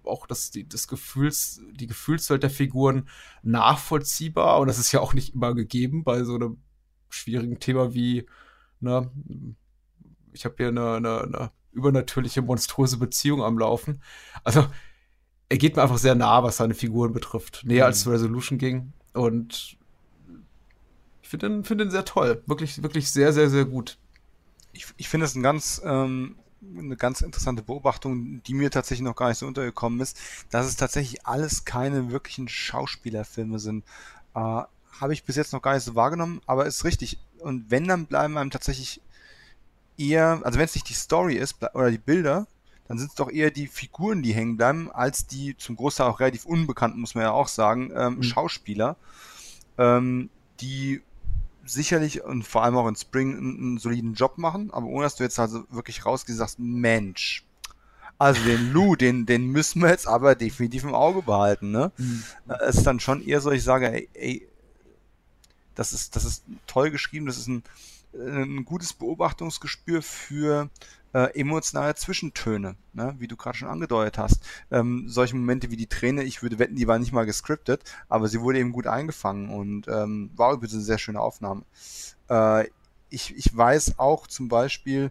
[0.04, 3.08] auch das, die, das Gefühls, die Gefühlswelt der Figuren
[3.42, 4.60] nachvollziehbar.
[4.60, 6.62] Und das ist ja auch nicht immer gegeben bei so einem
[7.08, 8.26] schwierigen Thema wie,
[8.80, 9.10] ne,
[10.32, 14.02] ich habe hier eine, eine, eine übernatürliche, monströse Beziehung am Laufen.
[14.44, 14.66] Also,
[15.48, 17.62] er geht mir einfach sehr nah, was seine Figuren betrifft.
[17.64, 17.86] Näher mhm.
[17.86, 18.92] als Resolution ging.
[19.12, 19.76] Und
[21.22, 22.42] ich finde ihn, find ihn sehr toll.
[22.46, 23.98] Wirklich, wirklich sehr, sehr, sehr gut.
[24.72, 29.16] Ich, ich finde es ein ganz ähm, eine ganz interessante Beobachtung, die mir tatsächlich noch
[29.16, 30.18] gar nicht so untergekommen ist,
[30.50, 33.84] dass es tatsächlich alles keine wirklichen Schauspielerfilme sind.
[34.34, 37.18] Äh, Habe ich bis jetzt noch gar nicht so wahrgenommen, aber ist richtig.
[37.38, 39.00] Und wenn, dann bleiben einem tatsächlich
[39.96, 42.46] eher, also wenn es nicht die Story ist oder die Bilder,
[42.88, 46.20] dann sind es doch eher die Figuren, die hängen bleiben, als die zum Großteil auch
[46.20, 48.22] relativ unbekannten, muss man ja auch sagen, ähm, mhm.
[48.24, 48.96] Schauspieler,
[49.78, 50.28] ähm,
[50.60, 51.00] die
[51.72, 55.16] sicherlich und vor allem auch in Spring einen, einen, soliden Job machen, aber ohne dass
[55.16, 57.44] du jetzt also wirklich rausgehst sagst, Mensch,
[58.18, 61.92] also den Lou, den, den müssen wir jetzt aber definitiv im Auge behalten, ne?
[61.96, 62.22] Mhm.
[62.60, 64.48] Es ist dann schon eher so, ich sage, ey, ey,
[65.74, 67.62] das ist, das ist toll geschrieben, das ist ein,
[68.14, 70.70] ein gutes Beobachtungsgespür für
[71.12, 73.14] äh, emotionale Zwischentöne, ne?
[73.18, 74.42] wie du gerade schon angedeutet hast.
[74.70, 78.28] Ähm, solche Momente wie die Träne, ich würde wetten, die war nicht mal gescriptet, aber
[78.28, 81.62] sie wurde eben gut eingefangen und ähm, war übrigens eine sehr schöne Aufnahme.
[82.28, 82.68] Äh,
[83.10, 85.10] ich, ich weiß auch zum Beispiel,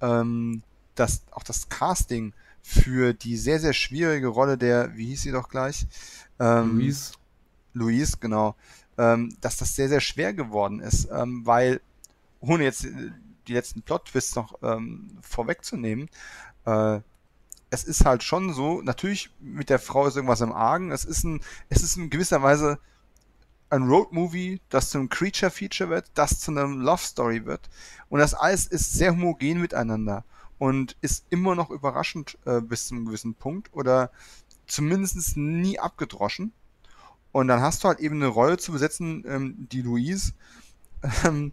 [0.00, 0.62] ähm,
[0.94, 5.48] dass auch das Casting für die sehr, sehr schwierige Rolle der, wie hieß sie doch
[5.48, 5.86] gleich?
[6.38, 7.12] Ähm, Louise.
[7.72, 8.56] Louise, genau.
[8.98, 11.80] Ähm, dass das sehr, sehr schwer geworden ist, ähm, weil,
[12.40, 12.86] ohne jetzt
[13.46, 16.08] die letzten Plot-Twists noch ähm, vorwegzunehmen,
[16.66, 17.00] äh,
[17.70, 21.24] es ist halt schon so, natürlich mit der Frau ist irgendwas im Argen, es ist
[21.24, 22.78] ein, es ist in gewisser Weise
[23.70, 27.68] ein Road-Movie, das zu einem Creature-Feature wird, das zu einem Love-Story wird.
[28.08, 30.24] Und das alles ist sehr homogen miteinander
[30.58, 34.10] und ist immer noch überraschend äh, bis zu einem gewissen Punkt oder
[34.66, 36.52] zumindest nie abgedroschen.
[37.32, 40.32] Und dann hast du halt eben eine Rolle zu besetzen, ähm, die Louise,
[41.24, 41.52] ähm,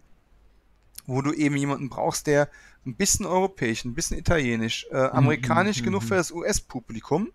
[1.06, 2.48] wo du eben jemanden brauchst, der
[2.84, 7.32] ein bisschen europäisch, ein bisschen italienisch, äh, mhm, amerikanisch mm, genug mm, für das US-Publikum.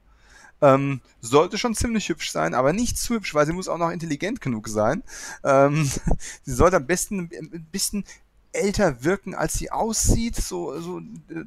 [0.64, 3.90] Ähm, sollte schon ziemlich hübsch sein, aber nicht zu hübsch, weil sie muss auch noch
[3.90, 5.04] intelligent genug sein.
[5.44, 5.90] Ähm,
[6.44, 8.06] sie sollte am besten ein bisschen
[8.54, 11.04] älter wirken, als sie aussieht, so, so äh,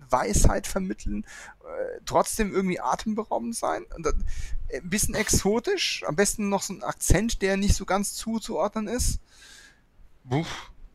[0.08, 1.24] Weisheit vermitteln,
[1.60, 3.84] äh, trotzdem irgendwie atemberaubend sein.
[3.94, 4.12] Und, äh,
[4.78, 9.20] ein bisschen exotisch, am besten noch so ein Akzent, der nicht so ganz zuzuordnen ist.
[10.28, 10.44] Puh,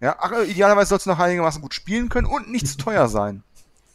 [0.02, 3.43] ja, ach, idealerweise sollst du noch einigermaßen gut spielen können und nicht zu teuer sein.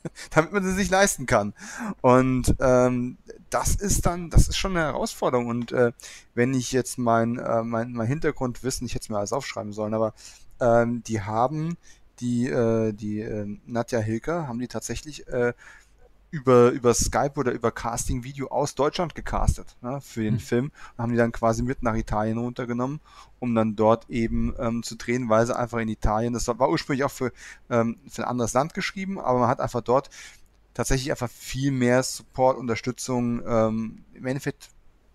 [0.31, 1.55] damit man sie sich leisten kann.
[2.01, 3.19] Und ähm,
[3.51, 5.47] das ist dann, das ist schon eine Herausforderung.
[5.47, 5.93] Und äh,
[6.35, 9.95] wenn ich jetzt mein, äh, mein, mein Hintergrundwissen, ich hätte es mir alles aufschreiben sollen,
[9.95, 10.15] aber
[10.61, 11.77] ähm, die haben
[12.21, 15.53] die, äh, die äh, Nadja Hilker, haben die tatsächlich äh,
[16.35, 20.40] über, über Skype oder über Casting-Video aus Deutschland gecastet ne, für den mhm.
[20.40, 23.01] Film und haben die dann quasi mit nach Italien runtergenommen,
[23.39, 27.05] um dann dort eben ähm, zu drehen, weil sie einfach in Italien, das war ursprünglich
[27.05, 27.32] auch für,
[27.70, 30.11] ähm, für ein anderes Land geschrieben, aber man hat einfach dort
[30.74, 34.70] tatsächlich einfach viel mehr Support, Unterstützung, ähm, im Endeffekt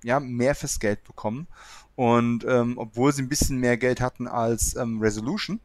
[0.05, 1.47] ja, mehr fürs Geld bekommen.
[1.95, 5.59] Und ähm, obwohl sie ein bisschen mehr Geld hatten als ähm, Resolution,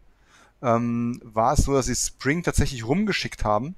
[0.62, 3.76] ähm, war es so, dass sie Spring tatsächlich rumgeschickt haben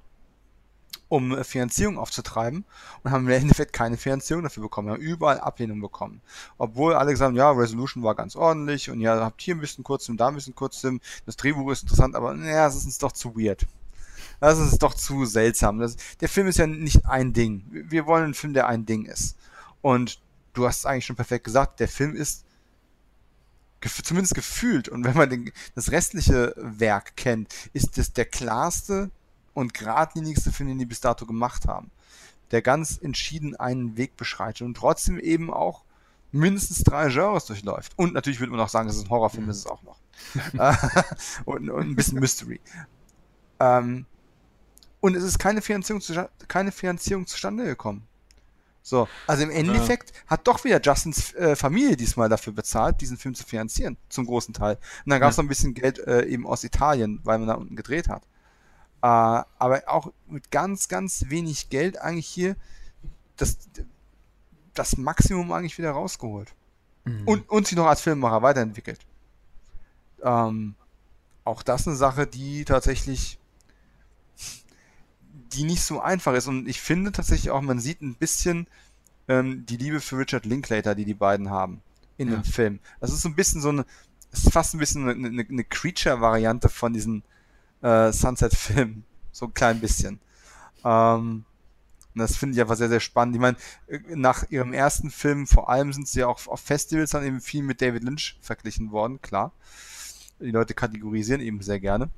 [1.08, 2.64] um äh, Finanzierung aufzutreiben
[3.02, 4.88] und haben im Endeffekt keine Finanzierung dafür bekommen.
[4.88, 6.20] Wir haben überall Ablehnung bekommen.
[6.58, 9.84] Obwohl alle gesagt haben, ja, Resolution war ganz ordentlich und ja, habt hier ein bisschen
[9.84, 13.12] Kurzfilm, da ein bisschen Kurzfilm, das Drehbuch ist interessant, aber naja, es ist uns doch
[13.12, 13.66] zu weird.
[14.40, 15.78] Das ist doch zu seltsam.
[15.78, 17.64] Das, der Film ist ja nicht ein Ding.
[17.70, 19.36] Wir wollen einen Film, der ein Ding ist.
[19.80, 20.20] Und
[20.52, 22.44] du hast es eigentlich schon perfekt gesagt, der Film ist
[23.80, 29.10] gef zumindest gefühlt und wenn man den, das restliche Werk kennt, ist das der klarste
[29.56, 31.90] und geradlinigste Film, den die bis dato gemacht haben.
[32.50, 35.82] Der ganz entschieden einen Weg beschreitet und trotzdem eben auch
[36.30, 37.92] mindestens drei Genres durchläuft.
[37.96, 39.50] Und natürlich würde man auch sagen, es ist ein Horrorfilm, mhm.
[39.50, 39.98] ist es auch noch.
[41.46, 42.60] und, und, ein bisschen Mystery.
[43.58, 44.04] Ähm,
[45.00, 46.02] und es ist keine Finanzierung,
[46.48, 48.06] keine Finanzierung zustande gekommen.
[48.82, 50.16] So, also im Endeffekt ja.
[50.26, 54.52] hat doch wieder Justins äh, Familie diesmal dafür bezahlt, diesen Film zu finanzieren, zum großen
[54.52, 54.76] Teil.
[55.04, 55.42] Und dann gab es ja.
[55.42, 58.22] noch ein bisschen Geld äh, eben aus Italien, weil man da unten gedreht hat.
[59.02, 62.56] Äh, aber auch mit ganz, ganz wenig Geld eigentlich hier
[63.36, 63.58] das,
[64.74, 66.54] das Maximum eigentlich wieder rausgeholt.
[67.04, 67.22] Mhm.
[67.26, 69.00] Und, und sich noch als Filmemacher weiterentwickelt.
[70.22, 70.74] Ähm,
[71.44, 73.38] auch das eine Sache, die tatsächlich
[75.52, 76.46] die nicht so einfach ist.
[76.46, 78.66] Und ich finde tatsächlich auch, man sieht ein bisschen
[79.28, 81.82] ähm, die Liebe für Richard Linklater, die die beiden haben
[82.16, 82.36] in ja.
[82.36, 82.80] dem Film.
[83.00, 83.84] Das ist so ein bisschen so eine,
[84.32, 87.22] es ist fast ein bisschen eine, eine, eine Creature-Variante von diesen
[87.82, 89.04] äh, Sunset-Film.
[89.32, 90.20] So ein klein bisschen.
[90.84, 91.44] Ähm,
[92.14, 93.34] das finde ich einfach sehr, sehr spannend.
[93.34, 97.10] Ich meine, äh, nach ihrem ersten Film, vor allem sind sie ja auch auf Festivals
[97.10, 99.52] dann eben viel mit David Lynch verglichen worden, klar.
[100.40, 102.08] Die Leute kategorisieren eben sehr gerne.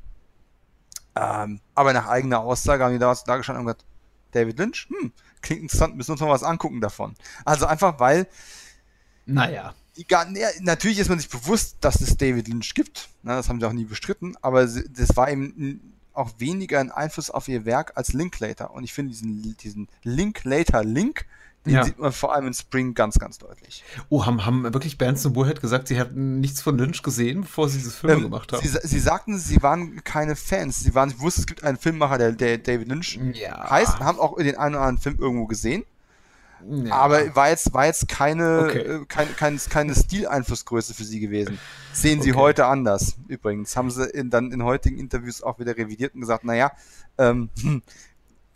[1.16, 3.85] Ähm, aber nach eigener Aussage haben die da, da gestanden und gesagt,
[4.32, 7.14] David Lynch, hm, klingt interessant, müssen uns mal was angucken davon.
[7.44, 8.28] Also einfach, weil.
[9.26, 9.74] Naja.
[9.99, 10.07] Die,
[10.61, 13.09] natürlich ist man sich bewusst, dass es David Lynch gibt.
[13.23, 17.31] Na, das haben sie auch nie bestritten, aber das war eben auch weniger ein Einfluss
[17.31, 18.73] auf ihr Werk als Linklater.
[18.73, 21.27] Und ich finde diesen, diesen Linklater-Link,
[21.66, 21.85] den ja.
[21.85, 23.85] sieht man vor allem in Spring ganz, ganz deutlich.
[24.09, 27.69] Oh, haben, haben wirklich Bands und Bullhead gesagt, sie hätten nichts von Lynch gesehen, bevor
[27.69, 28.66] sie dieses Film ähm, gemacht haben?
[28.66, 30.81] Sie, sie, sagten, sie waren keine Fans.
[30.81, 33.69] Sie waren, wussten, es gibt einen Filmemacher, der, der David Lynch ja.
[33.70, 35.85] heißt, haben auch den einen oder anderen Film irgendwo gesehen.
[36.66, 36.94] Ja.
[36.94, 38.78] Aber war jetzt, war jetzt keine, okay.
[38.78, 41.59] äh, kein, kein, keine Stileinflussgröße für sie gewesen.
[41.93, 42.40] Sehen sie okay.
[42.40, 43.16] heute anders.
[43.28, 46.72] Übrigens haben sie in, dann in heutigen Interviews auch wieder revidiert und gesagt, naja,
[47.18, 47.51] ähm,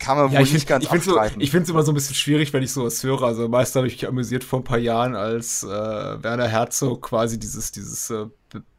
[0.03, 1.35] kann man ja, wohl nicht find, ganz ich abstreiten.
[1.35, 3.23] So, ich finde es immer so ein bisschen schwierig, wenn ich sowas höre.
[3.23, 7.39] Also meist habe ich mich amüsiert vor ein paar Jahren, als äh, Werner Herzog quasi
[7.39, 8.25] dieses, dieses äh,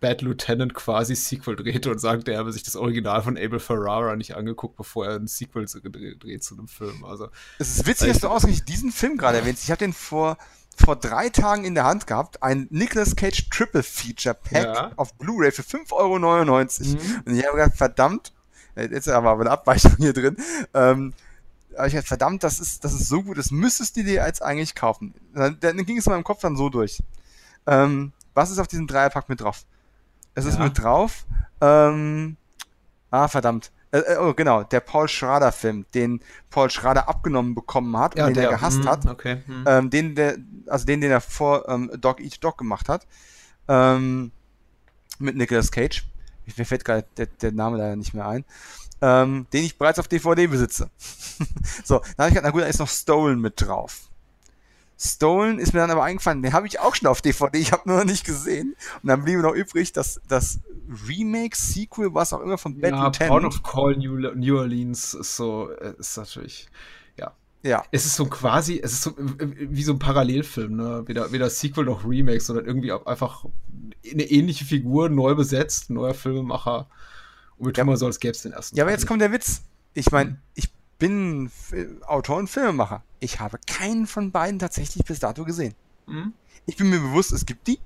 [0.01, 4.17] Bad Lieutenant quasi Sequel drehte und sagte, er habe sich das Original von Abel Ferrara
[4.17, 7.05] nicht angeguckt, bevor er ein Sequel gedreht, dreht zu einem Film.
[7.05, 7.29] Also,
[7.59, 9.65] es ist witzig, dass du ausgerechnet diesen Film gerade erwähnst.
[9.65, 10.37] Ich habe den vor
[10.77, 14.91] vor drei Tagen in der Hand gehabt, ein Nicolas Cage Triple Feature Pack ja.
[14.97, 16.45] auf Blu-ray für 5,99 Euro.
[16.45, 17.23] Mhm.
[17.27, 18.33] Und ich habe gedacht, verdammt,
[18.77, 20.37] Jetzt ist aber eine Abweichung hier drin.
[20.73, 21.13] Ähm,
[21.77, 24.43] aber ich dachte, verdammt, das ist, das ist so gut, das müsstest du dir jetzt
[24.43, 25.15] eigentlich kaufen.
[25.35, 27.03] Dann, dann ging es in meinem Kopf dann so durch.
[27.67, 29.65] Ähm, was ist auf diesem Dreierpack mit drauf?
[30.35, 31.27] Es ist mit drauf,
[31.61, 32.37] ähm,
[33.11, 33.71] ah, verdammt.
[33.93, 36.21] Äh, äh, oh, genau, der Paul Schrader-Film, den
[36.51, 39.07] Paul Schrader abgenommen bekommen hat ja, und den der, er gehasst mh, hat.
[39.07, 39.79] Okay, mh.
[39.79, 40.37] Ähm, den, der,
[40.67, 43.07] also den, den er vor ähm, Dog Eat Dog gemacht hat.
[43.69, 44.33] Ähm,
[45.21, 46.05] mit Nicolas Cage
[46.57, 48.45] mir fällt gerade der, der, Name leider nicht mehr ein,
[49.01, 50.91] ähm, den ich bereits auf DVD besitze.
[51.85, 54.09] so, dann habe ich gedacht, na gut, da ist noch Stolen mit drauf.
[54.99, 57.83] Stolen ist mir dann aber eingefallen, den habe ich auch schon auf DVD, ich habe
[57.87, 58.77] nur noch nicht gesehen.
[59.03, 60.61] Und dann blieb noch übrig, dass das
[61.09, 63.33] Remake, Sequel, was auch immer von Bad ja, Lieutenant.
[63.33, 66.69] Out of Call New, New Orleans ist so, äh, ist natürlich,
[67.65, 67.83] ja.
[67.91, 71.03] Es ist so quasi, es ist so wie so ein Parallelfilm, ne?
[71.07, 73.47] Weder, weder Sequel noch Remake, sondern irgendwie einfach
[74.11, 76.89] eine ähnliche Figur, neu besetzt, neuer Filmemacher.
[77.57, 77.85] Und wir tun ja.
[77.87, 78.77] mal so, als gäbe es den ersten.
[78.77, 79.63] Ja, aber jetzt kommt der Witz.
[79.95, 80.37] Ich meine, mhm.
[80.55, 81.51] ich bin
[82.07, 83.03] Autor und Filmemacher.
[83.21, 85.75] Ich habe keinen von beiden tatsächlich bis dato gesehen.
[86.07, 86.35] Mhm.
[86.67, 87.79] Ich bin mir bewusst, es gibt die.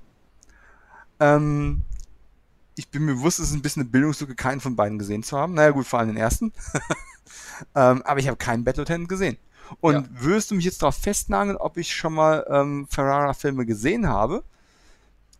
[1.21, 1.83] Ähm,
[2.75, 5.37] ich bin mir bewusst, es ist ein bisschen eine Bildungslücke, keinen von beiden gesehen zu
[5.37, 5.53] haben.
[5.53, 6.51] Naja, gut, vor allem den ersten.
[7.75, 9.37] ähm, aber ich habe keinen Battle Lieutenant gesehen.
[9.81, 10.03] Und ja.
[10.11, 14.43] würdest du mich jetzt darauf festnageln, ob ich schon mal ähm, Ferrara-Filme gesehen habe?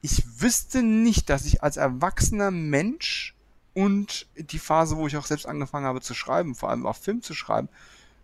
[0.01, 3.35] ich wüsste nicht, dass ich als erwachsener Mensch
[3.73, 7.21] und die Phase, wo ich auch selbst angefangen habe zu schreiben, vor allem auch Film
[7.21, 7.69] zu schreiben,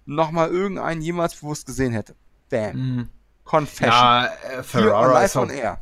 [0.06, 2.16] nochmal irgendeinen jemals bewusst gesehen hätte.
[2.50, 2.76] Bam.
[2.78, 3.10] Mm.
[3.44, 3.92] Confession.
[3.92, 5.80] Ja, äh, Ferrara ist on air.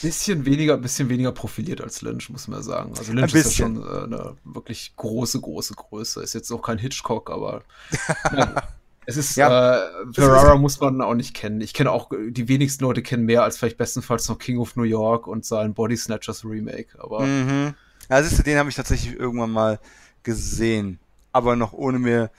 [0.00, 2.94] Bisschen weniger, bisschen weniger profiliert als Lynch, muss man sagen.
[2.96, 6.22] Also Lynch ist ja schon äh, eine wirklich große, große Größe.
[6.22, 7.62] Ist jetzt auch kein Hitchcock, aber
[9.04, 11.60] Es ist, ja, äh, Ferrara muss man auch nicht kennen.
[11.60, 14.84] Ich kenne auch, die wenigsten Leute kennen mehr als vielleicht bestenfalls noch King of New
[14.84, 17.20] York und sein Body Snatchers Remake, aber.
[17.20, 17.74] Mhm.
[18.08, 19.80] Ja, siehst du, den habe ich tatsächlich irgendwann mal
[20.22, 20.98] gesehen.
[21.32, 22.30] aber noch ohne mir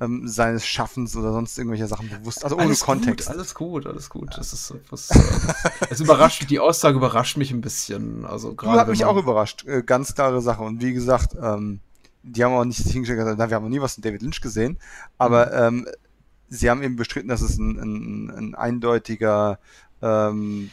[0.00, 3.28] ähm, seines Schaffens oder sonst irgendwelche Sachen bewusst, also ohne alles Kontext.
[3.28, 4.30] Gut, alles gut, alles gut.
[4.36, 5.10] Das ist was.
[5.10, 5.20] Äh,
[5.90, 8.24] es überrascht, die Aussage überrascht mich ein bisschen.
[8.24, 8.80] Also gerade.
[8.80, 9.66] Hat mich auch überrascht.
[9.66, 10.62] Äh, ganz klare Sache.
[10.62, 11.80] Und wie gesagt, ähm,
[12.22, 14.78] die haben auch nicht hingestellt wir haben noch nie was von David Lynch gesehen,
[15.18, 15.78] aber mhm.
[15.84, 15.88] ähm,
[16.48, 19.58] sie haben eben bestritten, dass es ein, ein, ein eindeutiger
[20.02, 20.70] ähm,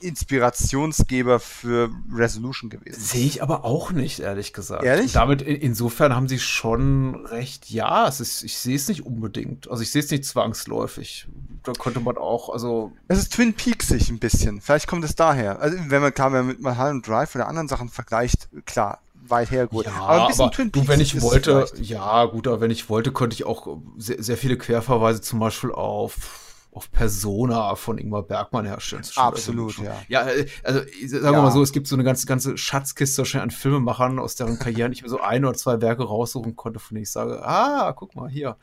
[0.00, 3.00] Inspirationsgeber für Resolution gewesen.
[3.00, 4.82] Sehe ich aber auch nicht, ehrlich gesagt.
[4.82, 5.12] Ehrlich?
[5.12, 9.70] Damit insofern haben sie schon recht, ja, es ist, ich sehe es nicht unbedingt.
[9.70, 11.28] Also ich sehe es nicht zwangsläufig.
[11.62, 12.92] Da könnte man auch, also.
[13.08, 14.62] Es ist Twin Peaks sich ein bisschen.
[14.62, 15.60] Vielleicht kommt es daher.
[15.60, 19.00] Also wenn man, klar, wenn man mit Mulholland Drive oder anderen Sachen vergleicht, klar,
[19.30, 19.86] weit hergeholt.
[19.86, 23.44] Ja, aber, aber du, wenn ich wollte, ja, gut, aber wenn ich wollte, könnte ich
[23.44, 29.04] auch sehr, sehr viele Querverweise zum Beispiel auf auf Persona von Ingmar Bergmann herstellen.
[29.16, 29.96] Absolut, also, ja.
[30.08, 33.50] Ja, äh, also sagen wir mal so, es gibt so eine ganze, ganze Schatzkiste an
[33.50, 37.02] Filmemachern, aus deren Karrieren ich mir so ein oder zwei Werke raussuchen konnte, von denen
[37.02, 38.56] ich sage, ah, guck mal hier.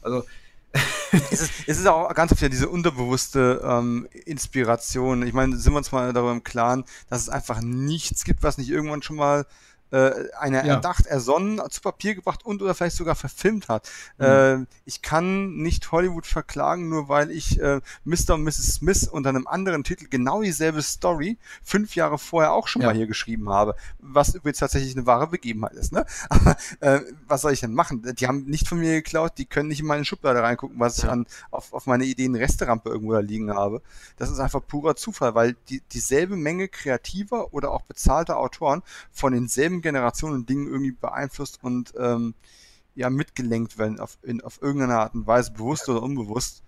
[0.00, 0.24] Also
[1.30, 5.24] es, ist, es ist auch ganz oft ja diese unterbewusste ähm, Inspiration.
[5.26, 8.58] Ich meine, sind wir uns mal darüber im Klaren, dass es einfach nichts gibt, was
[8.58, 9.46] nicht irgendwann schon mal
[9.90, 10.74] äh, einer ja.
[10.74, 13.88] erdacht, ersonnen, zu Papier gebracht und oder vielleicht sogar verfilmt hat.
[14.18, 14.24] Mhm.
[14.24, 18.34] Äh, ich kann nicht Hollywood verklagen, nur weil ich äh, Mr.
[18.34, 18.74] und Mrs.
[18.74, 22.88] Smith unter einem anderen Titel genau dieselbe Story fünf Jahre vorher auch schon ja.
[22.88, 25.92] mal hier geschrieben habe, was übrigens tatsächlich eine wahre Begebenheit ist.
[25.92, 26.04] Ne?
[26.28, 28.02] Aber äh, was soll ich denn machen?
[28.18, 31.04] Die haben nicht von mir geklaut, die können nicht in meine Schublade reingucken, was ich
[31.04, 33.82] an, auf, auf meine Ideen Resterampe irgendwo da liegen habe.
[34.16, 38.82] Das ist einfach purer Zufall, weil die, dieselbe Menge kreativer oder auch bezahlter Autoren
[39.12, 42.34] von denselben Generationen und Dingen irgendwie beeinflusst und ähm,
[42.94, 46.62] ja mitgelenkt werden auf, in, auf irgendeine Art und Weise, bewusst oder unbewusst.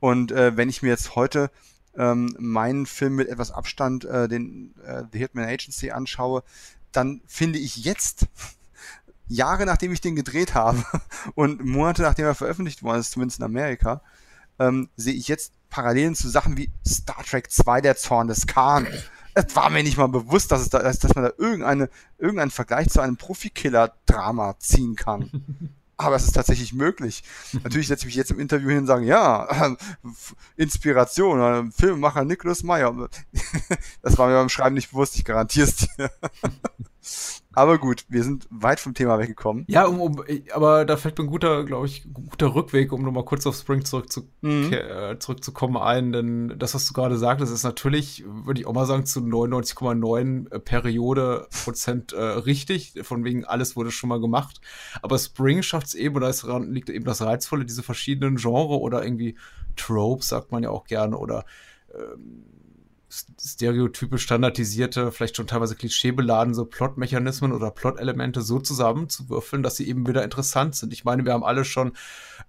[0.00, 1.50] Und äh, wenn ich mir jetzt heute
[1.96, 6.42] ähm, meinen Film mit etwas Abstand, äh, den äh, The Hitman Agency anschaue,
[6.92, 8.26] dann finde ich jetzt,
[9.28, 10.84] Jahre nachdem ich den gedreht habe
[11.34, 14.02] und Monate nachdem er veröffentlicht worden ist, zumindest in Amerika,
[14.58, 18.86] ähm, sehe ich jetzt Parallelen zu Sachen wie Star Trek 2, der Zorn des Khan
[19.38, 21.88] es war mir nicht mal bewusst, dass, es da, dass, dass man da irgendeine,
[22.18, 25.30] irgendeinen Vergleich zu einem Profikiller-Drama ziehen kann.
[26.00, 27.24] Aber es ist tatsächlich möglich.
[27.64, 29.76] Natürlich setze ich mich jetzt im Interview hin und sage, ja,
[30.56, 32.94] Inspiration, äh, Filmemacher Nicholas Meyer.
[34.02, 36.10] das war mir beim Schreiben nicht bewusst, ich garantiere es dir.
[37.58, 39.64] Aber gut, wir sind weit vom Thema weggekommen.
[39.66, 40.22] Ja, um, um,
[40.52, 43.84] aber da fällt mir ein guter, glaube ich, guter Rückweg, um nochmal kurz auf Spring
[43.84, 44.72] zurückzu mhm.
[44.72, 46.12] äh, zurückzukommen ein.
[46.12, 50.52] Denn das, was du gerade sagtest, ist natürlich, würde ich auch mal sagen, zu 99,9
[50.52, 52.94] äh, Periode Prozent äh, richtig.
[53.02, 54.60] Von wegen alles wurde schon mal gemacht.
[55.02, 59.02] Aber Spring schafft es eben, oder es liegt eben das Reizvolle, diese verschiedenen Genre oder
[59.02, 59.36] irgendwie
[59.74, 61.44] Tropes, sagt man ja auch gerne, oder
[61.92, 62.44] ähm,
[63.10, 70.06] stereotype, standardisierte, vielleicht schon teilweise klischeebeladen, so Plotmechanismen oder Plot-Elemente so zusammenzuwürfeln, dass sie eben
[70.06, 70.92] wieder interessant sind.
[70.92, 71.92] Ich meine, wir haben alle schon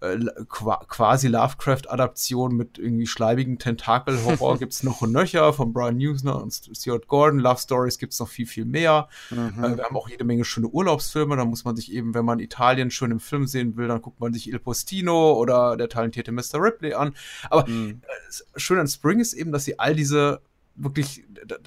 [0.01, 0.17] äh,
[0.47, 7.07] quasi Lovecraft-Adaptionen mit irgendwie schleibigen Tentakel-Horror gibt's noch und nöcher von Brian Newsner und Stuart
[7.07, 7.39] Gordon.
[7.39, 9.07] Love Stories gibt's noch viel, viel mehr.
[9.29, 9.63] Mhm.
[9.63, 11.37] Äh, wir haben auch jede Menge schöne Urlaubsfilme.
[11.37, 14.19] Da muss man sich eben, wenn man Italien schön im Film sehen will, dann guckt
[14.19, 16.55] man sich Il Postino oder der talentierte Mr.
[16.55, 17.13] Ripley an.
[17.49, 18.01] Aber mhm.
[18.03, 20.41] äh, schön an Spring ist eben, dass sie all diese
[20.79, 21.25] wirklich,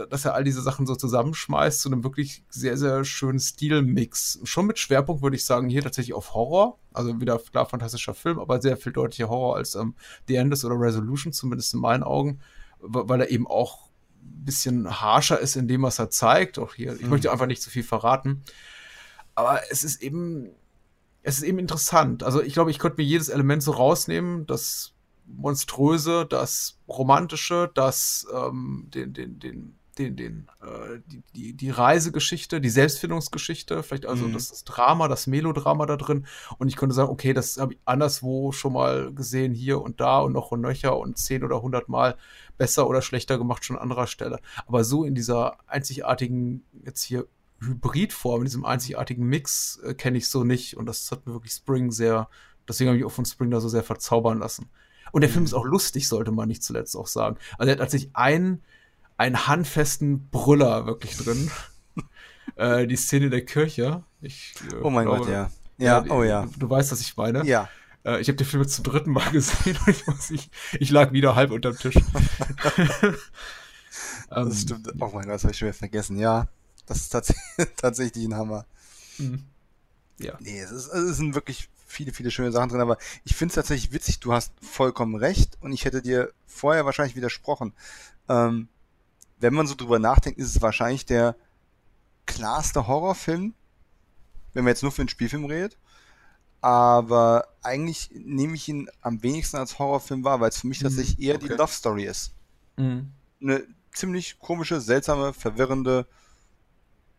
[0.08, 4.40] dass er all diese Sachen so zusammenschmeißt zu einem wirklich sehr, sehr schönen Stilmix.
[4.44, 6.78] Schon mit Schwerpunkt würde ich sagen, hier tatsächlich auf Horror.
[6.92, 9.94] Also wieder klar fantastischer Film, aber sehr viel deutlicher Horror als ähm,
[10.28, 12.40] The Endless oder Resolution, zumindest in meinen Augen,
[12.80, 13.90] weil er eben auch
[14.22, 16.58] ein bisschen harscher ist in dem, was er zeigt.
[16.58, 17.10] Auch hier, ich mhm.
[17.10, 18.42] möchte einfach nicht zu viel verraten.
[19.34, 20.50] Aber es ist eben,
[21.22, 22.22] es ist eben interessant.
[22.22, 24.94] Also ich glaube, ich könnte mir jedes Element so rausnehmen, das
[25.26, 32.60] Monströse, das Romantische, das ähm, den, den, den, den, den, äh, die, die, die Reisegeschichte,
[32.60, 34.32] die Selbstfindungsgeschichte, vielleicht also mhm.
[34.32, 36.26] das, das Drama, das Melodrama da drin.
[36.58, 40.20] Und ich könnte sagen, okay, das habe ich anderswo schon mal gesehen, hier und da
[40.20, 42.16] und noch und nöcher und zehn oder hundert Mal
[42.56, 44.40] besser oder schlechter gemacht, schon an anderer Stelle.
[44.66, 47.26] Aber so in dieser einzigartigen, jetzt hier
[47.60, 50.76] Hybridform, in diesem einzigartigen Mix äh, kenne ich so nicht.
[50.76, 52.28] Und das hat mir wirklich Spring sehr,
[52.68, 54.70] deswegen habe ich auch von Spring da so sehr verzaubern lassen.
[55.12, 57.36] Und der Film ist auch lustig, sollte man nicht zuletzt auch sagen.
[57.58, 58.62] Also er hat tatsächlich einen,
[59.16, 61.50] einen handfesten Brüller wirklich drin.
[62.56, 64.02] äh, die Szene der Kirche.
[64.20, 65.50] Ich, äh, oh mein glaube, Gott, ja.
[65.78, 66.46] Ja, oh ja.
[66.46, 67.44] Du, du, weißt, was ich meine.
[67.44, 67.68] Ja.
[68.04, 70.90] Äh, ich habe den Film jetzt zum dritten Mal gesehen und ich, muss, ich, ich
[70.90, 71.94] lag wieder halb unterm Tisch.
[74.30, 74.88] das ähm, stimmt.
[74.98, 76.16] Oh mein Gott, das habe ich schon wieder vergessen.
[76.16, 76.48] Ja,
[76.86, 77.34] das ist tats
[77.76, 78.66] tatsächlich ein Hammer.
[79.18, 79.44] Mhm.
[80.18, 80.38] Ja.
[80.40, 83.56] Nee, es, ist, es sind wirklich viele, viele schöne Sachen drin, aber ich finde es
[83.56, 87.74] tatsächlich witzig, du hast vollkommen recht und ich hätte dir vorher wahrscheinlich widersprochen.
[88.28, 88.68] Ähm,
[89.40, 91.36] wenn man so drüber nachdenkt, ist es wahrscheinlich der
[92.26, 93.54] klarste Horrorfilm,
[94.54, 95.78] wenn man jetzt nur für einen Spielfilm redet.
[96.60, 100.82] aber eigentlich nehme ich ihn am wenigsten als Horrorfilm wahr, weil es für mich Mhm,
[100.82, 101.48] tatsächlich eher okay.
[101.48, 102.34] die Love Story ist.
[102.76, 103.12] Mhm.
[103.42, 106.06] Eine ziemlich komische, seltsame, verwirrende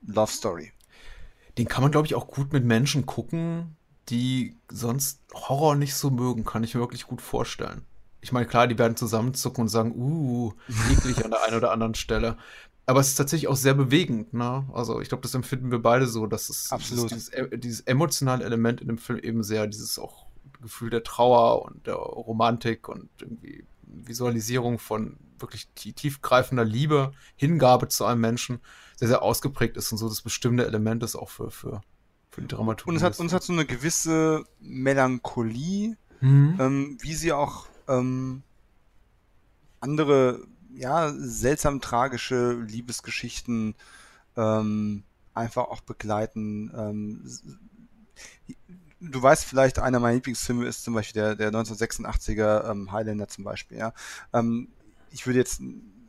[0.02, 0.72] Love Story.
[1.58, 3.76] Den kann man, glaube ich, auch gut mit Menschen gucken,
[4.10, 7.86] die sonst Horror nicht so mögen, kann ich mir wirklich gut vorstellen.
[8.22, 10.54] Ich meine, klar, die werden zusammenzucken und sagen, uh,
[10.92, 12.38] eklig an der einen oder anderen Stelle.
[12.86, 14.66] Aber es ist tatsächlich auch sehr bewegend, ne?
[14.74, 17.12] Also ich glaube, das empfinden wir beide so, dass es Absolut.
[17.12, 20.26] Dieses, dieses, dieses emotionale Element in dem Film eben sehr, dieses auch
[20.62, 27.88] Gefühl der Trauer und der Romantik und irgendwie Visualisierung von wirklich tie- tiefgreifender Liebe, Hingabe
[27.88, 28.60] zu einem Menschen
[28.96, 31.82] sehr, sehr ausgeprägt ist und so das bestimmte Element ist auch für, für,
[32.34, 32.90] für die Dramaturgie.
[32.90, 36.58] Und es hat, uns hat so eine gewisse Melancholie, Mhm.
[36.58, 38.44] ähm, wie sie auch ähm,
[39.82, 43.76] andere, ja, seltsam tragische Liebesgeschichten
[44.38, 45.04] ähm,
[45.34, 46.72] einfach auch begleiten.
[46.78, 47.30] Ähm,
[49.02, 53.44] du weißt vielleicht, einer meiner Lieblingsfilme ist zum Beispiel der, der 1986er ähm, Highlander zum
[53.44, 53.94] Beispiel, ja.
[54.32, 54.70] Ähm,
[55.12, 55.62] ich würde jetzt,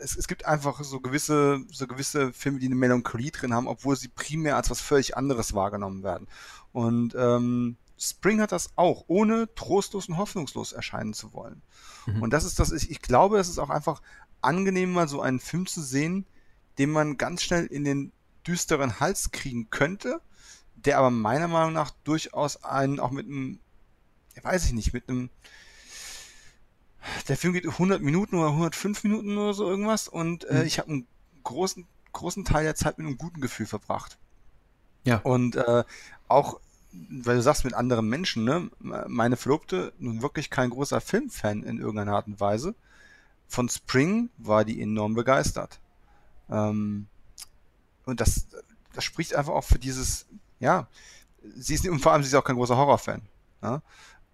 [0.05, 3.97] es, es gibt einfach so gewisse, so gewisse Filme, die eine Melancholie drin haben, obwohl
[3.97, 6.29] sie primär als was völlig anderes wahrgenommen werden.
[6.73, 11.63] Und ähm, Spring hat das auch, ohne trostlos und hoffnungslos erscheinen zu wollen.
[12.07, 12.23] Mhm.
[12.23, 14.03] Und das ist das, ich, ich glaube, es ist auch einfach
[14.43, 16.27] angenehm, mal so einen Film zu sehen,
[16.79, 18.13] den man ganz schnell in den
[18.47, 20.21] düsteren Hals kriegen könnte,
[20.75, 23.59] der aber meiner Meinung nach durchaus einen auch mit einem,
[24.37, 25.31] ja, weiß ich nicht, mit einem,
[27.29, 30.67] der Film geht 100 Minuten oder 105 Minuten oder so irgendwas und äh, Mhm.
[30.67, 31.07] ich habe einen
[31.43, 34.19] großen, großen Teil der Zeit mit einem guten Gefühl verbracht.
[35.05, 35.19] Ja.
[35.19, 35.85] Und äh,
[36.29, 36.61] auch,
[36.93, 38.71] weil du sagst, mit anderen Menschen, ne?
[38.81, 42.75] Meine Verlobte, nun wirklich kein großer Filmfan in irgendeiner Art und Weise.
[43.49, 45.81] Von Spring war die enorm begeistert.
[46.49, 47.07] Ähm,
[48.07, 48.47] und das,
[48.95, 50.27] das spricht einfach auch für dieses,
[50.61, 50.89] ja,
[51.57, 53.23] sie ist, und vor allem sie ist auch kein großer Horrorfan.
[53.63, 53.83] Ja?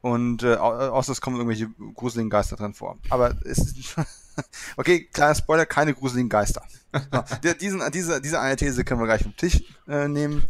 [0.03, 2.97] Und äh, au- außer es kommen irgendwelche gruseligen Geister drin vor.
[3.11, 3.97] Aber es ist,
[4.77, 6.63] okay, kleiner Spoiler, keine gruseligen Geister.
[7.13, 10.43] Ja, der- diesen, diese, diese eine These können wir gleich vom Tisch äh, nehmen.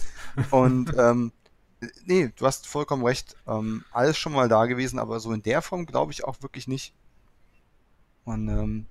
[0.50, 1.32] Und ähm,
[2.04, 3.36] nee, du hast vollkommen recht.
[3.46, 6.66] Ähm, alles schon mal da gewesen, aber so in der Form glaube ich auch wirklich
[6.68, 6.94] nicht.
[8.24, 8.86] Und ähm,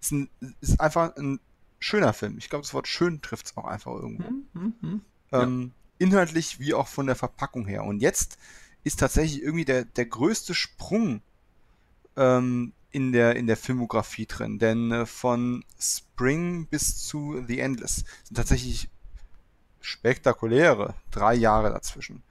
[0.00, 0.30] ist, ein,
[0.60, 1.40] ist einfach ein
[1.78, 2.38] schöner Film.
[2.38, 4.30] Ich glaube, das Wort schön trifft es auch einfach irgendwo.
[4.30, 5.00] Mhm, mhm.
[5.30, 5.42] Ja.
[5.42, 7.84] Ähm, inhaltlich wie auch von der Verpackung her.
[7.84, 8.38] Und jetzt
[8.84, 11.22] ist tatsächlich irgendwie der, der größte Sprung
[12.16, 14.58] ähm, in, der, in der Filmografie drin.
[14.58, 18.88] Denn äh, von Spring bis zu The Endless sind tatsächlich
[19.80, 22.22] spektakuläre drei Jahre dazwischen.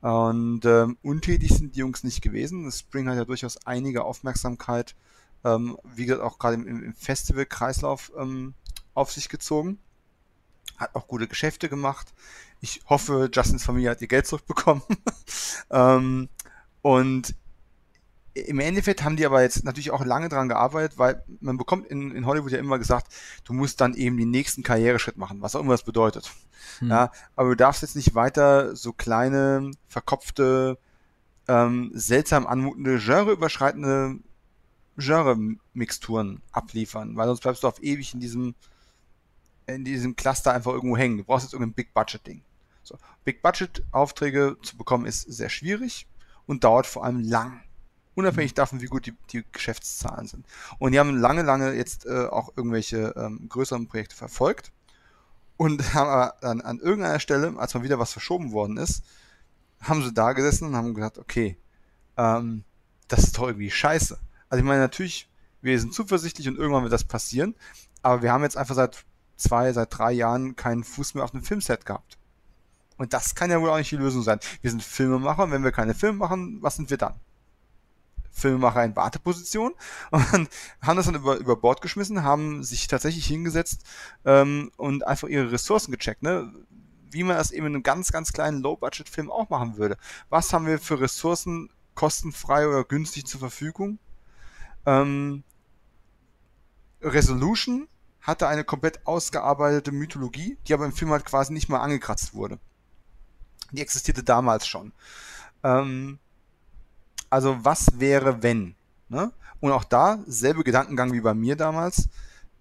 [0.00, 2.70] Und ähm, untätig sind die Jungs nicht gewesen.
[2.70, 4.94] Spring hat ja durchaus einige Aufmerksamkeit,
[5.44, 8.54] ähm, wie gesagt, auch gerade im, im Festival-Kreislauf ähm,
[8.94, 9.78] auf sich gezogen.
[10.76, 12.12] Hat auch gute Geschäfte gemacht.
[12.60, 14.82] Ich hoffe, Justins Familie hat ihr Geld zurückbekommen.
[15.70, 16.28] ähm,
[16.82, 17.34] und
[18.34, 22.14] im Endeffekt haben die aber jetzt natürlich auch lange dran gearbeitet, weil man bekommt in,
[22.14, 23.14] in Hollywood ja immer gesagt,
[23.44, 26.30] du musst dann eben den nächsten Karriereschritt machen, was auch immer das bedeutet.
[26.80, 26.90] Hm.
[26.90, 30.78] Ja, aber du darfst jetzt nicht weiter so kleine, verkopfte,
[31.48, 34.18] ähm, seltsam anmutende, genreüberschreitende
[34.98, 38.54] Genre-Mixturen abliefern, weil sonst bleibst du auf ewig in diesem,
[39.66, 41.18] in diesem Cluster einfach irgendwo hängen.
[41.18, 42.42] Du brauchst jetzt irgendein Big-Budget-Ding.
[42.82, 42.96] So.
[43.24, 46.06] Big-Budget-Aufträge zu bekommen ist sehr schwierig
[46.46, 47.62] und dauert vor allem lang.
[48.14, 50.46] Unabhängig davon, wie gut die, die Geschäftszahlen sind.
[50.78, 54.72] Und die haben lange, lange jetzt äh, auch irgendwelche ähm, größeren Projekte verfolgt
[55.56, 59.02] und haben aber dann an irgendeiner Stelle, als mal wieder was verschoben worden ist,
[59.80, 61.58] haben sie da gesessen und haben gesagt, okay,
[62.16, 62.64] ähm,
[63.08, 64.18] das ist doch irgendwie scheiße.
[64.48, 65.28] Also ich meine, natürlich,
[65.60, 67.54] wir sind zuversichtlich und irgendwann wird das passieren,
[68.02, 69.04] aber wir haben jetzt einfach seit
[69.36, 72.18] zwei, seit drei Jahren keinen Fuß mehr auf dem Filmset gehabt.
[72.96, 74.40] Und das kann ja wohl auch nicht die Lösung sein.
[74.62, 77.14] Wir sind Filmemacher, und wenn wir keine Filme machen, was sind wir dann?
[78.30, 79.72] Filmemacher in Warteposition
[80.10, 80.48] und
[80.82, 83.82] haben das dann über, über Bord geschmissen, haben sich tatsächlich hingesetzt
[84.24, 86.52] ähm, und einfach ihre Ressourcen gecheckt, ne?
[87.10, 89.96] wie man das eben in einem ganz, ganz kleinen Low-Budget-Film auch machen würde.
[90.28, 93.98] Was haben wir für Ressourcen kostenfrei oder günstig zur Verfügung?
[94.84, 95.42] Ähm,
[97.00, 97.88] Resolution
[98.26, 102.58] hatte eine komplett ausgearbeitete Mythologie, die aber im Film halt quasi nicht mal angekratzt wurde.
[103.70, 104.92] Die existierte damals schon.
[105.62, 106.18] Ähm,
[107.30, 108.74] also was wäre, wenn?
[109.08, 109.32] Ne?
[109.60, 112.08] Und auch da, selbe Gedankengang wie bei mir damals.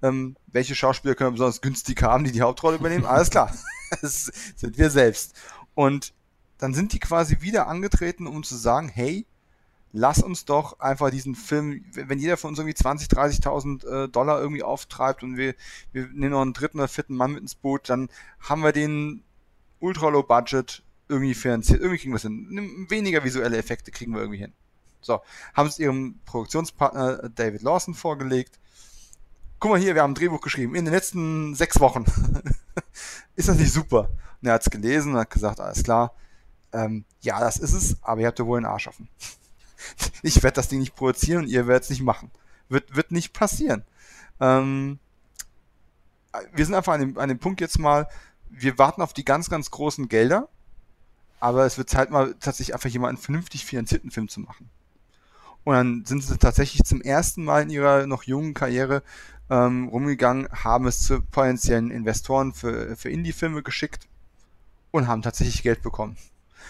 [0.03, 3.05] Ähm, welche Schauspieler können wir besonders günstig haben, die die Hauptrolle übernehmen?
[3.05, 3.51] Alles klar,
[4.01, 5.35] das sind wir selbst.
[5.73, 6.13] Und
[6.59, 9.25] dann sind die quasi wieder angetreten, um zu sagen, hey,
[9.95, 14.41] lass uns doch einfach diesen Film, wenn jeder von uns irgendwie 20, 30.000 äh, Dollar
[14.41, 15.55] irgendwie auftreibt und wir,
[15.93, 18.09] wir nehmen noch einen dritten oder vierten Mann mit ins Boot, dann
[18.39, 19.23] haben wir den
[19.79, 22.87] ultra low budget irgendwie finanziert, irgendwie kriegen wir es hin.
[22.89, 24.53] Weniger visuelle Effekte kriegen wir irgendwie hin.
[24.99, 25.21] So,
[25.53, 28.59] haben es ihrem Produktionspartner David Lawson vorgelegt.
[29.59, 32.03] Guck mal hier, wir haben ein Drehbuch geschrieben in den letzten sechs Wochen.
[33.35, 34.09] ist das nicht super?
[34.41, 36.13] Und er hat es gelesen und hat gesagt, alles klar,
[36.73, 39.07] ähm, ja, das ist es, aber ihr habt ja wohl einen Arsch offen.
[40.21, 42.31] ich werde das Ding nicht produzieren und ihr werdet es nicht machen.
[42.69, 43.83] Wird, wird nicht passieren.
[44.39, 44.99] Ähm,
[46.53, 48.07] wir sind einfach an dem, an dem Punkt jetzt mal,
[48.49, 50.49] wir warten auf die ganz, ganz großen Gelder,
[51.39, 54.69] aber es wird Zeit mal tatsächlich einfach jemanden vernünftig finanzierten Film zu machen.
[55.63, 59.01] Und dann sind sie tatsächlich zum ersten Mal in ihrer noch jungen Karriere
[59.49, 64.07] ähm, rumgegangen, haben es zu potenziellen Investoren für, für Indie-Filme geschickt
[64.91, 66.17] und haben tatsächlich Geld bekommen.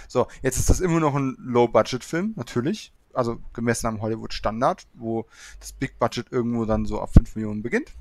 [0.08, 2.94] So, jetzt ist das immer noch ein Low-Budget-Film, natürlich.
[3.16, 5.26] Also gemessen am Hollywood-Standard, wo
[5.60, 7.92] das Big Budget irgendwo dann so ab 5 Millionen beginnt.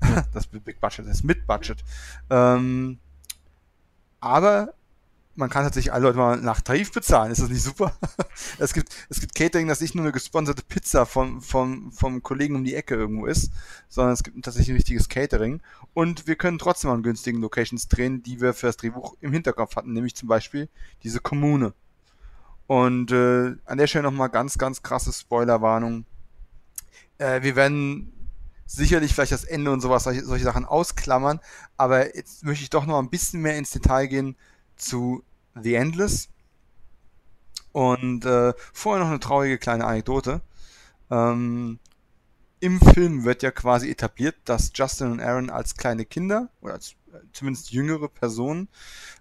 [0.32, 1.84] das Big Budget ist mit Budget.
[2.30, 2.98] Ähm,
[4.20, 4.74] aber
[5.40, 7.32] man kann tatsächlich alle Leute mal nach Tarif bezahlen.
[7.32, 7.94] Ist das nicht super?
[8.58, 12.56] es gibt, es gibt Catering, das nicht nur eine gesponserte Pizza vom, vom, vom Kollegen
[12.56, 13.50] um die Ecke irgendwo ist,
[13.88, 15.60] sondern es gibt tatsächlich ein richtiges Catering.
[15.94, 19.76] Und wir können trotzdem an günstigen Locations drehen, die wir für das Drehbuch im Hinterkopf
[19.76, 20.68] hatten, nämlich zum Beispiel
[21.02, 21.72] diese Kommune.
[22.70, 26.04] Und äh, an der Stelle nochmal ganz, ganz krasse Spoilerwarnung.
[27.18, 28.12] Äh, wir werden
[28.64, 31.40] sicherlich vielleicht das Ende und sowas, solche, solche Sachen ausklammern,
[31.76, 34.36] aber jetzt möchte ich doch noch ein bisschen mehr ins Detail gehen
[34.76, 35.24] zu
[35.60, 36.28] The Endless.
[37.72, 40.40] Und äh, vorher noch eine traurige kleine Anekdote.
[41.10, 41.80] Ähm,
[42.60, 46.92] Im Film wird ja quasi etabliert, dass Justin und Aaron als kleine Kinder oder als
[47.12, 48.68] äh, zumindest jüngere Personen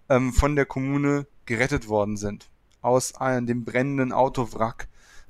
[0.07, 2.47] ähm, von der Kommune gerettet worden sind.
[2.81, 4.87] Aus einem, dem brennenden Autowrack,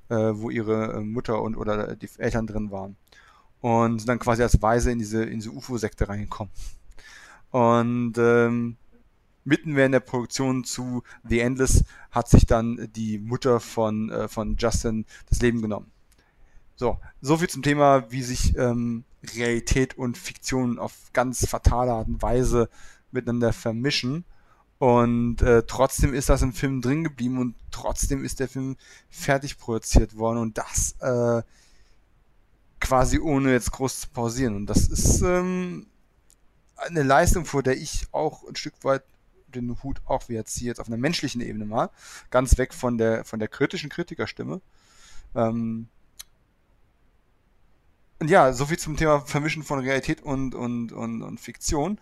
[0.10, 2.96] äh, wo ihre äh, Mutter und oder die Eltern drin waren.
[3.62, 6.52] Und sind dann quasi als Weise in diese, in diese UFO-Sekte reingekommen.
[7.52, 8.78] Und ähm,
[9.44, 14.56] mitten während der Produktion zu The Endless hat sich dann die Mutter von, äh, von
[14.58, 15.92] Justin das Leben genommen.
[16.76, 19.04] So, so viel zum Thema, wie sich ähm,
[19.36, 22.70] Realität und Fiktion auf ganz fatale Art und Weise
[23.12, 24.24] miteinander vermischen.
[24.80, 28.78] Und äh, trotzdem ist das im Film drin geblieben und trotzdem ist der Film
[29.10, 31.44] fertig produziert worden und das äh,
[32.80, 34.56] quasi ohne jetzt groß zu pausieren.
[34.56, 35.88] Und das ist ähm,
[36.78, 39.04] eine Leistung, vor der ich auch ein Stück weit
[39.48, 41.90] den Hut auch wieder ziehe, jetzt auf einer menschlichen Ebene mal,
[42.30, 44.62] ganz weg von der, von der kritischen Kritikerstimme.
[45.36, 45.88] Ähm,
[48.20, 52.00] und ja, so viel zum Thema Vermischen von Realität und, und, und, und Fiktion.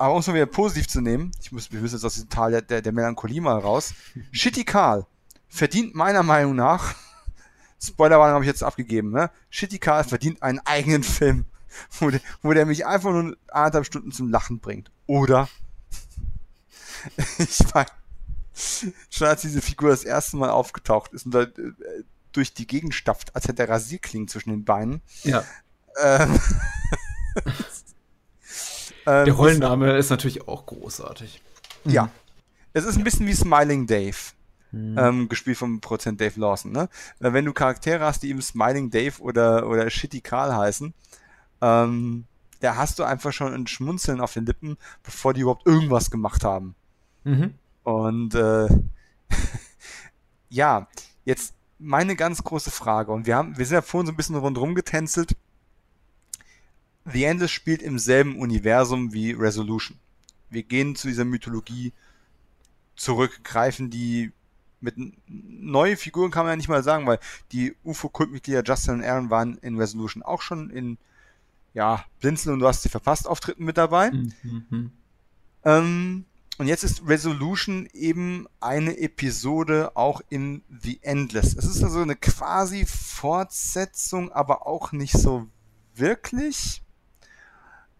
[0.00, 2.30] Aber um es mal wieder positiv zu nehmen, ich muss, wir müssen jetzt aus dem
[2.30, 3.92] Tal der, der, der Melancholie mal raus.
[4.32, 5.04] Shitty Karl
[5.46, 6.94] verdient meiner Meinung nach,
[7.82, 9.30] Spoilerwarnung habe ich jetzt abgegeben, ne?
[9.50, 11.44] Shitty Karl verdient einen eigenen Film,
[12.00, 14.90] wo der, wo der mich einfach nur anderthalb Stunden zum Lachen bringt.
[15.06, 15.50] Oder
[17.36, 17.90] ich meine,
[19.10, 21.52] schon als diese Figur das erste Mal aufgetaucht ist und da, äh,
[22.32, 25.02] durch die Gegend stapft, als hätte er Rasierklingen zwischen den Beinen.
[25.24, 25.44] Ja.
[26.00, 26.40] Ähm,
[29.10, 31.42] Der ähm, Rollenname ist, ist natürlich auch großartig.
[31.84, 32.04] Ja.
[32.04, 32.10] Mhm.
[32.72, 34.16] Es ist ein bisschen wie Smiling Dave.
[34.72, 34.96] Mhm.
[34.98, 36.70] Ähm, gespielt vom Prozent Dave Lawson.
[36.70, 36.88] Ne?
[37.18, 40.94] Äh, wenn du Charaktere hast, die eben Smiling Dave oder, oder Shitty Carl heißen,
[41.60, 42.24] ähm,
[42.60, 46.44] da hast du einfach schon ein Schmunzeln auf den Lippen, bevor die überhaupt irgendwas gemacht
[46.44, 46.76] haben.
[47.24, 47.54] Mhm.
[47.82, 48.68] Und äh,
[50.50, 50.86] ja,
[51.24, 54.36] jetzt meine ganz große Frage, und wir haben, wir sind ja vorhin so ein bisschen
[54.36, 55.36] rundherum getänzelt.
[57.12, 59.98] The Endless spielt im selben Universum wie Resolution.
[60.50, 61.92] Wir gehen zu dieser Mythologie
[62.96, 64.32] zurück, greifen die
[64.80, 64.94] mit
[65.26, 67.18] neue Figuren kann man ja nicht mal sagen, weil
[67.52, 70.96] die UFO-Kultmitglieder Justin und Aaron waren in Resolution auch schon in
[71.74, 74.10] ja, Blinzeln und du hast sie verpasst Auftritten mit dabei.
[74.10, 74.90] Mhm.
[75.64, 76.24] Ähm,
[76.58, 81.54] und jetzt ist Resolution eben eine Episode auch in The Endless.
[81.54, 85.46] Es ist also eine quasi Fortsetzung, aber auch nicht so
[85.94, 86.82] wirklich.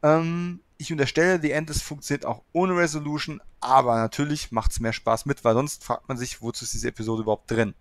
[0.02, 5.26] Ähm, ich unterstelle, The Endless funktioniert auch ohne Resolution, aber natürlich macht es mehr Spaß
[5.26, 7.74] mit, weil sonst fragt man sich, wozu ist diese Episode überhaupt drin?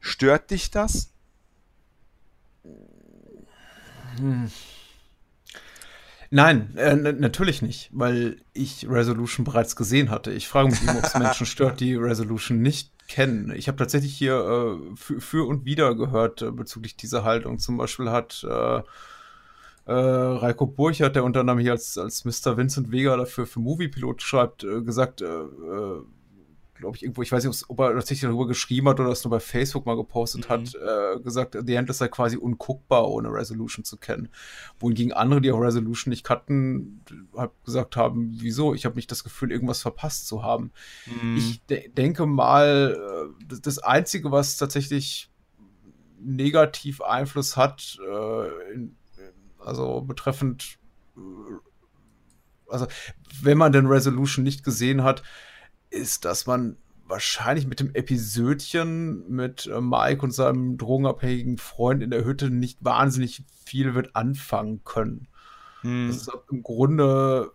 [0.00, 1.12] Stört dich das?
[4.16, 4.50] Hm.
[6.34, 10.32] Nein, äh, natürlich nicht, weil ich Resolution bereits gesehen hatte.
[10.32, 13.54] Ich frage mich ob es Menschen stört, die Resolution nicht kennen.
[13.54, 17.58] Ich habe tatsächlich hier äh, für, für, und wieder gehört äh, bezüglich dieser Haltung.
[17.58, 18.44] Zum Beispiel hat
[19.86, 22.56] äh, äh, Reiko Burchardt, der unter anderem hier als, als Mr.
[22.56, 25.22] Vincent Vega dafür für Moviepilot schreibt, äh, gesagt,
[26.82, 29.30] glaube ich, irgendwo, ich weiß nicht, ob er tatsächlich darüber geschrieben hat oder es nur
[29.30, 30.52] bei Facebook mal gepostet mhm.
[30.52, 34.28] hat, äh, gesagt, The Endless sei quasi unguckbar, ohne Resolution zu kennen.
[34.80, 37.02] Wohingegen andere, die auch Resolution nicht kannten,
[37.36, 38.74] halt gesagt haben, wieso?
[38.74, 40.72] Ich habe nicht das Gefühl, irgendwas verpasst zu haben.
[41.06, 41.36] Mhm.
[41.36, 45.30] Ich de denke mal, äh, das Einzige, was tatsächlich
[46.20, 48.96] negativ Einfluss hat, äh, in,
[49.64, 50.78] also betreffend
[51.16, 51.20] äh,
[52.72, 52.86] also
[53.42, 55.22] wenn man den Resolution nicht gesehen hat,
[55.90, 56.76] ist, dass man
[57.06, 62.78] wahrscheinlich mit dem Episödchen mit äh, Mike und seinem drogenabhängigen Freund in der Hütte nicht
[62.82, 65.28] wahnsinnig viel wird anfangen können.
[65.82, 66.08] Hm.
[66.08, 67.52] Das ist im Grunde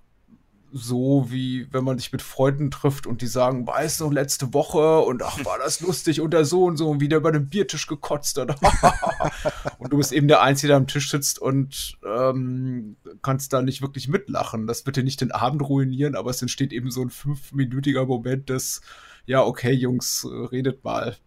[0.77, 4.99] so, wie wenn man sich mit Freunden trifft und die sagen, weißt du, letzte Woche
[4.99, 7.87] und ach, war das lustig und der so und so und wieder über den Biertisch
[7.87, 8.55] gekotzt hat.
[9.79, 13.81] und du bist eben der Einzige, der am Tisch sitzt und ähm, kannst da nicht
[13.81, 14.67] wirklich mitlachen.
[14.67, 18.49] Das wird dir nicht den Abend ruinieren, aber es entsteht eben so ein fünfminütiger Moment
[18.49, 18.81] des,
[19.25, 21.17] ja, okay, Jungs, redet mal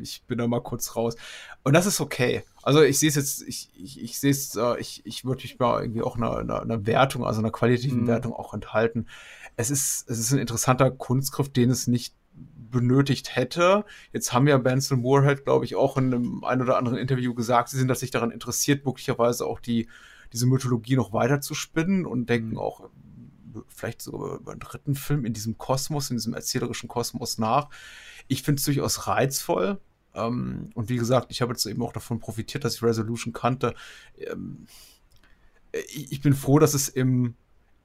[0.00, 1.16] ich bin da mal kurz raus.
[1.64, 2.44] Und das ist okay.
[2.62, 5.58] Also ich sehe es jetzt, ich, ich, ich sehe es, äh, ich, ich würde mich
[5.58, 8.06] mal irgendwie auch einer, einer, einer Wertung, also einer qualitativen mhm.
[8.06, 9.06] Wertung auch enthalten.
[9.56, 12.14] Es ist, es ist ein interessanter Kunstgriff, den es nicht
[12.70, 13.84] benötigt hätte.
[14.12, 17.70] Jetzt haben ja Benson Moorhead, glaube ich, auch in einem ein oder anderen Interview gesagt,
[17.70, 19.88] sie sind sich daran interessiert, möglicherweise auch die,
[20.32, 22.58] diese Mythologie noch weiter zu spinnen und denken mhm.
[22.58, 22.88] auch
[23.68, 27.68] vielleicht sogar über einen dritten Film in diesem Kosmos, in diesem erzählerischen Kosmos nach.
[28.28, 29.80] Ich finde es durchaus reizvoll.
[30.18, 33.74] Ähm, und wie gesagt, ich habe jetzt eben auch davon profitiert, dass ich Resolution kannte.
[34.16, 34.66] Ähm,
[35.72, 37.34] ich, ich, bin froh, dass es im,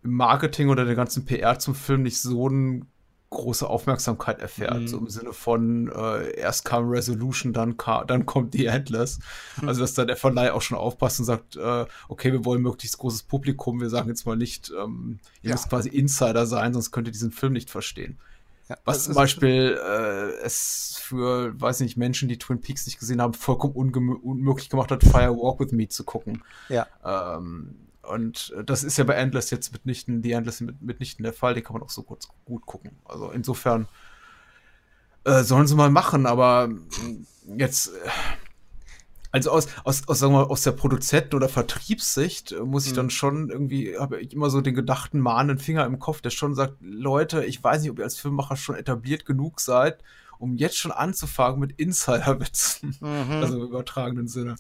[0.03, 2.81] im, Marketing oder der ganzen PR zum Film nicht so eine
[3.29, 4.79] große Aufmerksamkeit erfährt.
[4.79, 4.87] Mhm.
[4.87, 9.19] So im Sinne von, äh, erst kam Resolution, dann, kam, dann kommt The Endless.
[9.59, 9.69] Mhm.
[9.69, 12.97] Also, dass da der Verleih auch schon aufpasst und sagt, äh, okay, wir wollen möglichst
[12.99, 15.55] großes Publikum, wir sagen jetzt mal nicht, ähm, ihr ja.
[15.55, 18.19] müsst quasi Insider sein, sonst könnt ihr diesen Film nicht verstehen.
[18.73, 23.21] Ja, Was zum Beispiel äh, es für, weiß nicht, Menschen, die Twin Peaks nicht gesehen
[23.21, 26.43] haben, vollkommen unmöglich gemacht hat, Fire Walk with Me zu gucken.
[26.69, 26.87] Ja.
[27.05, 31.53] Ähm, und das ist ja bei Endless jetzt mitnichten, The Endless mit, mitnichten der Fall,
[31.53, 32.91] den kann man auch so kurz gut gucken.
[33.05, 33.87] Also insofern
[35.23, 36.69] äh, sollen sie mal machen, aber
[37.57, 37.89] jetzt.
[37.89, 38.09] Äh,
[39.33, 42.91] also aus, aus, aus, sagen wir mal, aus der Produzenten- oder Vertriebssicht äh, muss ich
[42.91, 42.97] mhm.
[42.97, 46.53] dann schon irgendwie, habe ich immer so den gedachten mahnenden Finger im Kopf, der schon
[46.53, 50.03] sagt, Leute, ich weiß nicht, ob ihr als Filmemacher schon etabliert genug seid,
[50.37, 52.95] um jetzt schon anzufangen mit Insiderwitzen.
[53.01, 53.31] Mhm.
[53.31, 54.55] Also im übertragenen Sinne.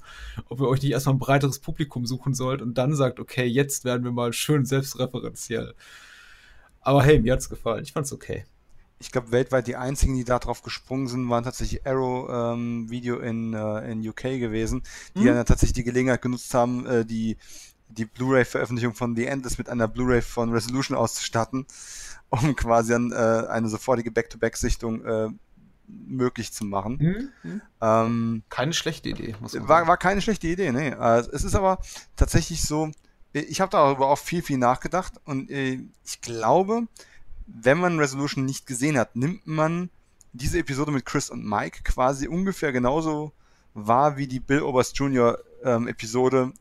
[0.49, 3.85] Ob ihr euch nicht erstmal ein breiteres Publikum suchen sollt und dann sagt, okay, jetzt
[3.85, 5.75] werden wir mal schön selbstreferenziell.
[6.81, 7.83] Aber hey, mir hat's gefallen.
[7.83, 8.43] Ich fand's okay
[9.03, 13.19] ich glaube, weltweit die einzigen, die da drauf gesprungen sind, waren tatsächlich Arrow ähm, Video
[13.19, 14.83] in, äh, in UK gewesen,
[15.15, 15.35] die mhm.
[15.35, 17.37] dann tatsächlich die Gelegenheit genutzt haben, äh, die,
[17.89, 21.65] die Blu-ray-Veröffentlichung von The Endless mit einer Blu-ray von Resolution auszustatten,
[22.29, 25.29] um quasi dann äh, eine sofortige Back-to-Back-Sichtung äh,
[25.87, 26.97] möglich zu machen.
[27.43, 27.51] Mhm.
[27.51, 27.61] mhm.
[27.81, 29.87] Ähm, keine schlechte Idee, muss man war, sagen.
[29.89, 30.89] War keine schlechte Idee, nee.
[30.89, 31.79] Äh, es ist aber
[32.15, 32.89] tatsächlich so,
[33.33, 36.87] ich habe darüber auch viel, viel nachgedacht und äh, ich glaube,
[37.47, 39.89] wenn man Resolution nicht gesehen hat, nimmt man
[40.33, 43.33] diese Episode mit Chris und Mike quasi ungefähr genauso
[43.73, 45.39] wahr wie die Bill Oberst Jr.
[45.63, 46.51] Ähm, Episode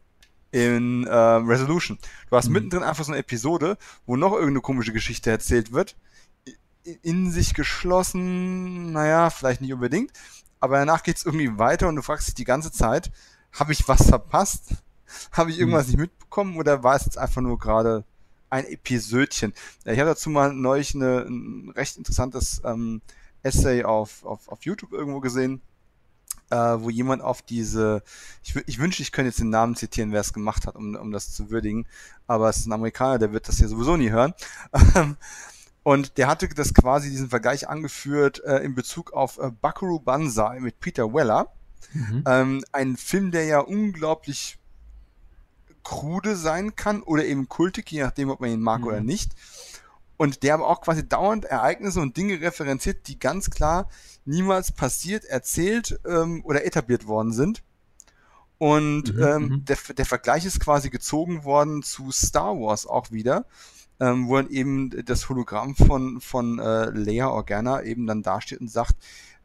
[0.50, 1.98] in äh, Resolution.
[2.30, 2.52] Du hast mhm.
[2.52, 5.96] mittendrin einfach so eine Episode, wo noch irgendeine komische Geschichte erzählt wird.
[7.02, 10.12] In sich geschlossen, naja, vielleicht nicht unbedingt,
[10.60, 13.10] aber danach geht es irgendwie weiter und du fragst dich die ganze Zeit,
[13.52, 14.74] habe ich was verpasst?
[15.30, 15.90] Habe ich irgendwas mhm.
[15.92, 18.04] nicht mitbekommen oder war es jetzt einfach nur gerade
[18.52, 19.54] ein Episödchen.
[19.84, 23.00] Ich habe dazu mal neulich eine, ein recht interessantes ähm,
[23.42, 25.62] Essay auf, auf, auf YouTube irgendwo gesehen,
[26.50, 28.02] äh, wo jemand auf diese,
[28.44, 31.12] ich, ich wünschte, ich könnte jetzt den Namen zitieren, wer es gemacht hat, um, um
[31.12, 31.86] das zu würdigen,
[32.26, 34.34] aber es ist ein Amerikaner, der wird das hier sowieso nie hören.
[35.82, 40.60] Und der hatte das quasi diesen Vergleich angeführt äh, in Bezug auf äh, Buckaroo Banzai
[40.60, 41.52] mit Peter Weller.
[41.92, 42.22] Mhm.
[42.26, 44.58] Ähm, ein Film, der ja unglaublich
[45.84, 48.86] krude sein kann oder eben kultig, je nachdem, ob man ihn mag mhm.
[48.86, 49.32] oder nicht.
[50.16, 53.88] Und der aber auch quasi dauernd Ereignisse und Dinge referenziert, die ganz klar
[54.24, 57.62] niemals passiert, erzählt ähm, oder etabliert worden sind.
[58.58, 59.64] Und mhm, ähm, mhm.
[59.64, 63.46] der, der Vergleich ist quasi gezogen worden zu Star Wars auch wieder,
[63.98, 68.70] ähm, wo dann eben das Hologramm von, von äh, Leia Organa eben dann dasteht und
[68.70, 68.94] sagt,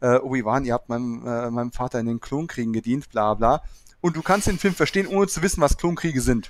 [0.01, 3.64] äh, Obi-Wan, ihr habt meinem, äh, meinem Vater in den Klonkriegen gedient, bla bla
[4.07, 6.49] und du kannst den Film verstehen, ohne zu wissen, was Klonkriege sind.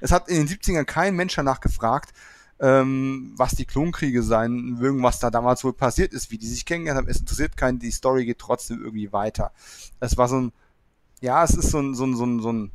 [0.00, 2.12] Es hat in den 70ern kein Mensch danach gefragt,
[2.60, 6.64] ähm, was die Klonkriege sein mögen, was da damals wohl passiert ist, wie die sich
[6.64, 7.10] kennengelernt haben.
[7.10, 9.52] Es interessiert keinen, die Story geht trotzdem irgendwie weiter.
[9.98, 10.52] Es war so ein,
[11.20, 12.70] ja, es ist so ein, so ein, so ein, so ein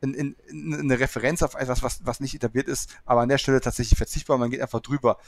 [0.00, 3.60] in, in, eine Referenz auf etwas, was, was nicht etabliert ist, aber an der Stelle
[3.60, 4.38] tatsächlich verzichtbar.
[4.38, 5.18] Man geht einfach drüber.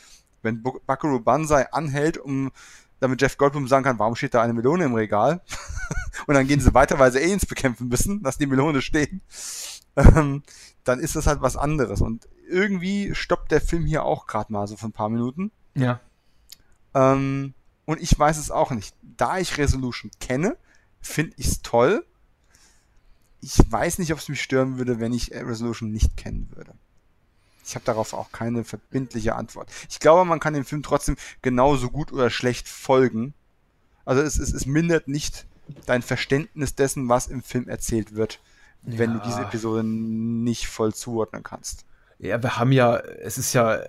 [0.42, 2.52] Wenn Buckaroo Banzai anhält, um
[3.01, 5.43] damit Jeff Goldblum sagen kann, warum steht da eine Melone im Regal?
[6.27, 9.10] und dann gehen sie weiter, weil sie Aliens bekämpfen müssen, dass die Melone steht.
[9.97, 10.43] Ähm,
[10.85, 12.01] dann ist das halt was anderes.
[12.01, 15.51] Und irgendwie stoppt der Film hier auch gerade mal so für ein paar Minuten.
[15.74, 16.01] Ja.
[16.94, 17.55] Ähm,
[17.85, 18.94] und ich weiß es auch nicht.
[19.02, 20.56] Da ich Resolution kenne,
[21.01, 22.05] finde ich es toll.
[23.40, 26.74] Ich weiß nicht, ob es mich stören würde, wenn ich Resolution nicht kennen würde.
[27.66, 29.70] Ich habe darauf auch keine verbindliche Antwort.
[29.90, 33.34] Ich glaube, man kann dem Film trotzdem genauso gut oder schlecht folgen.
[34.05, 35.47] Also es, es, es mindert nicht
[35.84, 38.40] dein Verständnis dessen, was im Film erzählt wird,
[38.82, 39.18] wenn ja.
[39.18, 41.84] du diese Episode nicht voll zuordnen kannst.
[42.18, 43.80] Ja, wir haben ja, es ist ja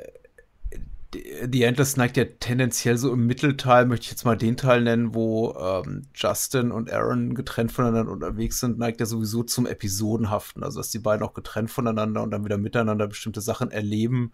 [1.13, 5.13] The Endless neigt ja tendenziell so im Mittelteil, möchte ich jetzt mal den Teil nennen,
[5.13, 10.63] wo ähm, Justin und Aaron getrennt voneinander unterwegs sind, neigt ja sowieso zum Episodenhaften.
[10.63, 14.33] Also, dass die beiden auch getrennt voneinander und dann wieder miteinander bestimmte Sachen erleben.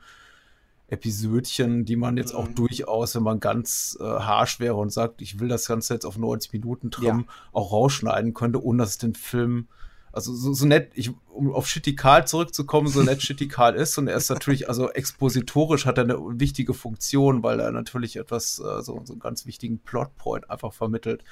[0.88, 2.56] Episödchen, die man jetzt auch mhm.
[2.56, 6.18] durchaus, wenn man ganz äh, harsch wäre und sagt, ich will das Ganze jetzt auf
[6.18, 7.34] 90 Minuten trimmen, ja.
[7.52, 9.68] auch rausschneiden könnte, ohne dass es den Film
[10.14, 13.98] also so, so nett, ich, um auf Shitty Karl zurückzukommen, so nett Shitty Karl ist
[13.98, 18.60] und er ist natürlich, also expositorisch hat er eine wichtige Funktion, weil er natürlich etwas,
[18.60, 21.24] äh, so, so einen ganz wichtigen Plotpoint einfach vermittelt.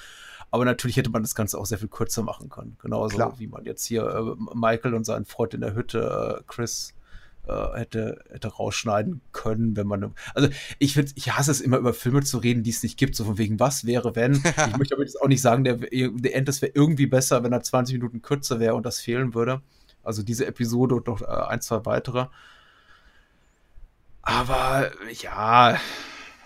[0.50, 2.76] Aber natürlich hätte man das Ganze auch sehr viel kürzer machen können.
[2.82, 3.40] Genauso Klar.
[3.40, 6.94] wie man jetzt hier äh, Michael und seinen Freund in der Hütte, äh, Chris,
[7.48, 10.14] äh, hätte, hätte rausschneiden können, wenn man.
[10.34, 10.50] Also
[10.80, 13.26] ich finde, ich hasse es immer über Filme zu reden, die es nicht gibt, so
[13.26, 14.34] von wegen, was wäre, wenn.
[14.70, 17.62] ich möchte aber jetzt auch nicht sagen, der, der End wäre irgendwie besser, wenn er
[17.62, 19.62] 20 Minuten kürzer wäre und das fehlen würde.
[20.04, 22.28] Also diese Episode und noch äh, ein, zwei weitere.
[24.22, 25.80] Aber ja,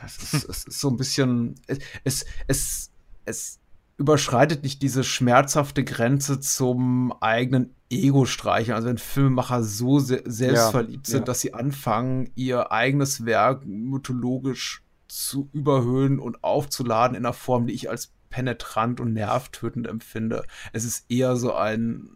[0.05, 1.55] es ist, es ist so ein bisschen.
[1.67, 2.91] Es, es, es,
[3.25, 3.59] es
[3.97, 8.75] überschreitet nicht diese schmerzhafte Grenze zum eigenen Ego-Streicheln.
[8.75, 11.25] Also wenn Filmemacher so se selbstverliebt ja, sind, ja.
[11.25, 17.73] dass sie anfangen, ihr eigenes Werk mythologisch zu überhöhen und aufzuladen in einer Form, die
[17.73, 20.43] ich als penetrant und nervtötend empfinde.
[20.73, 22.09] Es ist eher so ein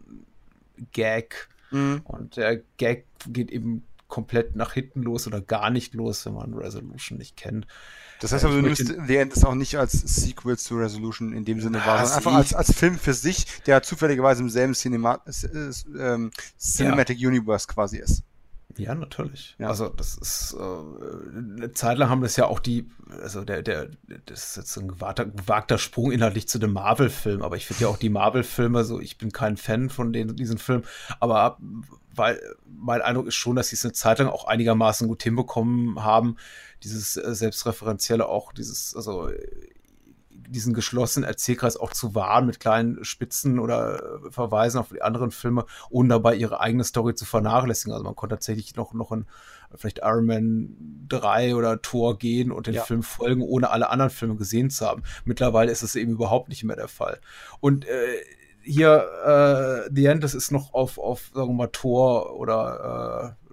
[0.92, 1.48] Gag.
[1.70, 2.02] Mhm.
[2.04, 6.52] Und der Gag geht eben komplett nach hinten los oder gar nicht los, wenn man
[6.52, 7.66] Resolution nicht kennt.
[8.20, 11.44] Das heißt aber, du nimmst The End ist auch nicht als Sequel zu Resolution in
[11.44, 15.20] dem Sinne wahr, sondern einfach als, als Film für sich, der zufälligerweise im selben Cinema,
[15.26, 16.28] äh,
[16.58, 17.28] Cinematic ja.
[17.28, 18.22] Universe quasi ist.
[18.76, 19.56] Ja, natürlich.
[19.58, 19.68] Ja.
[19.68, 22.88] Also das ist äh, eine Zeit lang haben das ja auch die,
[23.22, 23.88] also der, der,
[24.26, 27.88] das ist jetzt ein gewagter, gewagter Sprung inhaltlich zu dem Marvel-Film, aber ich finde ja
[27.88, 30.84] auch die Marvel-Filme, so ich bin kein Fan von den, diesen Filmen,
[31.18, 31.58] aber
[32.14, 36.02] weil mein Eindruck ist schon, dass sie es eine Zeit lang auch einigermaßen gut hinbekommen
[36.02, 36.36] haben,
[36.82, 39.28] dieses äh, selbstreferenzielle auch, dieses, also
[40.50, 45.30] diesen geschlossenen Erzählkreis auch zu wahren mit kleinen Spitzen oder äh, Verweisen auf die anderen
[45.30, 47.92] Filme, ohne dabei ihre eigene Story zu vernachlässigen.
[47.92, 49.26] Also man konnte tatsächlich noch, noch in
[49.76, 52.82] vielleicht Iron Man 3 oder Thor gehen und den ja.
[52.82, 55.04] Film folgen, ohne alle anderen Filme gesehen zu haben.
[55.24, 57.20] Mittlerweile ist es eben überhaupt nicht mehr der Fall.
[57.60, 58.16] Und äh,
[58.62, 63.49] hier äh, The End, das ist noch auf, auf sagen wir mal, Thor oder äh,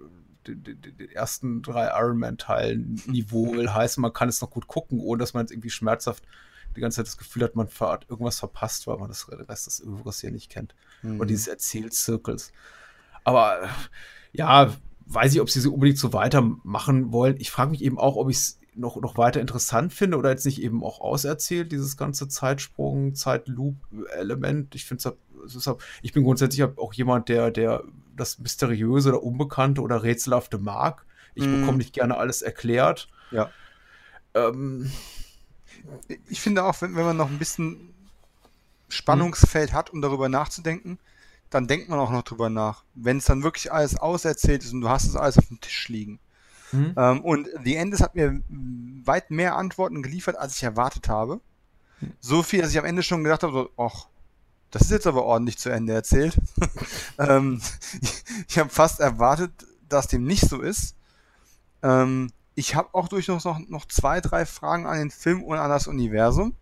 [0.56, 5.18] den, ersten drei Iron Man-Teilen Niveau will heißen, man kann es noch gut gucken, ohne
[5.18, 6.24] dass man jetzt irgendwie schmerzhaft
[6.76, 9.82] die ganze Zeit das Gefühl hat, man hat irgendwas verpasst, weil man das Rest des
[9.82, 10.74] Övres hier nicht kennt.
[11.02, 11.20] Mhm.
[11.20, 12.52] Und dieses Erzählzirkels.
[13.24, 13.68] Aber
[14.32, 14.72] ja,
[15.06, 17.36] weiß ich, ob sie so unbedingt so weitermachen wollen.
[17.38, 20.46] Ich frage mich eben auch, ob ich es noch, noch weiter interessant finde oder jetzt
[20.46, 24.74] nicht eben auch auserzählt, dieses ganze Zeitsprung, Zeitloop-Element.
[24.74, 25.14] Ich finde
[25.44, 25.70] es,
[26.02, 27.82] ich bin grundsätzlich auch jemand, der, der
[28.18, 31.04] das Mysteriöse oder Unbekannte oder Rätselhafte mag.
[31.34, 31.60] Ich mm.
[31.60, 33.08] bekomme nicht gerne alles erklärt.
[33.30, 33.50] Ja.
[34.34, 34.90] Ähm,
[36.28, 37.94] ich finde auch, wenn, wenn man noch ein bisschen
[38.88, 40.98] Spannungsfeld hat, um darüber nachzudenken,
[41.50, 42.84] dann denkt man auch noch drüber nach.
[42.94, 45.88] Wenn es dann wirklich alles auserzählt ist und du hast es alles auf dem Tisch
[45.88, 46.18] liegen.
[46.72, 46.94] Mhm.
[46.96, 51.40] Ähm, und The Endes hat mir weit mehr Antworten geliefert, als ich erwartet habe.
[52.00, 52.12] Mhm.
[52.20, 54.08] So viel, dass ich am Ende schon gedacht habe, so, ach,
[54.70, 56.38] das ist jetzt aber ordentlich zu Ende erzählt.
[57.18, 57.60] ähm,
[58.00, 59.52] ich, ich habe fast erwartet,
[59.88, 60.94] dass dem nicht so ist.
[61.82, 65.70] Ähm, ich habe auch durchaus noch, noch zwei, drei Fragen an den Film und an
[65.70, 66.54] das Universum.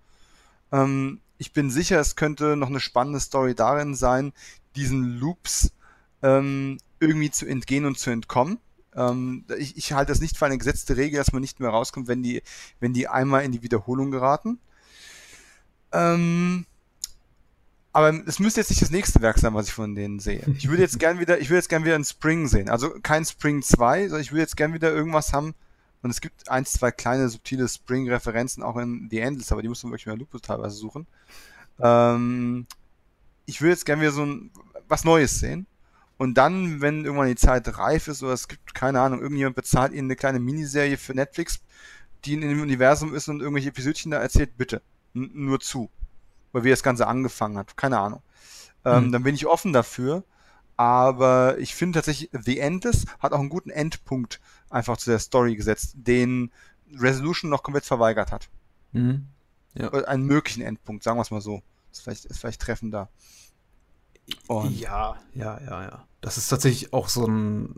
[0.73, 4.33] Ähm, ich bin sicher, es könnte noch eine spannende Story darin sein,
[4.75, 5.73] diesen Loops
[6.23, 8.59] ähm, irgendwie zu entgehen und zu entkommen.
[8.95, 12.09] Ähm, ich, ich halte das nicht für eine gesetzte Regel, dass man nicht mehr rauskommt,
[12.09, 12.43] wenn die,
[12.81, 14.59] wenn die einmal in die Wiederholung geraten.
[15.93, 16.67] Ähm,
[17.97, 20.45] aber es müsste jetzt nicht das nächste Werk sein, was ich von denen sehe.
[20.59, 22.69] Ich würde jetzt gern wieder, ich würde jetzt gern wieder ein Spring sehen.
[22.69, 25.55] Also kein Spring 2, sondern ich würde jetzt gern wieder irgendwas haben,
[26.03, 29.83] und es gibt ein, zwei kleine subtile Spring-Referenzen auch in The Endless, aber die muss
[29.83, 31.07] man wirklich mit Lupus teilweise suchen.
[31.81, 32.67] Ähm,
[33.47, 34.51] ich würde jetzt gerne wieder so ein,
[34.89, 35.67] was Neues sehen.
[36.19, 39.93] Und dann, wenn irgendwann die Zeit reif ist oder es gibt, keine Ahnung, irgendjemand bezahlt
[39.93, 41.61] ihnen eine kleine Miniserie für Netflix,
[42.27, 44.83] die in dem Universum ist und irgendwelche Episodchen da erzählt, bitte.
[45.15, 45.89] N nur zu.
[46.57, 47.77] Weil wie das Ganze angefangen hat.
[47.77, 48.23] Keine Ahnung.
[48.87, 49.13] Ähm, mhm.
[49.13, 50.25] Dann bin ich offen dafür.
[50.79, 55.55] Aber ich finde tatsächlich, The Endless hat auch einen guten Endpunkt einfach zu der Story
[55.55, 56.51] gesetzt, den
[56.95, 58.49] Resolution noch komplett verweigert hat.
[58.93, 59.27] Mhm.
[59.75, 59.91] Ja.
[59.91, 61.61] Einen möglichen Endpunkt, sagen wir es mal so.
[61.93, 63.11] Ist vielleicht, ist vielleicht treffender.
[64.47, 66.07] Und ja, ja, ja, ja.
[66.23, 67.75] Das ist tatsächlich auch so ein.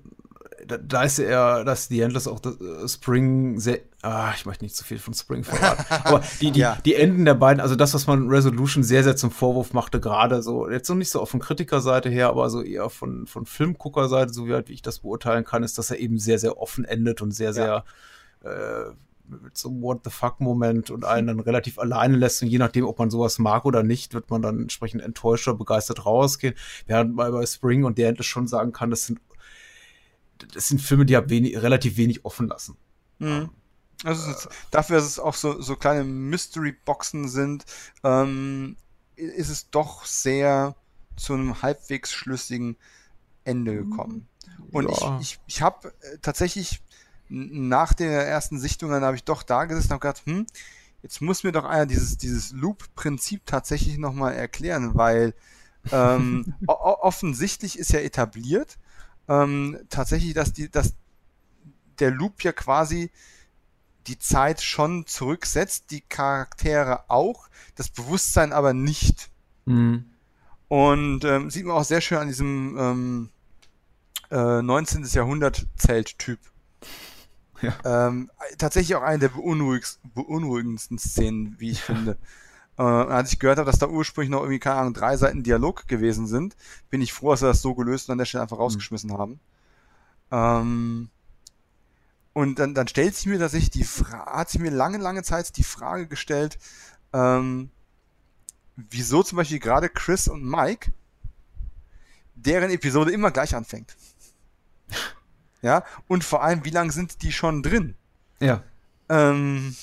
[0.68, 3.80] Da, da ist er, dass The Endless auch das, uh, Spring sehr.
[4.02, 5.84] Ah, ich möchte nicht zu viel von Spring verraten.
[6.04, 6.78] Aber die, die, ja.
[6.84, 10.42] die Enden der beiden, also das, was man Resolution sehr, sehr zum Vorwurf machte, gerade
[10.42, 14.32] so, jetzt noch nicht so auf von Kritikerseite her, aber so eher von, von Filmguckerseite,
[14.32, 16.84] so wie, halt, wie ich das beurteilen kann, ist, dass er eben sehr, sehr offen
[16.84, 17.84] endet und sehr, sehr
[18.44, 18.90] äh,
[19.28, 22.42] mit so einem What the fuck-Moment und einen dann relativ alleine lässt.
[22.42, 25.58] Und je nachdem, ob man sowas mag oder nicht, wird man dann entsprechend enttäuscht oder
[25.58, 26.54] begeistert rausgehen.
[26.86, 29.20] Während man bei Spring und der endlich schon sagen kann, das sind,
[30.52, 32.76] das sind Filme, die ja wenig, relativ wenig offen lassen.
[33.18, 33.50] Mhm.
[34.04, 37.64] Also ist, dafür, dass es auch so, so kleine Mystery-Boxen sind,
[38.04, 38.76] ähm,
[39.16, 40.76] ist es doch sehr
[41.16, 42.76] zu einem halbwegs schlüssigen
[43.44, 44.28] Ende gekommen.
[44.70, 45.18] Und ja.
[45.20, 46.80] ich, ich, ich habe äh, tatsächlich
[47.28, 50.46] nach der ersten Sichtung, dann habe ich doch da gesessen und habe gedacht, hm,
[51.02, 55.34] jetzt muss mir doch einer dieses, dieses Loop-Prinzip tatsächlich nochmal erklären, weil
[55.90, 58.78] ähm, offensichtlich ist ja etabliert,
[59.28, 60.94] ähm, tatsächlich, dass, die, dass
[61.98, 63.10] der Loop ja quasi
[64.06, 69.30] die Zeit schon zurücksetzt, die Charaktere auch, das Bewusstsein aber nicht.
[69.66, 70.06] Mhm.
[70.68, 73.30] Und ähm, sieht man auch sehr schön an diesem ähm,
[74.30, 75.04] äh, 19.
[75.04, 76.38] Jahrhundert Zelt-Typ.
[77.60, 78.08] Ja.
[78.08, 82.16] Ähm, tatsächlich auch eine der beunruhigendsten Szenen, wie ich finde.
[82.78, 85.88] Äh, als ich gehört habe, dass da ursprünglich noch irgendwie, keine Ahnung, drei Seiten Dialog
[85.88, 86.56] gewesen sind,
[86.90, 88.62] bin ich froh, dass sie das so gelöst und an der Stelle einfach mhm.
[88.62, 89.18] rausgeschmissen mhm.
[89.18, 89.40] haben.
[90.30, 91.10] Ähm,
[92.32, 95.56] und dann, dann stellt sich mir tatsächlich die Frage, hat sich mir lange, lange Zeit
[95.56, 96.58] die Frage gestellt,
[97.12, 97.70] ähm,
[98.76, 100.92] wieso zum Beispiel gerade Chris und Mike
[102.36, 103.96] deren Episode immer gleich anfängt.
[105.60, 107.96] Ja, und vor allem, wie lange sind die schon drin?
[108.38, 108.62] Ja.
[109.08, 109.74] Ähm,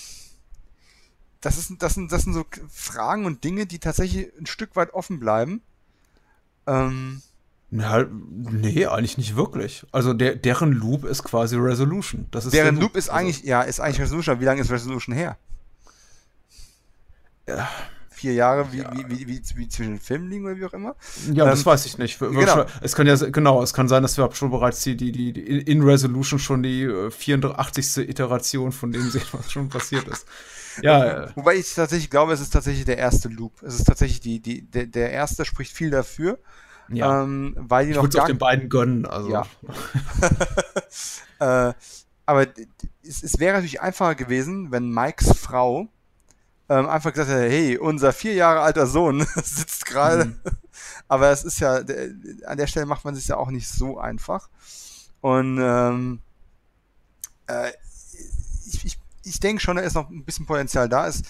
[1.46, 4.94] das, ist, das, sind, das sind so Fragen und Dinge, die tatsächlich ein Stück weit
[4.96, 5.62] offen bleiben.
[6.66, 7.22] Ähm,
[7.70, 9.86] ja, nee, eigentlich nicht wirklich.
[9.92, 12.28] Also der, deren Loop ist quasi Resolution.
[12.32, 12.84] Das ist deren Loop.
[12.84, 14.34] Loop ist also, eigentlich, ja, ist eigentlich Resolution.
[14.34, 15.38] Aber wie lange ist Resolution her?
[17.48, 17.70] Ja,
[18.10, 18.92] vier Jahre wie, ja.
[18.92, 20.96] wie, wie, wie, wie, zwischen den Filmen liegen oder wie auch immer.
[21.32, 22.18] Ja, ähm, das weiß ich nicht.
[22.18, 22.66] Genau.
[22.82, 25.84] Es kann ja, genau, es kann sein, dass wir schon bereits die, die, die, in
[25.84, 27.98] Resolution schon die 84.
[27.98, 30.26] Äh, Iteration von dem sehen, was schon passiert ist.
[30.82, 31.36] Ja.
[31.36, 33.62] Wobei ich tatsächlich glaube, es ist tatsächlich der erste Loop.
[33.64, 36.40] Es ist tatsächlich die, die, der, der erste spricht viel dafür.
[36.90, 37.24] Ja.
[37.24, 39.06] Ähm, weil die ich noch gar auf den beiden gönnen.
[39.06, 39.30] Also.
[39.32, 39.46] Ja.
[41.70, 41.74] äh,
[42.26, 42.48] aber
[43.04, 45.88] es, es wäre natürlich einfacher gewesen, wenn Mikes Frau
[46.70, 50.26] ähm, einfach gesagt hat, hey, unser vier Jahre alter Sohn sitzt gerade.
[50.26, 50.40] Mhm.
[51.08, 54.50] Aber es ist ja, an der Stelle macht man sich ja auch nicht so einfach.
[55.22, 56.20] Und ähm,
[57.48, 57.72] äh,
[58.68, 61.26] ich, ich, ich denke schon, da ist noch ein bisschen Potenzial da ist.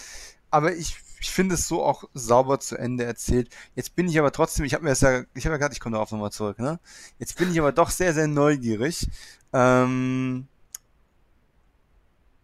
[0.50, 3.50] Aber ich, ich finde es so auch sauber zu Ende erzählt.
[3.74, 5.80] Jetzt bin ich aber trotzdem, ich habe mir das ja, ich habe ja gerade, ich
[5.80, 6.78] komme darauf nochmal zurück, ne?
[7.18, 9.08] Jetzt bin ich aber doch sehr, sehr neugierig.
[9.52, 10.46] Ähm,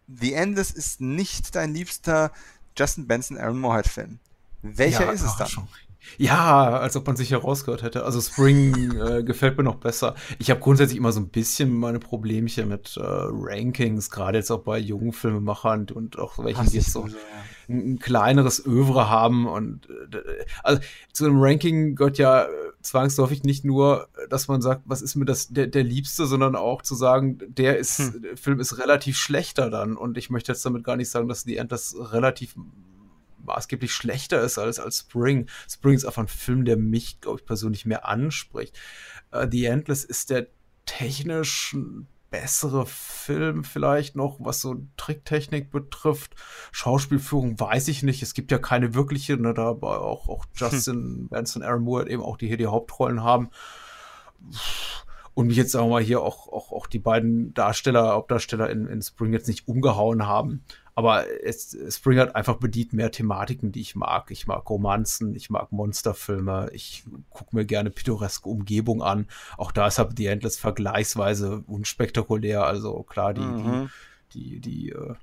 [0.07, 2.31] The Endless ist nicht dein liebster
[2.77, 4.19] Justin Benson Aaron Moorhead Film.
[4.61, 5.47] Welcher ja, ist es dann?
[5.47, 5.67] Schon.
[6.17, 8.03] Ja, als ob man sich herausgehört hätte.
[8.05, 10.15] Also Spring äh, gefällt mir noch besser.
[10.39, 14.61] Ich habe grundsätzlich immer so ein bisschen meine Problemchen mit äh, Rankings, gerade jetzt auch
[14.61, 17.15] bei jungen Filmemachern und auch welchen, die jetzt so ein,
[17.69, 19.47] ein, kleineres Övre haben.
[19.47, 20.81] Und äh, also
[21.11, 22.47] zu einem Ranking gehört ja
[22.81, 26.81] zwangsläufig nicht nur, dass man sagt, was ist mir das der, der Liebste, sondern auch
[26.81, 28.21] zu sagen, der ist, hm.
[28.21, 29.97] der Film ist relativ schlechter dann.
[29.97, 32.55] Und ich möchte jetzt damit gar nicht sagen, dass die End das relativ
[33.43, 35.47] maßgeblich schlechter ist als, als Spring.
[35.69, 38.77] Spring ist einfach ein Film, der mich, glaube ich, persönlich mehr anspricht.
[39.33, 40.47] Uh, The Endless ist der
[40.85, 41.75] technisch
[42.33, 46.33] bessere Film vielleicht noch, was so Tricktechnik betrifft.
[46.71, 48.23] Schauspielführung weiß ich nicht.
[48.23, 51.27] Es gibt ja keine wirkliche, ne, da auch, auch Justin hm.
[51.29, 53.51] Benson, Aaron Moore eben auch die hier die Hauptrollen haben.
[55.35, 58.87] Und mich jetzt sagen wir mal hier auch, auch, auch die beiden Darsteller, Hauptdarsteller in,
[58.87, 60.63] in Spring jetzt nicht umgehauen haben.
[60.95, 64.29] Aber es, Spring hat einfach bedient mehr Thematiken, die ich mag.
[64.29, 69.27] Ich mag Romanzen, ich mag Monsterfilme, ich gucke mir gerne pittoreske Umgebung an.
[69.57, 72.65] Auch da ist halt The Endless vergleichsweise unspektakulär.
[72.65, 73.89] Also klar, die, mhm.
[74.33, 75.15] die, die, die, äh,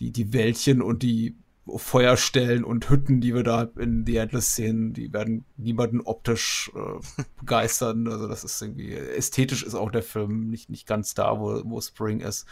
[0.00, 1.36] die, die Wäldchen und die
[1.66, 7.22] Feuerstellen und Hütten, die wir da in The Endless sehen, die werden niemanden optisch äh,
[7.38, 8.06] begeistern.
[8.08, 11.80] Also das ist irgendwie, ästhetisch ist auch der Film nicht, nicht ganz da, wo, wo
[11.80, 12.46] Spring ist.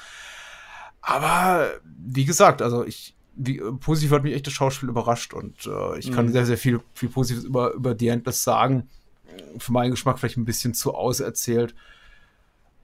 [1.01, 5.99] Aber wie gesagt, also ich, wie, positiv hat mich echt das Schauspiel überrascht und äh,
[5.99, 6.33] ich kann mhm.
[6.33, 8.89] sehr, sehr viel, viel Positives über, über The Endless sagen.
[9.59, 11.75] Für meinen Geschmack vielleicht ein bisschen zu auserzählt.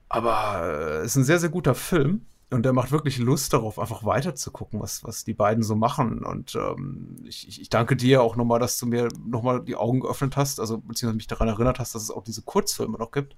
[0.07, 2.25] Aber äh, es ist ein sehr, sehr guter Film.
[2.51, 5.75] Und der macht wirklich Lust darauf, einfach weiter zu gucken, was, was die beiden so
[5.75, 6.23] machen.
[6.23, 10.37] Und ähm, ich, ich danke dir auch nochmal, dass du mir nochmal die Augen geöffnet
[10.37, 13.35] hast, also beziehungsweise mich daran erinnert hast, dass es auch diese Kurzfilme noch gibt.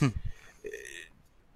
[0.00, 0.14] Hm.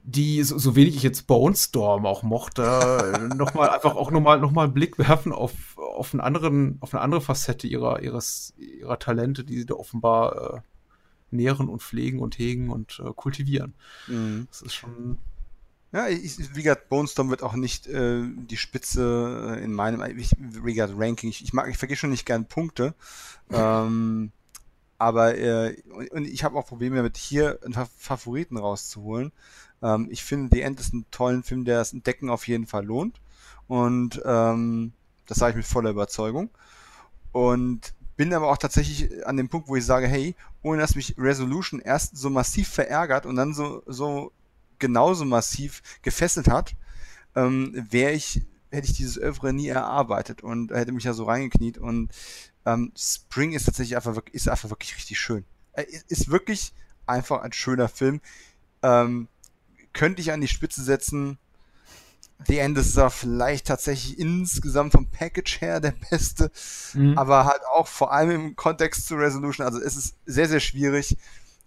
[0.05, 4.51] Die, so, so, wenig ich jetzt Bone Storm auch mochte, nochmal einfach auch nochmal noch
[4.51, 8.99] mal einen Blick werfen auf, auf, einen anderen, auf eine andere Facette ihrer, ihres, ihrer
[8.99, 10.61] Talente, die sie da offenbar äh,
[11.31, 13.75] nähren und pflegen und hegen und äh, kultivieren.
[14.09, 14.49] Mhm.
[14.51, 15.19] Das ist schon
[15.93, 20.19] ja, ich, wie gesagt, Bone Storm wird auch nicht äh, die Spitze äh, in meinem
[20.19, 21.29] ich, wie gesagt, Ranking.
[21.29, 22.95] Ich, ich mag, ich vergesse schon nicht gern Punkte.
[23.51, 24.33] ähm,
[24.97, 25.77] aber äh,
[26.13, 29.33] und ich habe auch Probleme damit, hier einen Favoriten rauszuholen.
[29.83, 32.85] Ähm, ich finde, The End ist ein tollen Film, der das Entdecken auf jeden Fall
[32.85, 33.21] lohnt.
[33.67, 34.93] Und ähm,
[35.27, 36.51] das sage ich mit voller Überzeugung.
[37.33, 41.15] Und bin aber auch tatsächlich an dem Punkt, wo ich sage, hey, ohne dass mich
[41.19, 44.33] Resolution erst so massiv verärgert und dann so, so
[44.79, 46.75] genauso massiv gefesselt hat,
[47.35, 51.79] ähm, wäre ich, hätte ich dieses Övre nie erarbeitet und hätte mich ja so reingekniet
[51.79, 52.11] und
[52.67, 55.45] ähm, Spring ist tatsächlich einfach, ist einfach wirklich richtig schön.
[55.73, 56.75] Er ist wirklich
[57.07, 58.21] einfach ein schöner Film.
[58.83, 59.29] Ähm,
[59.93, 61.39] könnte ich an die Spitze setzen.
[62.47, 66.51] The End ist da vielleicht tatsächlich insgesamt vom Package her der beste,
[66.95, 67.17] mhm.
[67.17, 69.65] aber halt auch vor allem im Kontext zu Resolution.
[69.65, 71.17] Also es ist sehr, sehr schwierig.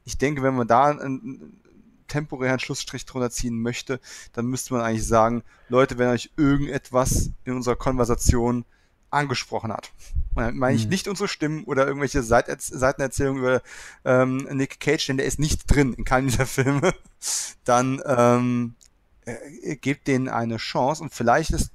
[0.04, 1.62] Ich denke, wenn man da ein,
[2.08, 4.00] temporären Schlussstrich drunter ziehen möchte,
[4.34, 8.66] dann müsste man eigentlich sagen, Leute, wenn euch irgendetwas in unserer Konversation
[9.10, 9.92] angesprochen hat.
[10.36, 10.90] Und meine ich mhm.
[10.90, 13.62] nicht unsere Stimmen oder irgendwelche Seitenerzählungen über
[14.04, 16.94] ähm, Nick Cage, denn der ist nicht drin in keinem dieser Filme,
[17.64, 18.76] dann ähm,
[19.26, 21.72] äh, gebt denen eine Chance und vielleicht ist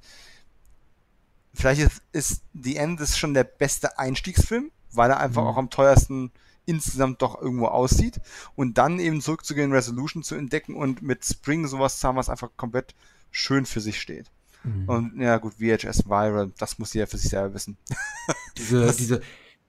[1.53, 5.47] vielleicht ist, ist The End ist schon der beste Einstiegsfilm, weil er einfach mhm.
[5.47, 6.31] auch am teuersten
[6.65, 8.21] insgesamt doch irgendwo aussieht
[8.55, 12.51] und dann eben zurückzugehen, Resolution zu entdecken und mit Spring sowas zu haben, was einfach
[12.55, 12.93] komplett
[13.31, 14.27] schön für sich steht.
[14.63, 14.89] Mhm.
[14.89, 17.77] Und ja gut, VHS Viral, das muss jeder für sich selber wissen.
[18.57, 19.21] Diese, diese,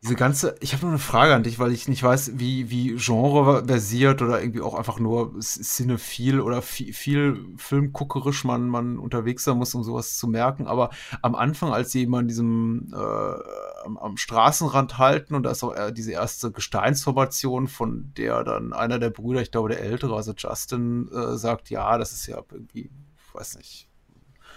[0.02, 2.96] diese ganze, ich habe nur eine Frage an dich, weil ich nicht weiß, wie, wie
[2.96, 9.44] Genre versiert oder irgendwie auch einfach nur cinephil oder viel, viel filmguckerisch man, man unterwegs
[9.44, 10.66] sein muss, um sowas zu merken.
[10.66, 10.90] Aber
[11.22, 15.62] am Anfang, als sie immer an diesem, äh, am, am, Straßenrand halten und da ist
[15.62, 20.16] auch äh, diese erste Gesteinsformation, von der dann einer der Brüder, ich glaube der Ältere,
[20.16, 22.90] also Justin, äh, sagt, ja, das ist ja irgendwie,
[23.28, 23.88] ich weiß nicht,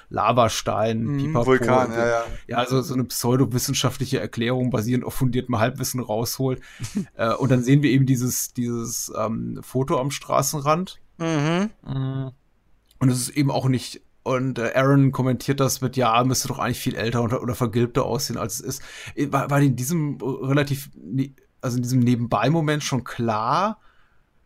[0.10, 2.23] Lavastein, mhm, Vulkan, ja, ja.
[2.48, 6.61] Ja, also so eine pseudowissenschaftliche Erklärung basierend auf fundiertem Halbwissen rausholt.
[7.15, 10.99] äh, und dann sehen wir eben dieses, dieses ähm, Foto am Straßenrand.
[11.18, 11.69] Mhm.
[11.86, 12.32] mhm.
[12.98, 16.57] Und es ist eben auch nicht und äh, Aaron kommentiert das mit, ja, müsste doch
[16.57, 18.82] eigentlich viel älter oder, oder vergilbter aussehen, als es ist.
[19.14, 23.80] Äh, war, war in diesem relativ, ne, also in diesem Nebenbei-Moment schon klar,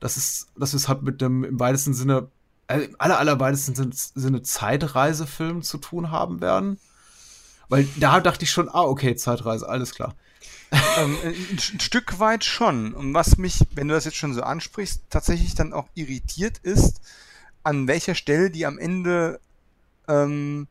[0.02, 2.30] dass es, dass es halt mit dem im weitesten Sinne
[2.70, 6.80] also im aller, allerweitesten Sinne Zeitreisefilm zu tun haben werden.
[7.68, 10.16] Weil da dachte ich schon, ah, okay, Zeitreise, alles klar.
[10.72, 12.94] ähm, ein, ein, Stück weit schon.
[12.94, 17.02] Und was mich, wenn du das jetzt schon so ansprichst, tatsächlich dann auch irritiert ist,
[17.64, 19.40] an welcher Stelle die am Ende
[20.08, 20.68] ähm,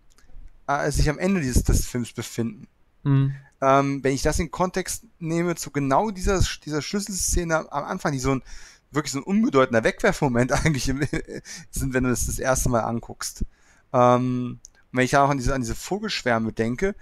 [0.69, 2.69] äh, sich am Ende dieses des Films befinden.
[3.03, 3.35] Mhm.
[3.61, 8.21] Ähm, wenn ich das in Kontext nehme zu genau dieser, dieser Schlüsselszene am Anfang, die
[8.21, 8.43] so ein
[8.91, 13.45] wirklich so ein unbedeutender Wegwerfmoment eigentlich sind, wenn du das das erste Mal anguckst.
[13.93, 14.61] Ähm,
[14.93, 16.95] wenn ich auch an diese, an diese Vogelschwärme denke,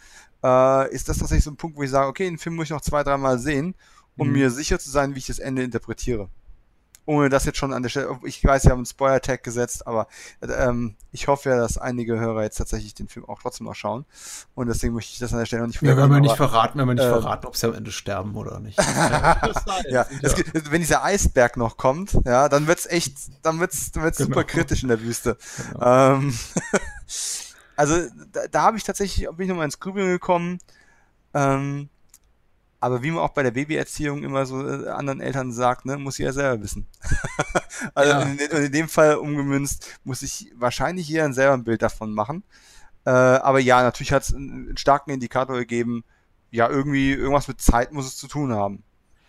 [0.42, 2.70] äh, ist das tatsächlich so ein Punkt, wo ich sage, okay, den Film muss ich
[2.70, 3.74] noch zwei, dreimal sehen,
[4.16, 4.32] um mhm.
[4.34, 6.28] mir sicher zu sein, wie ich das Ende interpretiere
[7.06, 10.08] ohne das jetzt schon an der Stelle, ich weiß, sie haben einen Spoiler-Tag gesetzt, aber
[10.42, 14.04] ähm, ich hoffe ja, dass einige Hörer jetzt tatsächlich den Film auch trotzdem noch schauen.
[14.54, 15.98] Und deswegen möchte ich das an der Stelle noch nicht verraten.
[15.98, 18.34] Ja, wenn wir nicht verraten, wenn wir nicht äh, verraten, ob sie am Ende sterben
[18.34, 18.78] oder nicht.
[18.78, 19.54] ja,
[19.88, 24.18] ja, Gibt, wenn dieser Eisberg noch kommt, ja, dann wird's echt, dann wird's, dann wird's
[24.18, 24.28] genau.
[24.28, 25.38] super kritisch in der Wüste.
[25.72, 26.14] Genau.
[26.14, 26.38] Ähm,
[27.76, 27.96] also
[28.32, 30.58] da, da habe ich tatsächlich, bin ich nochmal ins Grübeln gekommen.
[31.34, 31.88] Ähm,
[32.80, 36.18] aber wie man auch bei der Babyerziehung immer so äh, anderen Eltern sagt, ne, muss
[36.18, 36.86] jeder selber wissen.
[37.94, 38.22] also ja.
[38.22, 42.44] in, in, dem Fall umgemünzt muss ich wahrscheinlich jeder selber ein Bild davon machen.
[43.04, 46.04] Äh, aber ja, natürlich hat es einen, einen, starken Indikator gegeben,
[46.50, 48.82] ja, irgendwie irgendwas mit Zeit muss es zu tun haben.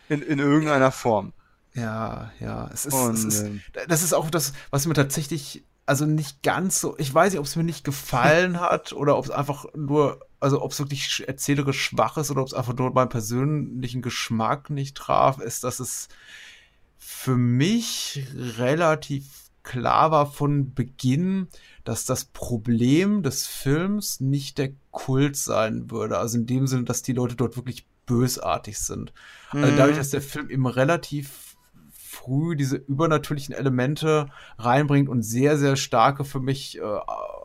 [0.09, 1.33] In, in irgendeiner Form.
[1.73, 2.69] Ja, ja.
[2.73, 6.43] Es ist, Und, es ist, ähm, das ist auch das, was mir tatsächlich also nicht
[6.43, 9.65] ganz so, ich weiß nicht, ob es mir nicht gefallen hat oder ob es einfach
[9.75, 14.01] nur, also ob es wirklich erzählerisch schwach ist oder ob es einfach nur meinen persönlichen
[14.01, 16.09] Geschmack nicht traf, ist, dass es
[16.97, 18.27] für mich
[18.57, 21.47] relativ klar war von Beginn,
[21.83, 26.17] dass das Problem des Films nicht der Kult sein würde.
[26.17, 29.13] Also in dem Sinne, dass die Leute dort wirklich bösartig sind.
[29.53, 29.63] Mhm.
[29.63, 29.99] Also dadurch, mhm.
[29.99, 31.46] dass der Film eben relativ
[32.17, 36.81] früh diese übernatürlichen Elemente reinbringt und sehr, sehr starke für mich, äh,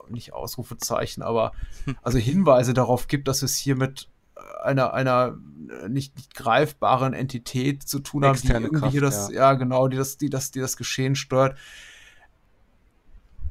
[0.08, 1.52] nicht Ausrufezeichen, aber
[1.84, 1.96] hm.
[2.02, 4.08] also Hinweise darauf gibt, dass es hier mit
[4.62, 5.36] einer, einer
[5.88, 9.34] nicht, nicht greifbaren Entität zu tun haben, Externe die irgendwie Kraft, das, ja.
[9.34, 9.54] ja.
[9.54, 11.56] genau, die das, die das, die das Geschehen steuert.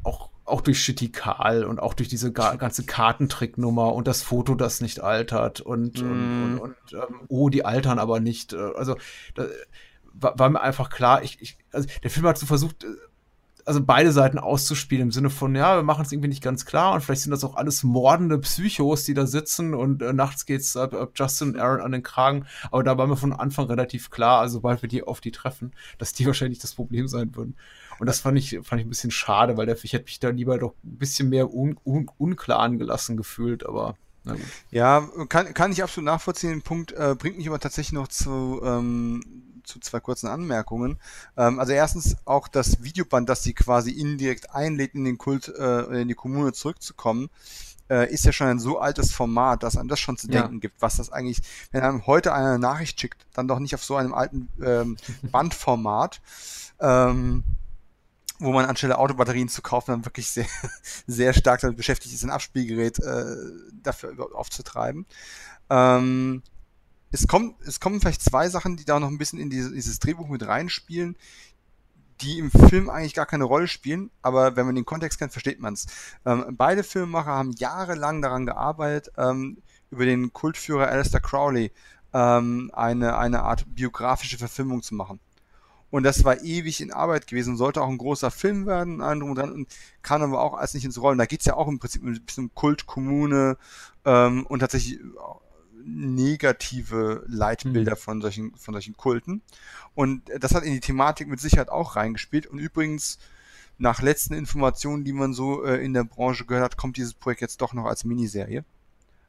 [0.04, 5.02] Auch, auch durch Chitikal und auch durch diese ganze Kartentricknummer und das Foto, das nicht
[5.02, 6.06] altert und, mm.
[6.06, 8.54] und, und, und ähm, oh, die altern aber nicht.
[8.54, 8.96] Äh, also
[9.36, 9.46] da,
[10.14, 12.88] war, war, mir einfach klar, ich, ich, also der Film hat so versucht, äh,
[13.66, 16.94] also beide Seiten auszuspielen im Sinne von, ja, wir machen es irgendwie nicht ganz klar
[16.94, 20.76] und vielleicht sind das auch alles mordende Psychos, die da sitzen und äh, nachts geht's
[20.76, 22.46] ab, ab Justin und Aaron an den Kragen.
[22.72, 25.74] Aber da war mir von Anfang relativ klar, also sobald wir die auf die treffen,
[25.98, 27.56] dass die wahrscheinlich das Problem sein würden.
[28.00, 30.30] Und das fand ich, fand ich ein bisschen schade, weil der, ich hätte mich da
[30.30, 33.96] lieber doch ein bisschen mehr un, un, unklar angelassen gefühlt, aber
[34.70, 36.52] ja, kann, kann ich absolut nachvollziehen.
[36.52, 39.24] Den Punkt äh, bringt mich aber tatsächlich noch zu ähm,
[39.72, 41.00] zu zwei kurzen Anmerkungen.
[41.38, 46.02] Ähm, also erstens auch das Videoband, das sie quasi indirekt einlädt, in den Kult, äh,
[46.02, 47.30] in die Kommune zurückzukommen,
[47.90, 50.60] äh, ist ja schon ein so altes Format, dass einem das schon zu denken ja.
[50.60, 51.42] gibt, was das eigentlich,
[51.72, 56.22] wenn einem heute eine Nachricht schickt, dann doch nicht auf so einem alten ähm, Bandformat.
[56.80, 57.44] Ähm,
[58.42, 60.48] wo man anstelle Autobatterien zu kaufen dann wirklich sehr,
[61.08, 63.36] sehr stark damit beschäftigt ist, ein Abspielgerät äh,
[63.84, 65.06] dafür aufzutreiben.
[65.70, 66.42] Ähm,
[67.12, 70.00] es kommt, es kommen vielleicht zwei Sachen, die da noch ein bisschen in diese, dieses
[70.00, 71.16] Drehbuch mit reinspielen,
[72.22, 75.60] die im Film eigentlich gar keine Rolle spielen, aber wenn man den Kontext kennt, versteht
[75.60, 75.88] man es.
[76.26, 79.58] Ähm, beide Filmemacher haben jahrelang daran gearbeitet, ähm,
[79.90, 81.72] über den Kultführer Alistair Crowley
[82.14, 85.20] ähm, eine, eine Art biografische Verfilmung zu machen.
[85.90, 89.32] Und das war ewig in Arbeit gewesen, sollte auch ein großer Film werden, und drum
[89.32, 89.68] und dran, und
[90.02, 91.18] kam aber auch als nicht ins Rollen.
[91.18, 93.58] Da geht's ja auch im Prinzip ein bisschen um Kult, Kommune
[94.06, 95.00] ähm, und tatsächlich
[95.86, 98.00] negative Leitbilder mhm.
[98.00, 99.42] von solchen, von solchen Kulten.
[99.96, 102.48] Und das hat in die Thematik mit Sicherheit auch reingespielt.
[102.48, 103.20] Und übrigens,
[103.78, 107.42] nach letzten Informationen, die man so äh, in der Branche gehört hat, kommt dieses Projekt
[107.42, 108.64] jetzt doch noch als Miniserie.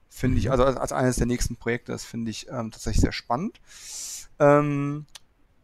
[0.08, 0.52] Finde ich, mhm.
[0.52, 3.60] also als, als, eines der nächsten Projekte, das finde ich ähm, tatsächlich sehr spannend.
[4.38, 5.06] Ähm,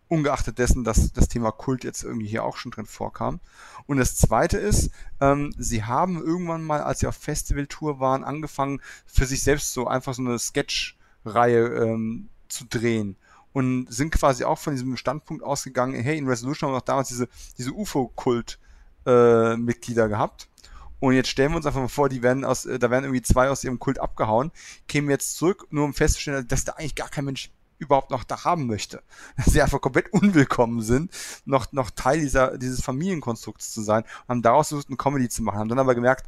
[0.09, 3.41] ungeachtet dessen, dass das Thema Kult jetzt irgendwie hier auch schon drin vorkam.
[3.87, 4.91] Und das zweite ist,
[5.21, 9.87] ähm, sie haben irgendwann mal, als sie auf Festivaltour waren, angefangen, für sich selbst so
[9.87, 13.17] einfach so eine Sketch-Reihe ähm, zu drehen.
[13.53, 17.09] Und sind quasi auch von diesem Standpunkt ausgegangen, hey, in Resolution haben wir auch damals
[17.09, 20.49] diese, diese UFO-Kult-Mitglieder äh, gehabt.
[21.01, 23.23] Und jetzt stellen wir uns einfach mal vor, die werden aus, äh, da werden irgendwie
[23.23, 24.51] zwei aus ihrem Kult abgehauen,
[24.87, 28.45] kämen jetzt zurück, nur um festzustellen, dass da eigentlich gar kein Mensch überhaupt noch da
[28.45, 29.03] haben möchte.
[29.37, 31.13] Dass sie einfach komplett unwillkommen sind,
[31.45, 35.59] noch, noch Teil dieser, dieses Familienkonstrukts zu sein, haben daraus versucht, eine Comedy zu machen,
[35.59, 36.27] haben dann aber gemerkt,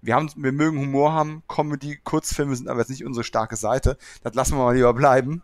[0.00, 3.98] wir haben, wir mögen Humor haben, Comedy, Kurzfilme sind aber jetzt nicht unsere starke Seite,
[4.22, 5.42] das lassen wir mal lieber bleiben.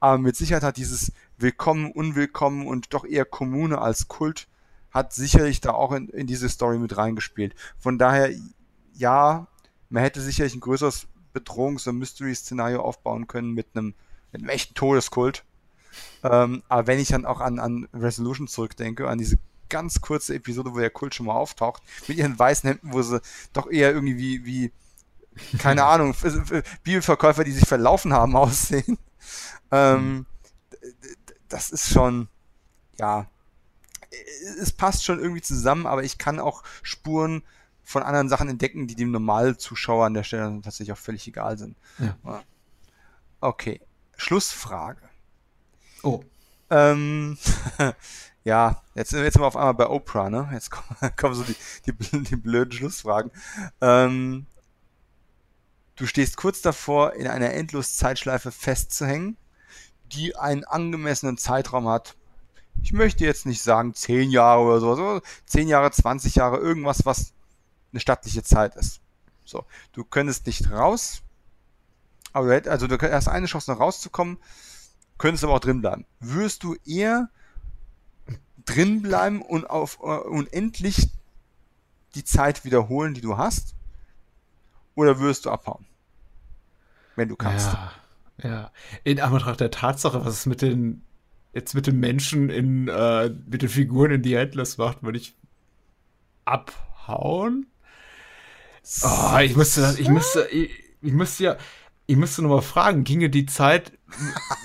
[0.00, 4.48] Aber mit Sicherheit hat dieses Willkommen, Unwillkommen und doch eher Kommune als Kult
[4.90, 7.54] hat sicherlich da auch in, in diese Story mit reingespielt.
[7.78, 8.30] Von daher,
[8.94, 9.46] ja,
[9.88, 13.94] man hätte sicherlich ein größeres Bedrohungs- und Mystery-Szenario aufbauen können mit einem
[14.32, 15.44] mit einem echten Todeskult.
[16.22, 19.38] Ähm, aber wenn ich dann auch an, an Resolution zurückdenke, an diese
[19.68, 23.20] ganz kurze Episode, wo der Kult schon mal auftaucht, mit ihren weißen Hemden, wo sie
[23.52, 24.72] doch eher irgendwie wie, wie
[25.58, 26.14] keine Ahnung,
[26.82, 28.98] Bibelverkäufer, die sich verlaufen haben, aussehen.
[29.70, 30.26] Ähm,
[31.48, 32.28] das ist schon,
[32.98, 33.26] ja,
[34.60, 37.42] es passt schon irgendwie zusammen, aber ich kann auch Spuren
[37.82, 41.76] von anderen Sachen entdecken, die dem Normalzuschauer an der Stelle tatsächlich auch völlig egal sind.
[41.98, 42.42] Ja.
[43.40, 43.80] Okay.
[44.20, 45.00] Schlussfrage.
[46.02, 46.22] Oh.
[46.68, 47.38] Ähm,
[48.44, 50.48] ja, jetzt, jetzt sind wir auf einmal bei Oprah, ne?
[50.52, 51.56] Jetzt kommen, kommen so die,
[51.86, 53.30] die, die blöden Schlussfragen.
[53.80, 54.46] Ähm,
[55.96, 59.38] du stehst kurz davor, in einer Endlos-Zeitschleife festzuhängen,
[60.12, 62.14] die einen angemessenen Zeitraum hat.
[62.82, 67.06] Ich möchte jetzt nicht sagen 10 Jahre oder so, so 10 Jahre, 20 Jahre, irgendwas,
[67.06, 67.32] was
[67.92, 69.00] eine stattliche Zeit ist.
[69.44, 71.22] So, du könntest nicht raus,
[72.32, 74.38] aber du hättest, also du hast eine Chance noch rauszukommen,
[75.18, 76.06] könntest aber auch drin bleiben.
[76.20, 77.28] Würdest du eher
[78.64, 81.10] drin bleiben und auf uh, unendlich
[82.14, 83.74] die Zeit wiederholen, die du hast?
[84.94, 85.86] Oder würdest du abhauen?
[87.16, 87.72] Wenn du kannst.
[87.72, 87.92] Ja,
[88.42, 88.70] ja.
[89.04, 91.02] In Anbetracht der Tatsache, was es mit den
[91.52, 95.34] jetzt mit den Menschen in äh, mit den Figuren in The Endless macht, würde ich
[96.44, 97.66] abhauen.
[99.02, 100.70] Oh, ich müsste, ich müsste, ich,
[101.02, 101.56] ich müsste ja,
[102.10, 103.92] ich müsste noch mal fragen, ginge die Zeit,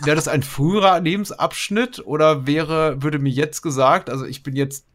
[0.01, 4.87] wäre das ein früherer Lebensabschnitt oder wäre, würde mir jetzt gesagt, also ich bin jetzt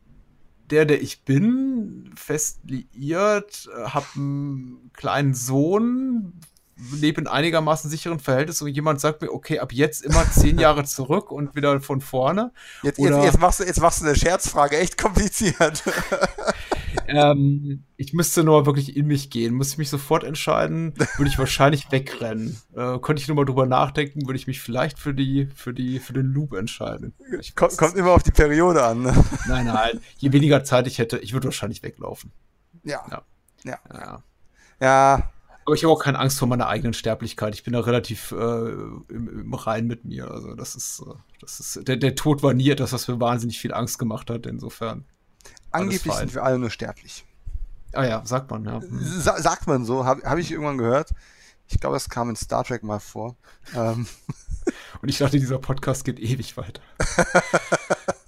[0.71, 6.41] der, der ich bin, fest liiert, habe einen kleinen Sohn,
[6.93, 10.85] lebe in einigermaßen sicheren Verhältnissen und jemand sagt mir, okay, ab jetzt immer zehn Jahre
[10.85, 12.53] zurück und wieder von vorne.
[12.83, 15.83] Jetzt, jetzt, jetzt, machst, du, jetzt machst du eine Scherzfrage, echt kompliziert.
[17.07, 19.55] ähm, ich müsste nur wirklich in mich gehen.
[19.55, 22.61] Muss ich mich sofort entscheiden, würde ich wahrscheinlich wegrennen.
[22.75, 25.99] Äh, könnte ich nur mal drüber nachdenken, würde ich mich vielleicht für die, für die,
[25.99, 27.15] für den Loop entscheiden.
[27.55, 29.03] Kommt, kommt immer auf die Periode an.
[29.03, 29.25] Ne?
[29.49, 30.01] Nein, nein.
[30.17, 32.33] Je weniger Zeit ich hätte, ich würde wahrscheinlich weglaufen.
[32.85, 33.03] Ja.
[33.11, 33.23] Ja.
[33.65, 33.79] Ja.
[33.93, 34.23] ja.
[34.81, 35.31] ja.
[35.71, 37.55] Aber ich habe auch keine Angst vor meiner eigenen Sterblichkeit.
[37.55, 40.29] Ich bin da relativ äh, im, im Rein mit mir.
[40.29, 43.61] Also das ist, äh, das ist, der, der Tod war nie etwas, was mir wahnsinnig
[43.61, 44.47] viel Angst gemacht hat.
[44.47, 45.05] Insofern.
[45.71, 47.25] Angeblich sind wir alle nur sterblich.
[47.93, 48.81] Ah ja, sagt man, ja.
[48.81, 48.99] Hm.
[49.01, 51.11] Sa sagt man so, habe hab ich irgendwann gehört.
[51.69, 53.37] Ich glaube, das kam in Star Trek mal vor.
[53.73, 54.09] Ähm.
[55.03, 56.83] Und ich dachte, dieser Podcast geht ewig weiter.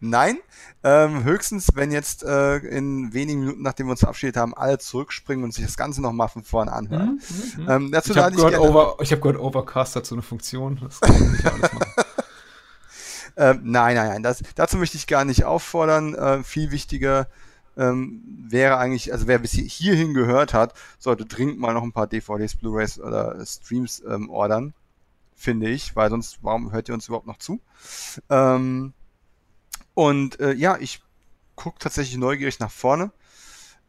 [0.00, 0.38] Nein,
[0.82, 5.44] ähm, höchstens, wenn jetzt äh, in wenigen Minuten, nachdem wir uns verabschiedet haben, alle zurückspringen
[5.44, 7.20] und sich das Ganze nochmal von vorne anhören.
[7.56, 7.70] Mhm, mhm.
[7.70, 10.80] ähm, dazu ich habe gehört, Over, hab gehört, Overcast hat so eine Funktion.
[10.82, 11.92] Das kann man nicht alles machen.
[13.36, 16.14] ähm, nein, nein, nein, das, dazu möchte ich gar nicht auffordern.
[16.14, 17.26] Äh, viel wichtiger
[17.76, 22.06] ähm, wäre eigentlich, also wer bis hierhin gehört hat, sollte dringend mal noch ein paar
[22.06, 24.74] DVDs, Blu-rays oder Streams ähm, ordern,
[25.34, 27.60] finde ich, weil sonst, warum hört ihr uns überhaupt noch zu?
[28.28, 28.92] Ähm,
[30.00, 31.02] und äh, ja, ich
[31.56, 33.12] gucke tatsächlich neugierig nach vorne,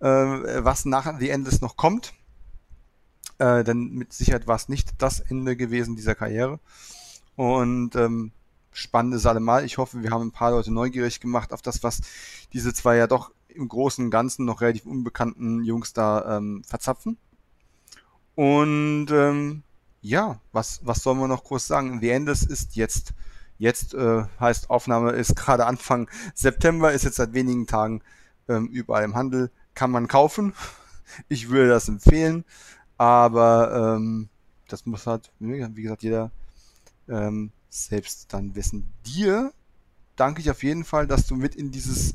[0.01, 2.11] äh, was nach The Endes noch kommt.
[3.37, 6.59] Äh, denn mit Sicherheit war es nicht das Ende gewesen dieser Karriere.
[7.37, 8.33] Und ähm,
[8.73, 9.63] spannend ist allemal.
[9.63, 12.01] Ich hoffe, wir haben ein paar Leute neugierig gemacht auf das, was
[12.51, 17.17] diese zwei ja doch im Großen und Ganzen noch relativ unbekannten Jungs da ähm, verzapfen.
[18.35, 19.63] Und ähm,
[20.01, 22.01] ja, was, was soll man noch groß sagen?
[22.01, 23.13] The Endes ist jetzt
[23.61, 28.01] Jetzt äh, heißt Aufnahme ist gerade Anfang September, ist jetzt seit wenigen Tagen
[28.49, 30.53] ähm, überall im Handel, kann man kaufen.
[31.27, 32.45] Ich würde das empfehlen,
[32.97, 34.29] aber ähm,
[34.69, 36.31] das muss halt, wie gesagt, jeder
[37.09, 38.93] ähm, selbst dann wissen.
[39.05, 39.51] Dir
[40.15, 42.13] danke ich auf jeden Fall, dass du mit in dieses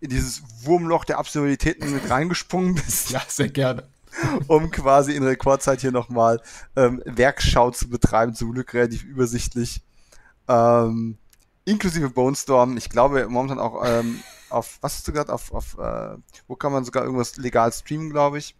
[0.00, 3.10] in dieses Wurmloch der Absurditäten mit reingesprungen bist.
[3.10, 3.84] Ja, sehr gerne.
[4.48, 6.42] um quasi in Rekordzeit hier nochmal
[6.74, 9.80] ähm, Werkschau zu betreiben, zum Glück relativ übersichtlich.
[10.48, 11.18] Ähm,
[11.64, 12.76] inklusive Bone Storm.
[12.76, 14.20] Ich glaube momentan auch ähm,
[14.50, 16.16] auf, was hast du gesagt, auf, auf äh,
[16.46, 18.54] wo kann man sogar irgendwas legal streamen, glaube ich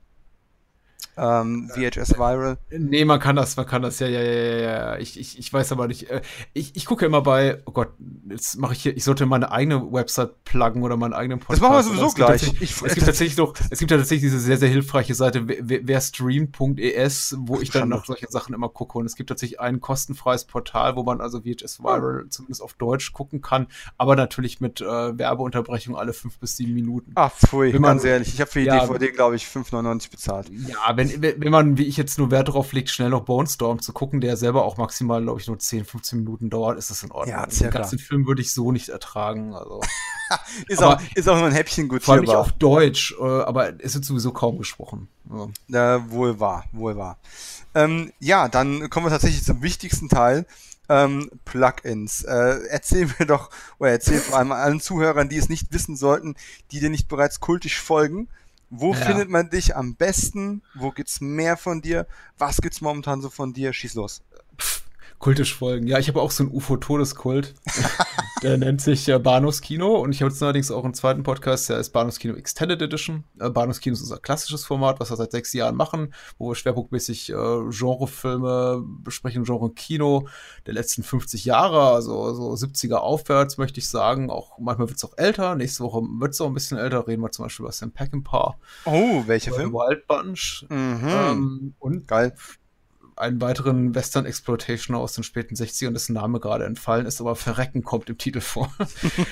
[1.16, 2.59] ähm, VHS Viral.
[2.70, 4.99] Nee, man kann das, man kann das, ja, ja, ja, ja.
[4.99, 6.11] Ich, ich, ich weiß aber nicht.
[6.11, 6.23] Äh,
[6.55, 7.91] ich, ich gucke immer bei, oh Gott,
[8.29, 11.61] jetzt mache ich hier, ich sollte meine eigene Website pluggen oder meinen eigenen Podcast.
[11.61, 12.55] Das machen wir sowieso gleich.
[12.61, 17.37] Ich, es gibt tatsächlich noch, es gibt tatsächlich diese sehr, sehr hilfreiche Seite, wer streamt.es,
[17.39, 18.99] wo ich dann nach solchen Sachen immer gucke.
[18.99, 22.29] Und es gibt tatsächlich ein kostenfreies Portal, wo man also VHS Viral oh.
[22.29, 23.66] zumindest auf Deutsch gucken kann,
[23.99, 27.12] aber natürlich mit äh, Werbeunterbrechung alle fünf bis sieben Minuten.
[27.16, 28.33] Ach, pfui, wenn man, ganz ehrlich.
[28.33, 30.51] Ich habe für die ja, DVD, glaube ich, 5,99 bezahlt.
[30.51, 33.81] Ja, wenn, wenn man, wie ich jetzt nur Wert darauf legt, schnell noch Bone Storm
[33.81, 37.02] zu gucken, der selber auch maximal, glaube ich, nur 10, 15 Minuten dauert, ist das
[37.02, 37.36] in Ordnung.
[37.36, 39.55] Ja, Den ganzen Film würde ich so nicht ertragen.
[39.55, 39.81] Also.
[40.69, 43.24] ist, aber, auch, ist auch nur ein Häppchen gut Vor allem nicht auf Deutsch, äh,
[43.24, 45.09] aber es wird sowieso kaum gesprochen.
[45.69, 45.97] Ja.
[45.97, 47.19] Äh, wohl wahr, wohl wahr.
[47.74, 50.47] Ähm, ja, dann kommen wir tatsächlich zum wichtigsten Teil.
[50.89, 52.24] Ähm, Plugins.
[52.24, 56.35] Äh, erzähl mir doch, oder erzähl vor allem allen Zuhörern, die es nicht wissen sollten,
[56.70, 58.28] die dir nicht bereits kultisch folgen,
[58.74, 59.01] wo ja.
[59.01, 60.62] findet man dich am besten?
[60.74, 62.07] Wo gibt's mehr von dir?
[62.39, 63.74] Was gibt's momentan so von dir?
[63.74, 64.23] Schieß los.
[65.23, 65.86] Kultisch folgen.
[65.86, 67.55] Ja, ich habe auch so einen UFO-Todeskult.
[68.43, 71.78] der nennt sich äh, Bahnhofskino und ich habe jetzt allerdings auch einen zweiten Podcast, der
[71.78, 73.23] ist Bahnhofskino Extended Edition.
[73.39, 77.31] Äh, Bahnhofskino ist unser klassisches Format, was wir seit sechs Jahren machen, wo wir schwerpunktmäßig
[77.31, 80.27] äh, Genrefilme besprechen, Genre Kino
[80.66, 84.28] der letzten 50 Jahre, also so 70er aufwärts, möchte ich sagen.
[84.28, 85.55] Auch manchmal wird es auch älter.
[85.55, 87.07] Nächste Woche wird es auch ein bisschen älter.
[87.07, 88.57] Reden wir zum Beispiel über Sam Peckinpah.
[88.86, 89.73] Oh, welcher Film?
[89.73, 90.66] Wild Bunch.
[90.69, 91.09] Mhm.
[91.09, 92.35] Ähm, und geil
[93.16, 97.82] einen weiteren Western Exploitation aus den späten 60ern, dessen Name gerade entfallen ist, aber Verrecken
[97.82, 98.72] kommt im Titel vor.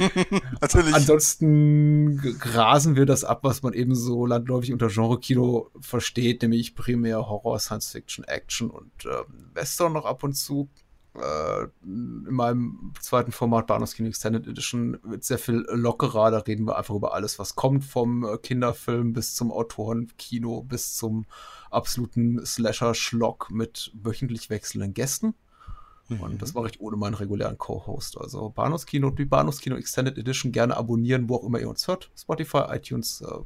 [0.61, 0.95] Natürlich.
[0.95, 7.29] Ansonsten grasen wir das ab, was man eben so landläufig unter Genre-Kino versteht, nämlich primär
[7.29, 9.25] Horror, Science Fiction, Action und äh,
[9.55, 10.69] Western noch ab und zu.
[11.15, 16.31] Äh, in meinem zweiten Format Bahnhofskino Extended Edition wird sehr viel lockerer.
[16.31, 20.95] Da reden wir einfach über alles, was kommt, vom äh, Kinderfilm bis zum Autorenkino bis
[20.95, 21.27] zum
[21.71, 25.35] absoluten Slasher-Schlock mit wöchentlich wechselnden Gästen.
[26.09, 26.21] Mhm.
[26.21, 28.19] Und das mache ich ohne meinen regulären Co-Host.
[28.19, 32.11] Also Bahnhofskino und die Bahnhofskino Extended Edition gerne abonnieren, wo auch immer ihr uns hört.
[32.17, 33.39] Spotify, iTunes, äh,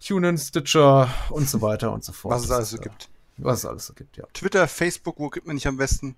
[0.00, 2.34] TuneIn, Stitcher und so weiter und so fort.
[2.34, 3.08] Was es alles so gibt.
[3.38, 4.24] Was es alles so gibt, ja.
[4.32, 6.16] Twitter, Facebook, wo gibt man nicht am besten?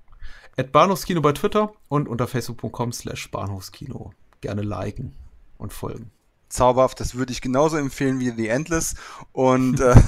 [0.56, 4.12] At Bahnhofskino bei Twitter und unter facebook.com slash Bahnhofskino.
[4.40, 5.14] Gerne liken.
[5.56, 6.10] und folgen.
[6.48, 8.94] Zauberhaft, das würde ich genauso empfehlen wie The Endless.
[9.32, 9.94] Und, äh,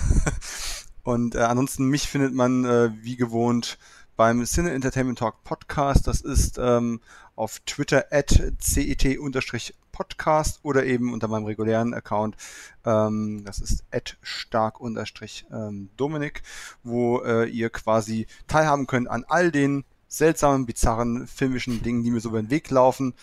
[1.03, 3.79] und äh, ansonsten mich findet man äh, wie gewohnt
[4.17, 6.07] beim Cine Entertainment Talk Podcast.
[6.07, 7.01] Das ist ähm,
[7.37, 12.37] auf Twitter at cet-podcast oder eben unter meinem regulären Account.
[12.85, 16.43] Ähm, das ist at stark-dominik,
[16.83, 22.21] wo äh, ihr quasi teilhaben könnt an all den seltsamen, bizarren filmischen Dingen, die mir
[22.21, 23.15] so über den Weg laufen.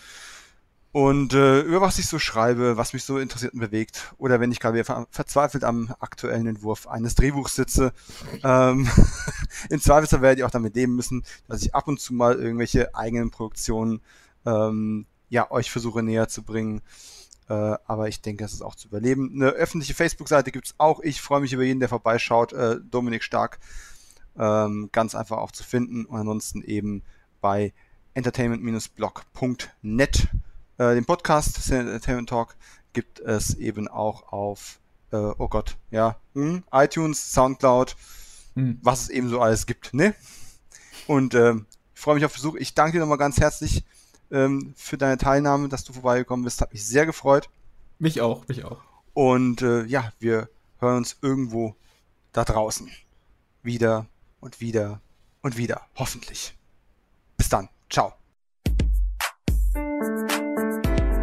[0.98, 4.50] Und äh, über was ich so schreibe, was mich so interessiert und bewegt, oder wenn
[4.50, 7.92] ich gerade ver verzweifelt am aktuellen Entwurf eines Drehbuchs sitze,
[8.42, 8.90] ähm,
[9.70, 12.96] im Zweifelsfall werde ich auch damit leben müssen, dass ich ab und zu mal irgendwelche
[12.96, 14.00] eigenen Produktionen
[14.44, 16.80] ähm, ja euch versuche näher zu bringen.
[17.48, 19.30] Äh, aber ich denke, es ist auch zu überleben.
[19.32, 20.98] Eine öffentliche Facebook-Seite gibt's auch.
[20.98, 22.52] Ich freue mich über jeden, der vorbeischaut.
[22.52, 23.60] Äh, Dominik Stark,
[24.36, 26.06] ähm, ganz einfach auch zu finden.
[26.06, 27.04] Und ansonsten eben
[27.40, 27.72] bei
[28.14, 30.28] entertainment-blog.net
[30.78, 32.56] äh, den Podcast Entertainment Talk
[32.92, 34.78] gibt es eben auch auf,
[35.12, 37.96] äh, oh Gott, ja, hm, iTunes, Soundcloud,
[38.54, 38.78] hm.
[38.82, 40.14] was es eben so alles gibt, ne?
[41.06, 42.54] Und ähm, ich freue mich auf Besuch.
[42.56, 43.84] Ich danke dir nochmal ganz herzlich
[44.30, 46.60] ähm, für deine Teilnahme, dass du vorbeigekommen bist.
[46.60, 47.48] Hat mich sehr gefreut.
[47.98, 48.78] Mich auch, mich auch.
[49.14, 50.48] Und äh, ja, wir
[50.78, 51.74] hören uns irgendwo
[52.32, 52.90] da draußen
[53.62, 54.06] wieder
[54.40, 55.00] und wieder
[55.42, 55.82] und wieder.
[55.96, 56.56] Hoffentlich.
[57.36, 57.68] Bis dann.
[57.90, 58.12] Ciao.